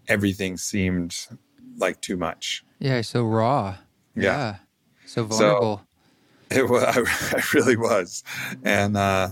everything 0.08 0.58
seemed 0.58 1.28
like 1.78 2.02
too 2.02 2.18
much. 2.18 2.64
Yeah, 2.80 3.02
so 3.02 3.24
raw. 3.24 3.78
Yeah, 4.16 4.24
yeah. 4.24 4.56
so 5.06 5.24
vulnerable. 5.24 5.82
So 6.52 6.60
it 6.60 6.70
was. 6.70 6.84
I, 7.34 7.42
really 7.54 7.78
was, 7.78 8.24
and 8.64 8.98
uh, 8.98 9.30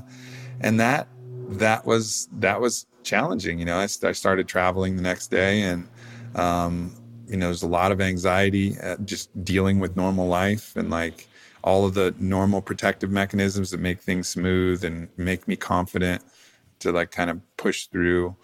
and 0.62 0.80
that 0.80 1.08
that 1.50 1.86
was 1.86 2.30
that 2.40 2.62
was 2.62 2.86
challenging. 3.04 3.60
You 3.60 3.66
know, 3.66 3.78
I, 3.78 3.84
I 3.84 4.12
started 4.12 4.48
traveling 4.48 4.96
the 4.96 5.04
next 5.04 5.28
day 5.28 5.64
and. 5.64 5.88
Um, 6.36 6.99
you 7.30 7.38
know, 7.38 7.48
there's 7.48 7.64
a 7.64 7.68
lot 7.68 7.92
of 7.92 8.02
anxiety 8.02 8.76
just 9.06 9.30
dealing 9.44 9.80
with 9.80 9.96
normal 9.96 10.28
life 10.28 10.76
and 10.76 10.90
like 10.90 11.28
all 11.64 11.86
of 11.86 11.94
the 11.94 12.14
normal 12.20 12.62
protective 12.62 13.12
mechanisms 13.12 13.72
that 13.72 13.80
make 13.80 14.00
things 14.00 14.28
smooth 14.28 14.84
and 14.84 15.10
make 15.18 15.48
me 15.48 15.56
confident 15.56 16.24
to 16.80 16.92
like 16.92 17.12
kind 17.12 17.30
of 17.30 17.40
push 17.58 17.88
through 17.88 18.36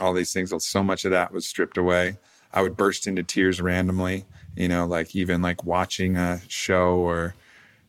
all 0.00 0.12
these 0.12 0.32
things. 0.32 0.52
So 0.64 0.82
much 0.82 1.04
of 1.04 1.10
that 1.12 1.32
was 1.32 1.46
stripped 1.46 1.76
away. 1.76 2.16
I 2.52 2.62
would 2.62 2.76
burst 2.76 3.06
into 3.06 3.22
tears 3.22 3.60
randomly, 3.60 4.24
you 4.56 4.68
know, 4.68 4.86
like 4.86 5.14
even 5.14 5.42
like 5.42 5.64
watching 5.64 6.16
a 6.16 6.40
show 6.48 6.96
or 6.96 7.34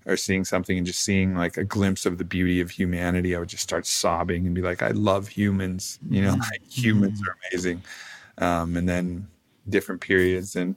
or 0.06 0.18
seeing 0.18 0.44
something 0.44 0.78
and 0.78 0.88
just 0.88 1.02
seeing 1.02 1.36
like 1.36 1.58
a 1.58 1.64
glimpse 1.64 2.06
of 2.06 2.18
the 2.18 2.24
beauty 2.24 2.62
of 2.62 2.72
humanity, 2.72 3.36
I 3.36 3.40
would 3.40 3.50
just 3.50 3.64
start 3.64 3.86
sobbing 3.86 4.46
and 4.46 4.56
be 4.56 4.62
like, 4.62 4.82
I 4.82 4.90
love 4.90 5.28
humans, 5.28 6.00
you 6.10 6.22
know, 6.22 6.32
like 6.32 6.64
humans 6.70 7.22
are 7.22 7.36
amazing. 7.52 7.84
Um, 8.40 8.76
and 8.76 8.90
then 8.90 9.28
different 9.68 10.02
periods. 10.02 10.56
And 10.56 10.76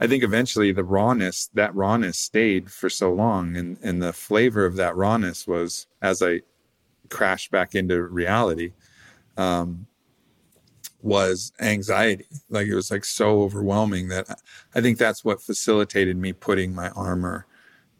I 0.00 0.06
think 0.06 0.22
eventually 0.22 0.72
the 0.72 0.84
rawness, 0.84 1.50
that 1.54 1.74
rawness 1.74 2.18
stayed 2.18 2.70
for 2.70 2.88
so 2.88 3.12
long. 3.12 3.56
And, 3.56 3.78
and 3.82 4.02
the 4.02 4.12
flavor 4.12 4.64
of 4.64 4.76
that 4.76 4.96
rawness 4.96 5.46
was 5.46 5.86
as 6.00 6.22
I 6.22 6.40
crashed 7.10 7.50
back 7.50 7.74
into 7.74 8.02
reality, 8.02 8.72
um, 9.36 9.86
was 11.02 11.52
anxiety. 11.60 12.26
Like 12.48 12.68
it 12.68 12.74
was 12.74 12.90
like 12.90 13.04
so 13.04 13.42
overwhelming 13.42 14.08
that 14.08 14.40
I 14.74 14.80
think 14.80 14.98
that's 14.98 15.24
what 15.24 15.42
facilitated 15.42 16.16
me 16.16 16.32
putting 16.32 16.74
my 16.74 16.90
armor 16.90 17.46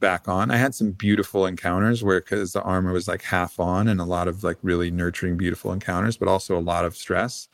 back 0.02 0.28
on. 0.28 0.50
I 0.50 0.56
had 0.56 0.74
some 0.74 0.92
beautiful 0.92 1.46
encounters 1.46 2.04
where 2.04 2.20
because 2.20 2.52
the 2.52 2.62
armor 2.62 2.92
was 2.92 3.08
like 3.08 3.22
half 3.22 3.58
on 3.58 3.88
and 3.88 4.00
a 4.00 4.04
lot 4.04 4.28
of 4.28 4.44
like 4.44 4.58
really 4.62 4.90
nurturing, 4.90 5.36
beautiful 5.36 5.72
encounters, 5.72 6.16
but 6.16 6.28
also 6.28 6.58
a 6.58 6.60
lot 6.60 6.84
of 6.84 6.96
stress. 6.96 7.48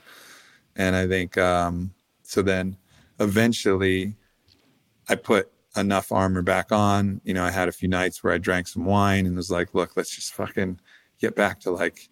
And 0.76 0.96
I 0.96 1.06
think 1.06 1.38
um, 1.38 1.92
so. 2.28 2.42
Then 2.42 2.76
eventually, 3.20 4.14
I 5.08 5.14
put 5.14 5.50
enough 5.76 6.12
armor 6.12 6.42
back 6.42 6.72
on. 6.72 7.20
You 7.24 7.34
know, 7.34 7.44
I 7.44 7.50
had 7.50 7.68
a 7.68 7.72
few 7.72 7.88
nights 7.88 8.22
where 8.22 8.32
I 8.32 8.38
drank 8.38 8.68
some 8.68 8.84
wine 8.84 9.26
and 9.26 9.36
was 9.36 9.50
like, 9.50 9.74
"Look, 9.74 9.96
let's 9.96 10.14
just 10.14 10.32
fucking 10.34 10.80
get 11.20 11.34
back 11.34 11.60
to 11.60 11.70
like." 11.70 12.08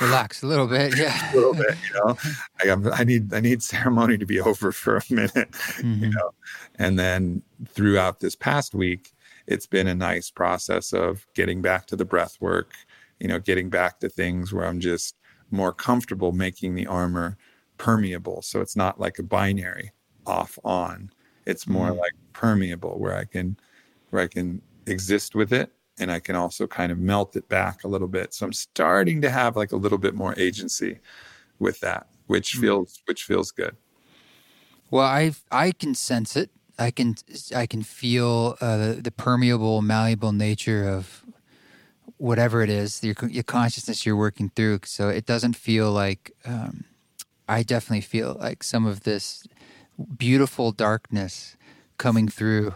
relax 0.00 0.44
a 0.44 0.46
little 0.46 0.68
bit 0.68 0.96
yeah 0.96 1.32
a 1.32 1.34
little 1.34 1.52
bit 1.52 1.74
you 1.88 1.92
know 1.94 2.16
I, 2.60 3.00
I 3.00 3.02
need 3.02 3.34
i 3.34 3.40
need 3.40 3.64
ceremony 3.64 4.16
to 4.16 4.26
be 4.26 4.38
over 4.50 4.70
for 4.70 4.98
a 4.98 5.02
minute 5.10 5.50
mm-hmm. 5.50 6.04
you 6.04 6.10
know 6.10 6.30
and 6.76 6.96
then 6.96 7.42
throughout 7.74 8.20
this 8.20 8.36
past 8.36 8.76
week 8.76 9.12
it's 9.48 9.66
been 9.66 9.86
a 9.86 9.94
nice 9.94 10.30
process 10.30 10.92
of 10.92 11.26
getting 11.34 11.62
back 11.62 11.86
to 11.86 11.96
the 11.96 12.04
breath 12.04 12.36
work, 12.40 12.74
you 13.18 13.26
know, 13.26 13.40
getting 13.40 13.70
back 13.70 13.98
to 14.00 14.08
things 14.08 14.52
where 14.52 14.66
I'm 14.66 14.78
just 14.78 15.16
more 15.50 15.72
comfortable 15.72 16.32
making 16.32 16.74
the 16.74 16.86
armor 16.86 17.38
permeable. 17.78 18.42
So 18.42 18.60
it's 18.60 18.76
not 18.76 19.00
like 19.00 19.18
a 19.18 19.22
binary 19.22 19.92
off 20.26 20.58
on. 20.64 21.10
It's 21.46 21.66
more 21.66 21.90
mm 21.90 21.98
like 21.98 22.12
permeable 22.32 22.98
where 22.98 23.16
I 23.16 23.24
can 23.24 23.56
where 24.10 24.22
I 24.22 24.28
can 24.28 24.62
exist 24.86 25.34
with 25.34 25.52
it 25.52 25.72
and 25.98 26.10
I 26.12 26.20
can 26.20 26.36
also 26.36 26.66
kind 26.66 26.92
of 26.92 26.98
melt 26.98 27.34
it 27.36 27.48
back 27.48 27.84
a 27.84 27.88
little 27.88 28.08
bit. 28.08 28.32
So 28.32 28.46
I'm 28.46 28.52
starting 28.52 29.20
to 29.22 29.30
have 29.30 29.56
like 29.56 29.72
a 29.72 29.76
little 29.76 29.98
bit 29.98 30.14
more 30.14 30.34
agency 30.38 31.00
with 31.58 31.80
that, 31.80 32.06
which 32.26 32.54
mm 32.54 32.60
feels 32.60 33.02
which 33.06 33.24
feels 33.24 33.50
good. 33.50 33.76
Well, 34.90 35.06
I 35.06 35.32
I 35.50 35.72
can 35.72 35.94
sense 35.94 36.36
it 36.36 36.50
I 36.78 36.90
can 36.90 37.16
I 37.54 37.66
can 37.66 37.82
feel 37.82 38.56
uh, 38.60 38.94
the, 38.98 39.10
permeable, 39.10 39.82
malleable 39.82 40.32
nature 40.32 40.88
of 40.88 41.24
whatever 42.18 42.62
it 42.62 42.70
is 42.70 43.02
your 43.02 43.14
your 43.28 43.42
consciousness 43.42 44.06
you're 44.06 44.16
working 44.16 44.50
through. 44.54 44.80
So 44.84 45.08
it 45.08 45.26
doesn't 45.26 45.56
feel 45.56 45.90
like 45.90 46.32
um, 46.44 46.84
I 47.48 47.62
definitely 47.62 48.02
feel 48.02 48.36
like 48.38 48.62
some 48.62 48.86
of 48.86 49.04
this 49.04 49.46
beautiful 50.16 50.70
darkness 50.72 51.56
coming 51.96 52.28
through 52.28 52.74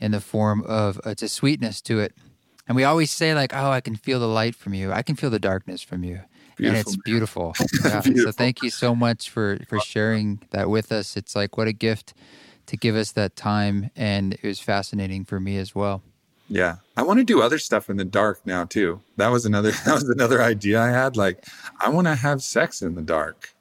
in 0.00 0.12
the 0.12 0.20
form 0.20 0.62
of 0.62 0.98
uh, 1.04 1.10
it's 1.10 1.22
a 1.22 1.28
sweetness 1.28 1.80
to 1.82 2.00
it. 2.00 2.14
And 2.68 2.76
we 2.76 2.84
always 2.84 3.10
say 3.10 3.34
like, 3.34 3.52
"Oh, 3.54 3.70
I 3.70 3.80
can 3.80 3.96
feel 3.96 4.20
the 4.20 4.28
light 4.28 4.54
from 4.54 4.74
you. 4.74 4.92
I 4.92 5.02
can 5.02 5.16
feel 5.16 5.30
the 5.30 5.38
darkness 5.38 5.82
from 5.82 6.04
you." 6.04 6.20
Beautiful. 6.56 6.78
And 6.78 6.86
it's 6.86 6.96
beautiful. 7.04 7.54
Yeah. 7.84 8.00
beautiful. 8.00 8.32
So 8.32 8.36
thank 8.36 8.62
you 8.62 8.70
so 8.70 8.94
much 8.94 9.30
for 9.30 9.58
for 9.68 9.80
sharing 9.80 10.40
that 10.50 10.70
with 10.70 10.92
us. 10.92 11.16
It's 11.16 11.34
like 11.34 11.56
what 11.56 11.66
a 11.66 11.72
gift 11.72 12.14
to 12.66 12.76
give 12.76 12.94
us 12.94 13.12
that 13.12 13.36
time. 13.36 13.90
And 13.96 14.34
it 14.34 14.44
was 14.44 14.60
fascinating 14.60 15.24
for 15.24 15.40
me 15.40 15.56
as 15.56 15.74
well. 15.74 16.02
Yeah. 16.48 16.76
I 16.96 17.02
want 17.02 17.18
to 17.18 17.24
do 17.24 17.40
other 17.40 17.58
stuff 17.58 17.88
in 17.90 17.96
the 17.96 18.04
dark 18.04 18.46
now 18.46 18.64
too. 18.64 19.00
That 19.16 19.28
was 19.28 19.44
another 19.46 19.70
that 19.84 19.94
was 19.94 20.08
another 20.08 20.42
idea 20.42 20.80
I 20.80 20.90
had. 20.90 21.16
Like 21.16 21.44
I 21.80 21.88
want 21.88 22.06
to 22.06 22.14
have 22.14 22.42
sex 22.42 22.82
in 22.82 22.94
the 22.94 23.02
dark. 23.02 23.54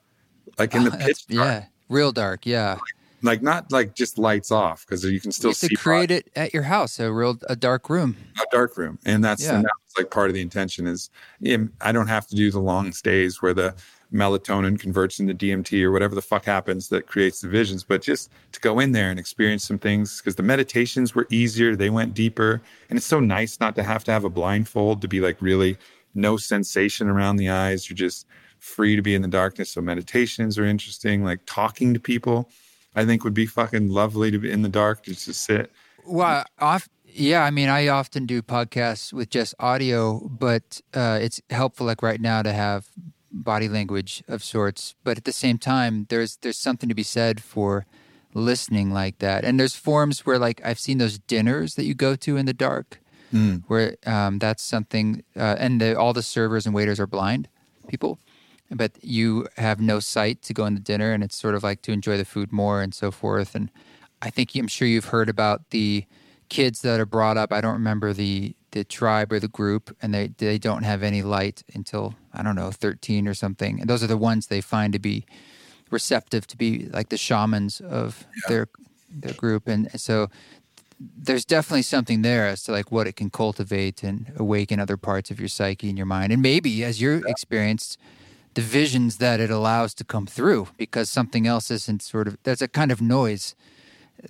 Like 0.58 0.76
in 0.76 0.84
the 0.84 0.91
oh, 0.95 0.97
pitch 0.97 1.28
dark. 1.28 1.47
Yeah. 1.47 1.66
Real 1.89 2.12
dark, 2.12 2.45
yeah. 2.45 2.78
Like 3.24 3.41
not 3.41 3.72
like 3.72 3.93
just 3.93 4.18
lights 4.18 4.52
off 4.52 4.86
because 4.86 5.04
you 5.04 5.20
can 5.20 5.32
still 5.32 5.52
you 5.52 5.56
see. 5.56 5.68
To 5.68 5.76
create 5.76 6.10
body. 6.10 6.16
it 6.16 6.32
at 6.36 6.54
your 6.54 6.64
house, 6.64 6.99
a 6.99 7.12
real 7.12 7.38
a 7.47 7.56
dark 7.56 7.89
room. 7.89 8.18
A 8.41 8.45
dark 8.52 8.78
room, 8.78 8.97
and 9.06 9.24
that's, 9.24 9.43
yeah. 9.43 9.56
and 9.56 9.66
that's 9.66 9.97
like 9.97 10.10
part 10.10 10.30
of 10.30 10.34
the 10.34 10.41
intention 10.41 10.88
is. 10.88 11.10
I 11.82 11.91
don't 11.91 12.08
have 12.08 12.26
to 12.28 12.36
do 12.36 12.49
the 12.49 12.60
long 12.60 12.91
stays 12.93 13.41
where 13.41 13.54
the 13.54 13.76
melatonin 14.14 14.80
converts 14.80 15.20
into 15.20 15.34
DMT 15.34 15.84
or 15.84 15.91
whatever 15.91 16.16
the 16.16 16.22
fuck 16.22 16.45
happens 16.45 16.89
that 16.89 17.08
creates 17.08 17.41
the 17.41 17.47
visions, 17.47 17.84
but 17.84 18.02
just 18.02 18.30
to 18.52 18.60
go 18.60 18.80
in 18.80 18.91
there 18.91 19.10
and 19.10 19.20
experience 19.20 19.64
some 19.64 19.80
things 19.80 20.20
because 20.20 20.36
the 20.36 20.43
meditations 20.43 21.16
were 21.16 21.28
easier, 21.30 21.76
they 21.76 21.89
went 21.89 22.14
deeper. 22.14 22.62
And 22.89 22.97
it's 22.97 23.06
so 23.06 23.20
nice 23.20 23.60
not 23.60 23.76
to 23.76 23.84
have 23.84 24.04
to 24.06 24.12
have 24.12 24.26
a 24.26 24.30
blindfold 24.30 25.02
to 25.02 25.08
be 25.08 25.22
like 25.22 25.41
really 25.41 25.78
no 26.14 26.36
sensation 26.36 27.08
around 27.08 27.38
the 27.38 27.49
eyes. 27.49 27.89
You're 27.89 27.95
just 27.95 28.28
free 28.62 28.95
to 28.95 29.01
be 29.01 29.16
in 29.16 29.22
the 29.22 29.28
darkness. 29.28 29.72
So 29.72 29.82
meditations 29.82 30.57
are 30.57 30.66
interesting. 30.66 31.26
Like 31.26 31.41
talking 31.45 31.93
to 31.93 31.99
people, 31.99 32.49
I 32.95 33.03
think 33.05 33.24
would 33.24 33.34
be 33.34 33.47
fucking 33.47 33.89
lovely 33.89 34.32
to 34.32 34.38
be 34.38 34.51
in 34.51 34.62
the 34.62 34.70
dark, 34.70 35.03
just 35.03 35.26
to 35.26 35.34
sit. 35.34 35.72
Well, 36.05 36.45
off. 36.59 36.88
Yeah, 37.14 37.43
I 37.43 37.51
mean, 37.51 37.68
I 37.68 37.89
often 37.89 38.26
do 38.26 38.41
podcasts 38.41 39.12
with 39.12 39.30
just 39.30 39.53
audio, 39.59 40.20
but 40.30 40.80
uh, 40.93 41.20
it's 41.22 41.41
helpful, 41.49 41.86
like 41.86 42.01
right 42.01 42.22
now, 42.22 42.41
to 42.41 42.53
have 42.53 42.88
body 43.34 43.68
language 43.68 44.24
of 44.30 44.41
sorts. 44.41 44.95
But 45.03 45.18
at 45.18 45.26
the 45.26 45.34
same 45.34 45.57
time, 45.57 46.05
there's 46.09 46.38
there's 46.38 46.57
something 46.57 46.88
to 46.88 46.95
be 46.95 47.03
said 47.03 47.41
for 47.43 47.86
listening 48.34 48.91
like 48.93 49.20
that. 49.20 49.43
And 49.43 49.59
there's 49.59 49.76
forms 49.76 50.26
where 50.26 50.39
like 50.39 50.62
I've 50.64 50.80
seen 50.80 50.99
those 50.99 51.20
dinners 51.20 51.76
that 51.76 51.84
you 51.84 51.93
go 51.93 52.16
to 52.16 52.38
in 52.38 52.45
the 52.45 52.53
dark, 52.53 53.01
mm. 53.34 53.64
where 53.68 53.97
um, 54.05 54.39
that's 54.39 54.64
something. 54.64 55.24
Uh, 55.36 55.55
and 55.59 55.82
the, 55.82 55.99
all 55.99 56.14
the 56.14 56.24
servers 56.24 56.66
and 56.66 56.74
waiters 56.74 56.99
are 56.99 57.07
blind 57.07 57.49
people, 57.88 58.20
but 58.72 58.91
you 59.01 59.47
have 59.57 59.82
no 59.82 59.99
sight 59.99 60.41
to 60.43 60.53
go 60.53 60.65
in 60.65 60.74
the 60.74 60.80
dinner, 60.80 61.11
and 61.11 61.24
it's 61.24 61.38
sort 61.38 61.55
of 61.55 61.63
like 61.63 61.82
to 61.84 61.91
enjoy 61.91 62.17
the 62.17 62.26
food 62.26 62.51
more 62.51 62.82
and 62.82 62.93
so 62.93 63.11
forth. 63.11 63.55
And 63.55 63.69
I 64.22 64.30
think 64.30 64.55
I'm 64.55 64.67
sure 64.67 64.88
you've 64.88 65.05
heard 65.05 65.30
about 65.30 65.69
the 65.72 66.05
kids 66.49 66.82
that 66.82 66.99
are 66.99 67.05
brought 67.05 67.38
up. 67.38 67.51
I 67.51 67.61
don't 67.61 67.74
remember 67.74 68.13
the 68.13 68.55
the 68.72 68.84
tribe 68.86 69.34
or 69.34 69.39
the 69.39 69.49
group, 69.49 69.95
and 70.01 70.13
they 70.13 70.28
they 70.38 70.57
don't 70.57 70.84
have 70.84 71.03
any 71.03 71.22
light 71.22 71.63
until 71.74 72.15
I 72.34 72.43
don't 72.43 72.55
know 72.55 72.72
thirteen 72.72 73.28
or 73.28 73.34
something. 73.34 73.82
And 73.82 73.89
those 73.89 74.03
are 74.03 74.07
the 74.07 74.17
ones 74.17 74.47
they 74.47 74.61
find 74.61 74.93
to 74.93 74.99
be 74.99 75.26
receptive 75.89 76.47
to 76.47 76.57
be 76.57 76.88
like 76.93 77.09
the 77.09 77.17
shamans 77.17 77.82
of 77.82 78.26
yeah. 78.36 78.49
their 78.49 78.67
their 79.09 79.34
group. 79.34 79.67
And 79.67 79.89
so 79.99 80.30
there's 80.99 81.45
definitely 81.45 81.82
something 81.82 82.22
there 82.22 82.47
as 82.47 82.63
to 82.63 82.72
like 82.72 82.91
what 82.91 83.07
it 83.07 83.15
can 83.15 83.30
cultivate 83.30 84.03
and 84.03 84.32
awaken 84.38 84.80
other 84.80 84.97
parts 84.97 85.32
of 85.32 85.39
your 85.39 85.49
psyche 85.49 85.89
and 85.89 85.97
your 85.97 86.05
mind, 86.05 86.32
and 86.32 86.41
maybe 86.41 86.84
as 86.84 87.01
you're 87.01 87.17
yeah. 87.17 87.28
experienced 87.28 87.97
the 88.54 88.62
visions 88.62 89.18
that 89.18 89.39
it 89.39 89.49
allows 89.49 89.93
to 89.95 90.04
come 90.04 90.26
through 90.26 90.68
because 90.78 91.10
something 91.10 91.47
else 91.47 91.72
isn't 91.72 92.02
sort 92.02 92.28
of 92.28 92.38
there's 92.43 92.62
a 92.62 92.68
kind 92.68 92.91
of 92.91 93.02
noise 93.02 93.56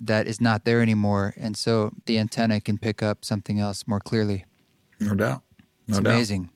that 0.00 0.26
is 0.26 0.40
not 0.40 0.64
there 0.64 0.80
anymore. 0.80 1.34
And 1.36 1.56
so 1.56 1.92
the 2.06 2.18
antenna 2.18 2.60
can 2.60 2.78
pick 2.78 3.02
up 3.02 3.24
something 3.24 3.60
else 3.60 3.86
more 3.86 4.00
clearly. 4.00 4.44
No 5.00 5.14
doubt. 5.14 5.42
No 5.88 5.96
it's 5.96 5.98
doubt. 5.98 6.12
amazing. 6.12 6.50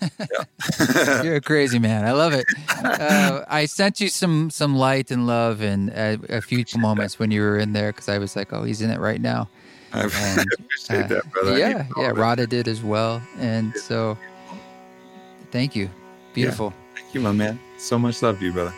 You're 1.24 1.36
a 1.36 1.40
crazy 1.40 1.78
man. 1.78 2.04
I 2.04 2.12
love 2.12 2.32
it. 2.32 2.46
Uh, 2.68 3.44
I 3.48 3.66
sent 3.66 4.00
you 4.00 4.08
some 4.08 4.48
some 4.50 4.76
light 4.76 5.10
and 5.10 5.26
love 5.26 5.60
and 5.60 5.90
uh, 5.90 6.18
a 6.28 6.40
few 6.40 6.64
moments 6.76 7.18
when 7.18 7.30
you 7.30 7.40
were 7.40 7.58
in 7.58 7.72
there 7.72 7.92
because 7.92 8.08
I 8.08 8.18
was 8.18 8.36
like, 8.36 8.52
oh, 8.52 8.62
he's 8.62 8.80
in 8.80 8.90
it 8.90 9.00
right 9.00 9.20
now. 9.20 9.48
I 9.92 10.02
and, 10.02 10.46
appreciate 10.60 11.04
uh, 11.04 11.08
that, 11.08 11.30
brother. 11.32 11.58
Yeah, 11.58 11.86
yeah. 11.96 12.12
Rada 12.14 12.46
did 12.46 12.68
as 12.68 12.80
well, 12.80 13.20
and 13.38 13.74
so 13.76 14.16
thank 15.50 15.74
you. 15.74 15.90
Beautiful. 16.32 16.72
Yeah. 16.74 16.81
You, 17.12 17.20
my 17.20 17.32
man. 17.32 17.60
So 17.76 17.98
much 17.98 18.22
love 18.22 18.38
to 18.38 18.44
you, 18.44 18.52
brother. 18.52 18.74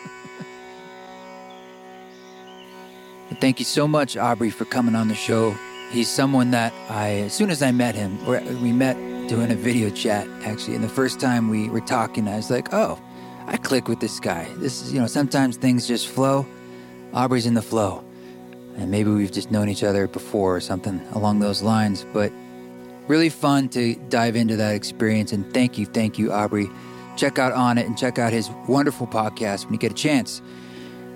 Thank 3.39 3.59
you 3.59 3.65
so 3.65 3.87
much, 3.87 4.17
Aubrey, 4.17 4.49
for 4.49 4.65
coming 4.65 4.95
on 4.95 5.07
the 5.07 5.15
show. 5.15 5.55
He's 5.91 6.09
someone 6.09 6.51
that 6.51 6.73
I, 6.89 7.21
as 7.21 7.33
soon 7.33 7.49
as 7.49 7.61
I 7.61 7.71
met 7.71 7.95
him, 7.95 8.23
we 8.61 8.71
met 8.71 8.95
doing 9.27 9.51
a 9.51 9.55
video 9.55 9.89
chat 9.89 10.27
actually, 10.43 10.75
and 10.75 10.83
the 10.83 10.89
first 10.89 11.19
time 11.19 11.49
we 11.49 11.69
were 11.69 11.81
talking, 11.81 12.27
I 12.27 12.35
was 12.35 12.51
like, 12.51 12.73
oh, 12.73 12.99
I 13.47 13.57
click 13.57 13.87
with 13.87 13.99
this 13.99 14.19
guy. 14.19 14.47
This 14.57 14.81
is, 14.81 14.93
you 14.93 14.99
know, 14.99 15.07
sometimes 15.07 15.57
things 15.57 15.87
just 15.87 16.07
flow. 16.07 16.45
Aubrey's 17.13 17.45
in 17.45 17.53
the 17.53 17.61
flow. 17.61 18.03
And 18.77 18.91
maybe 18.91 19.09
we've 19.11 19.31
just 19.31 19.51
known 19.51 19.69
each 19.69 19.83
other 19.83 20.07
before 20.07 20.57
or 20.57 20.59
something 20.59 20.99
along 21.13 21.39
those 21.39 21.61
lines. 21.61 22.05
But 22.11 22.31
really 23.07 23.29
fun 23.29 23.69
to 23.69 23.95
dive 24.09 24.35
into 24.35 24.57
that 24.57 24.75
experience. 24.75 25.31
And 25.31 25.51
thank 25.53 25.77
you, 25.77 25.85
thank 25.85 26.19
you, 26.19 26.33
Aubrey. 26.33 26.69
Check 27.15 27.39
out 27.39 27.53
Onnit 27.53 27.85
and 27.85 27.97
check 27.97 28.19
out 28.19 28.33
his 28.33 28.49
wonderful 28.67 29.07
podcast 29.07 29.65
when 29.65 29.73
you 29.73 29.79
get 29.79 29.91
a 29.91 29.95
chance. 29.95 30.41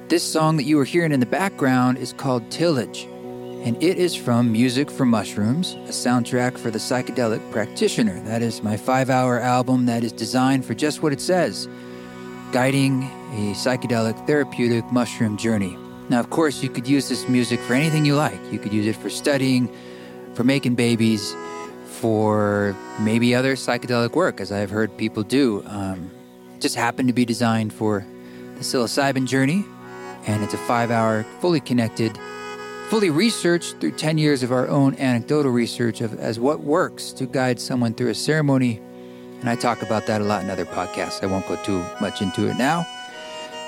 This 0.08 0.24
song 0.24 0.58
that 0.58 0.64
you 0.64 0.80
are 0.80 0.86
hearing 0.86 1.12
in 1.12 1.20
the 1.20 1.26
background 1.26 1.97
is 1.97 2.14
called 2.14 2.50
Tillage, 2.50 3.04
and 3.64 3.82
it 3.84 3.97
is 3.97 4.16
from 4.16 4.52
Music 4.52 4.89
for 4.89 5.06
Mushrooms, 5.06 5.74
a 5.74 5.91
soundtrack 5.91 6.58
for 6.58 6.72
the 6.72 6.80
psychedelic 6.80 7.52
practitioner. 7.52 8.20
That 8.22 8.41
is 8.41 8.64
my 8.64 8.78
five 8.78 9.10
hour 9.10 9.39
album 9.39 9.86
that 9.86 10.04
is 10.04 10.12
designed 10.12 10.66
for 10.66 10.74
just 10.74 11.04
what 11.04 11.14
it 11.14 11.22
says 11.22 11.68
guiding 12.52 13.04
a 13.34 13.54
psychedelic 13.54 14.26
therapeutic 14.26 14.84
mushroom 14.91 15.38
journey. 15.38 15.78
Now, 16.10 16.20
of 16.20 16.32
course, 16.32 16.64
you 16.64 16.70
could 16.70 16.88
use 16.88 17.08
this 17.08 17.30
music 17.30 17.60
for 17.60 17.76
anything 17.76 18.06
you 18.06 18.16
like. 18.16 18.39
You 18.52 18.58
could 18.58 18.74
use 18.74 18.88
it 18.88 18.95
for 18.95 19.10
studying, 19.10 19.72
for 20.34 20.43
making 20.43 20.74
babies, 20.74 21.36
for 22.00 22.74
maybe 23.02 23.36
other 23.36 23.56
psychedelic 23.56 24.14
work, 24.14 24.39
as 24.39 24.54
I've 24.54 24.70
heard 24.70 24.95
people 24.95 25.22
do. 25.22 25.64
Um, 25.66 26.10
just 26.60 26.76
happened 26.76 27.10
to 27.10 27.14
be 27.14 27.26
designed 27.26 27.74
for 27.74 28.06
the 28.56 28.62
psilocybin 28.62 29.28
journey, 29.28 29.66
and 30.26 30.41
it's 30.41 30.54
a 30.54 30.58
five 30.58 30.91
hour, 30.91 31.24
fully 31.41 31.60
connected, 31.60 32.18
fully 32.88 33.10
researched 33.10 33.82
through 33.82 33.91
10 33.91 34.18
years 34.18 34.43
of 34.43 34.52
our 34.54 34.68
own 34.70 34.95
anecdotal 34.95 35.52
research 35.52 36.00
of, 36.00 36.18
as 36.20 36.39
what 36.39 36.62
works 36.62 37.12
to 37.12 37.26
guide 37.26 37.60
someone 37.60 37.93
through 37.93 38.10
a 38.10 38.16
ceremony. 38.16 38.82
And 39.41 39.50
I 39.50 39.56
talk 39.56 39.82
about 39.82 40.08
that 40.08 40.22
a 40.22 40.24
lot 40.24 40.43
in 40.43 40.50
other 40.50 40.66
podcasts. 40.66 41.22
I 41.22 41.26
won't 41.26 41.47
go 41.47 41.58
too 41.64 41.84
much 42.00 42.22
into 42.22 42.50
it 42.50 42.58
now. 42.58 42.86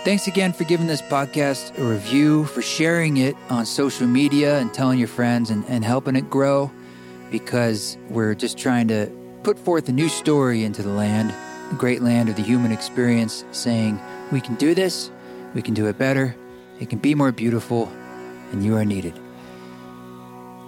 Thanks 0.04 0.28
again 0.28 0.54
for 0.54 0.64
giving 0.64 0.88
this 0.88 1.02
podcast 1.02 1.78
a 1.78 1.84
review, 1.84 2.46
for 2.46 2.62
sharing 2.62 3.18
it 3.18 3.36
on 3.50 3.66
social 3.66 4.08
media 4.08 4.58
and 4.60 4.74
telling 4.74 5.00
your 5.00 5.10
friends 5.10 5.50
and, 5.50 5.66
and 5.68 5.84
helping 5.84 6.16
it 6.16 6.30
grow 6.30 6.72
because 7.32 7.98
we're 8.10 8.36
just 8.36 8.58
trying 8.58 8.88
to 8.90 9.10
put 9.44 9.58
forth 9.58 9.90
a 9.90 9.92
new 9.92 10.10
story 10.10 10.64
into 10.64 10.84
the 10.84 10.90
land, 10.90 11.34
the 11.72 11.76
great 11.78 12.02
land 12.02 12.30
of 12.30 12.36
the 12.36 12.44
human 12.44 12.72
experience, 12.72 13.44
saying, 13.52 14.00
we 14.32 14.42
can 14.42 14.56
do 14.56 14.76
this, 14.76 15.10
we 15.56 15.62
can 15.62 15.74
do 15.74 15.88
it 15.88 15.98
better, 15.98 16.36
it 16.80 16.90
can 16.90 17.00
be 17.00 17.16
more 17.16 17.32
beautiful, 17.32 17.88
and 18.52 18.64
you 18.64 18.76
are 18.76 18.86
needed. 18.86 19.18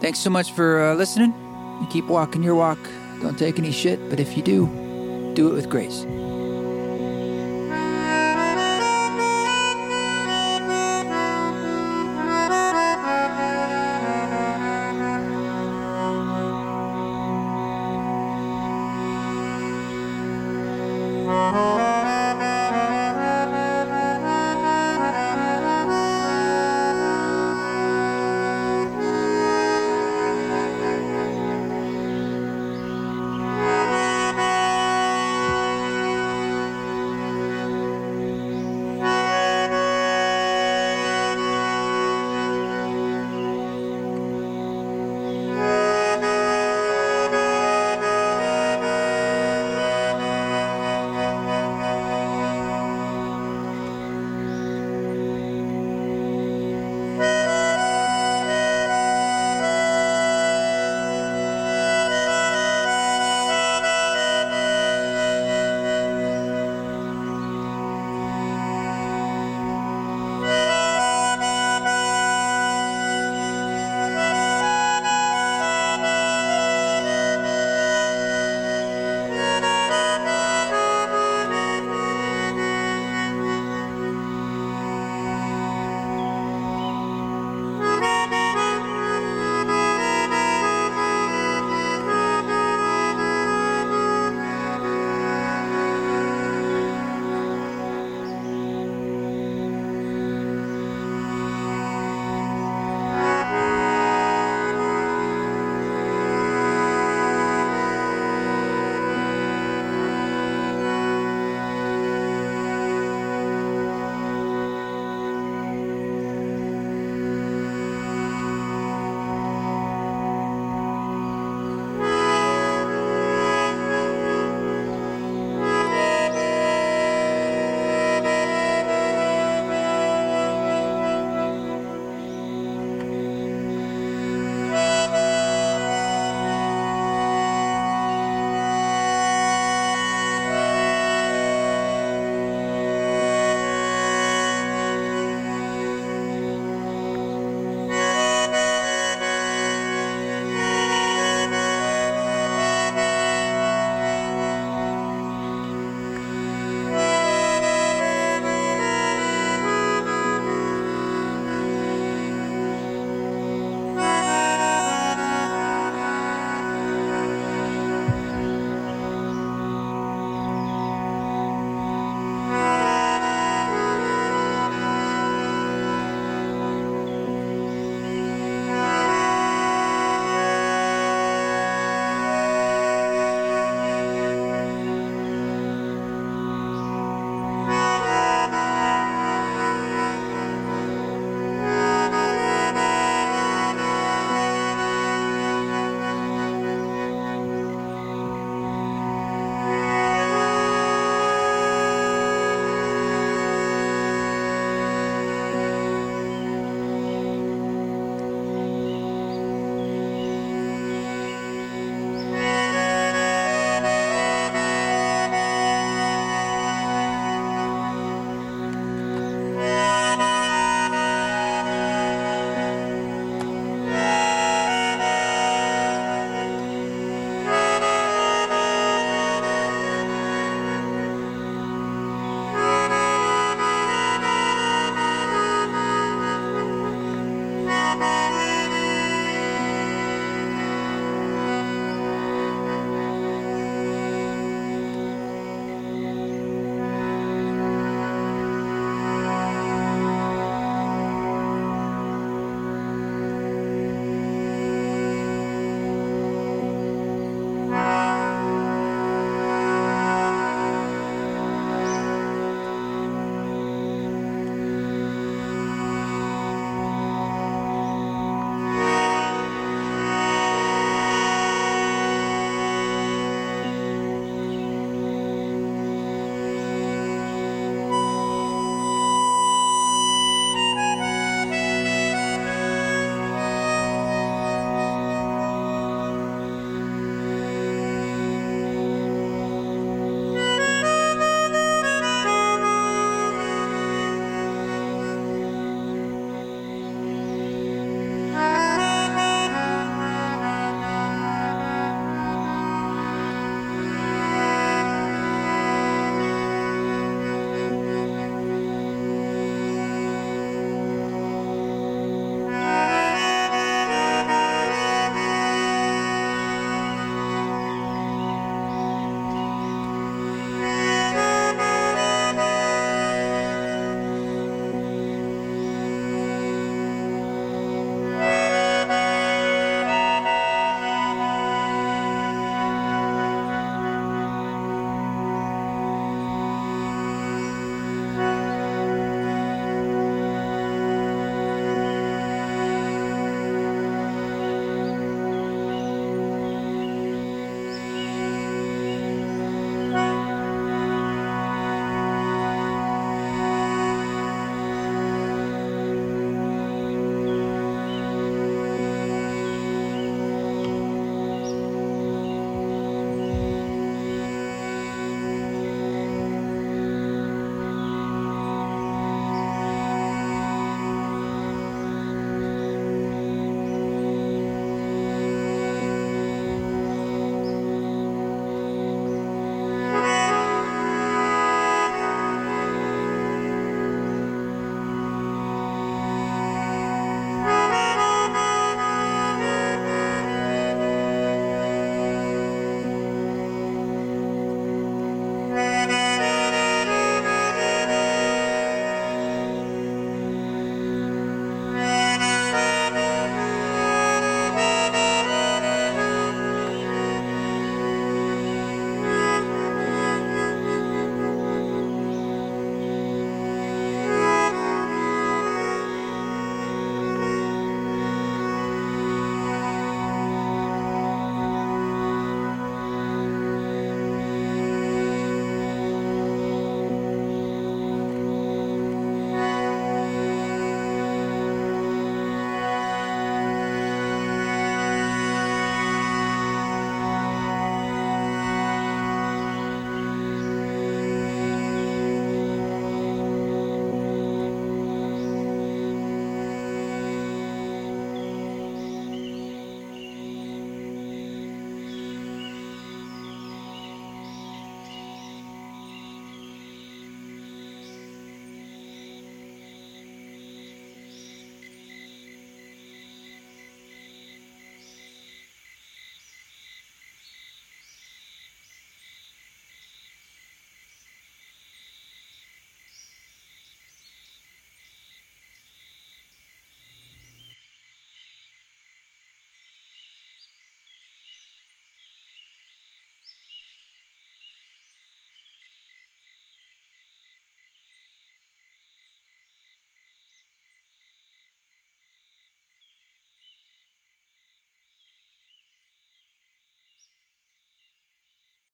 Thanks 0.02 0.20
so 0.20 0.30
much 0.30 0.52
for 0.54 0.82
uh, 0.82 0.96
listening. 0.96 1.34
You 1.82 1.88
keep 1.92 2.06
walking 2.06 2.44
your 2.44 2.56
walk. 2.56 2.80
Don't 3.22 3.38
take 3.38 3.60
any 3.60 3.72
shit, 3.72 4.00
but 4.10 4.20
if 4.20 4.36
you 4.36 4.44
do, 4.44 4.66
do 5.36 5.50
it 5.50 5.54
with 5.54 5.70
grace. 5.70 6.06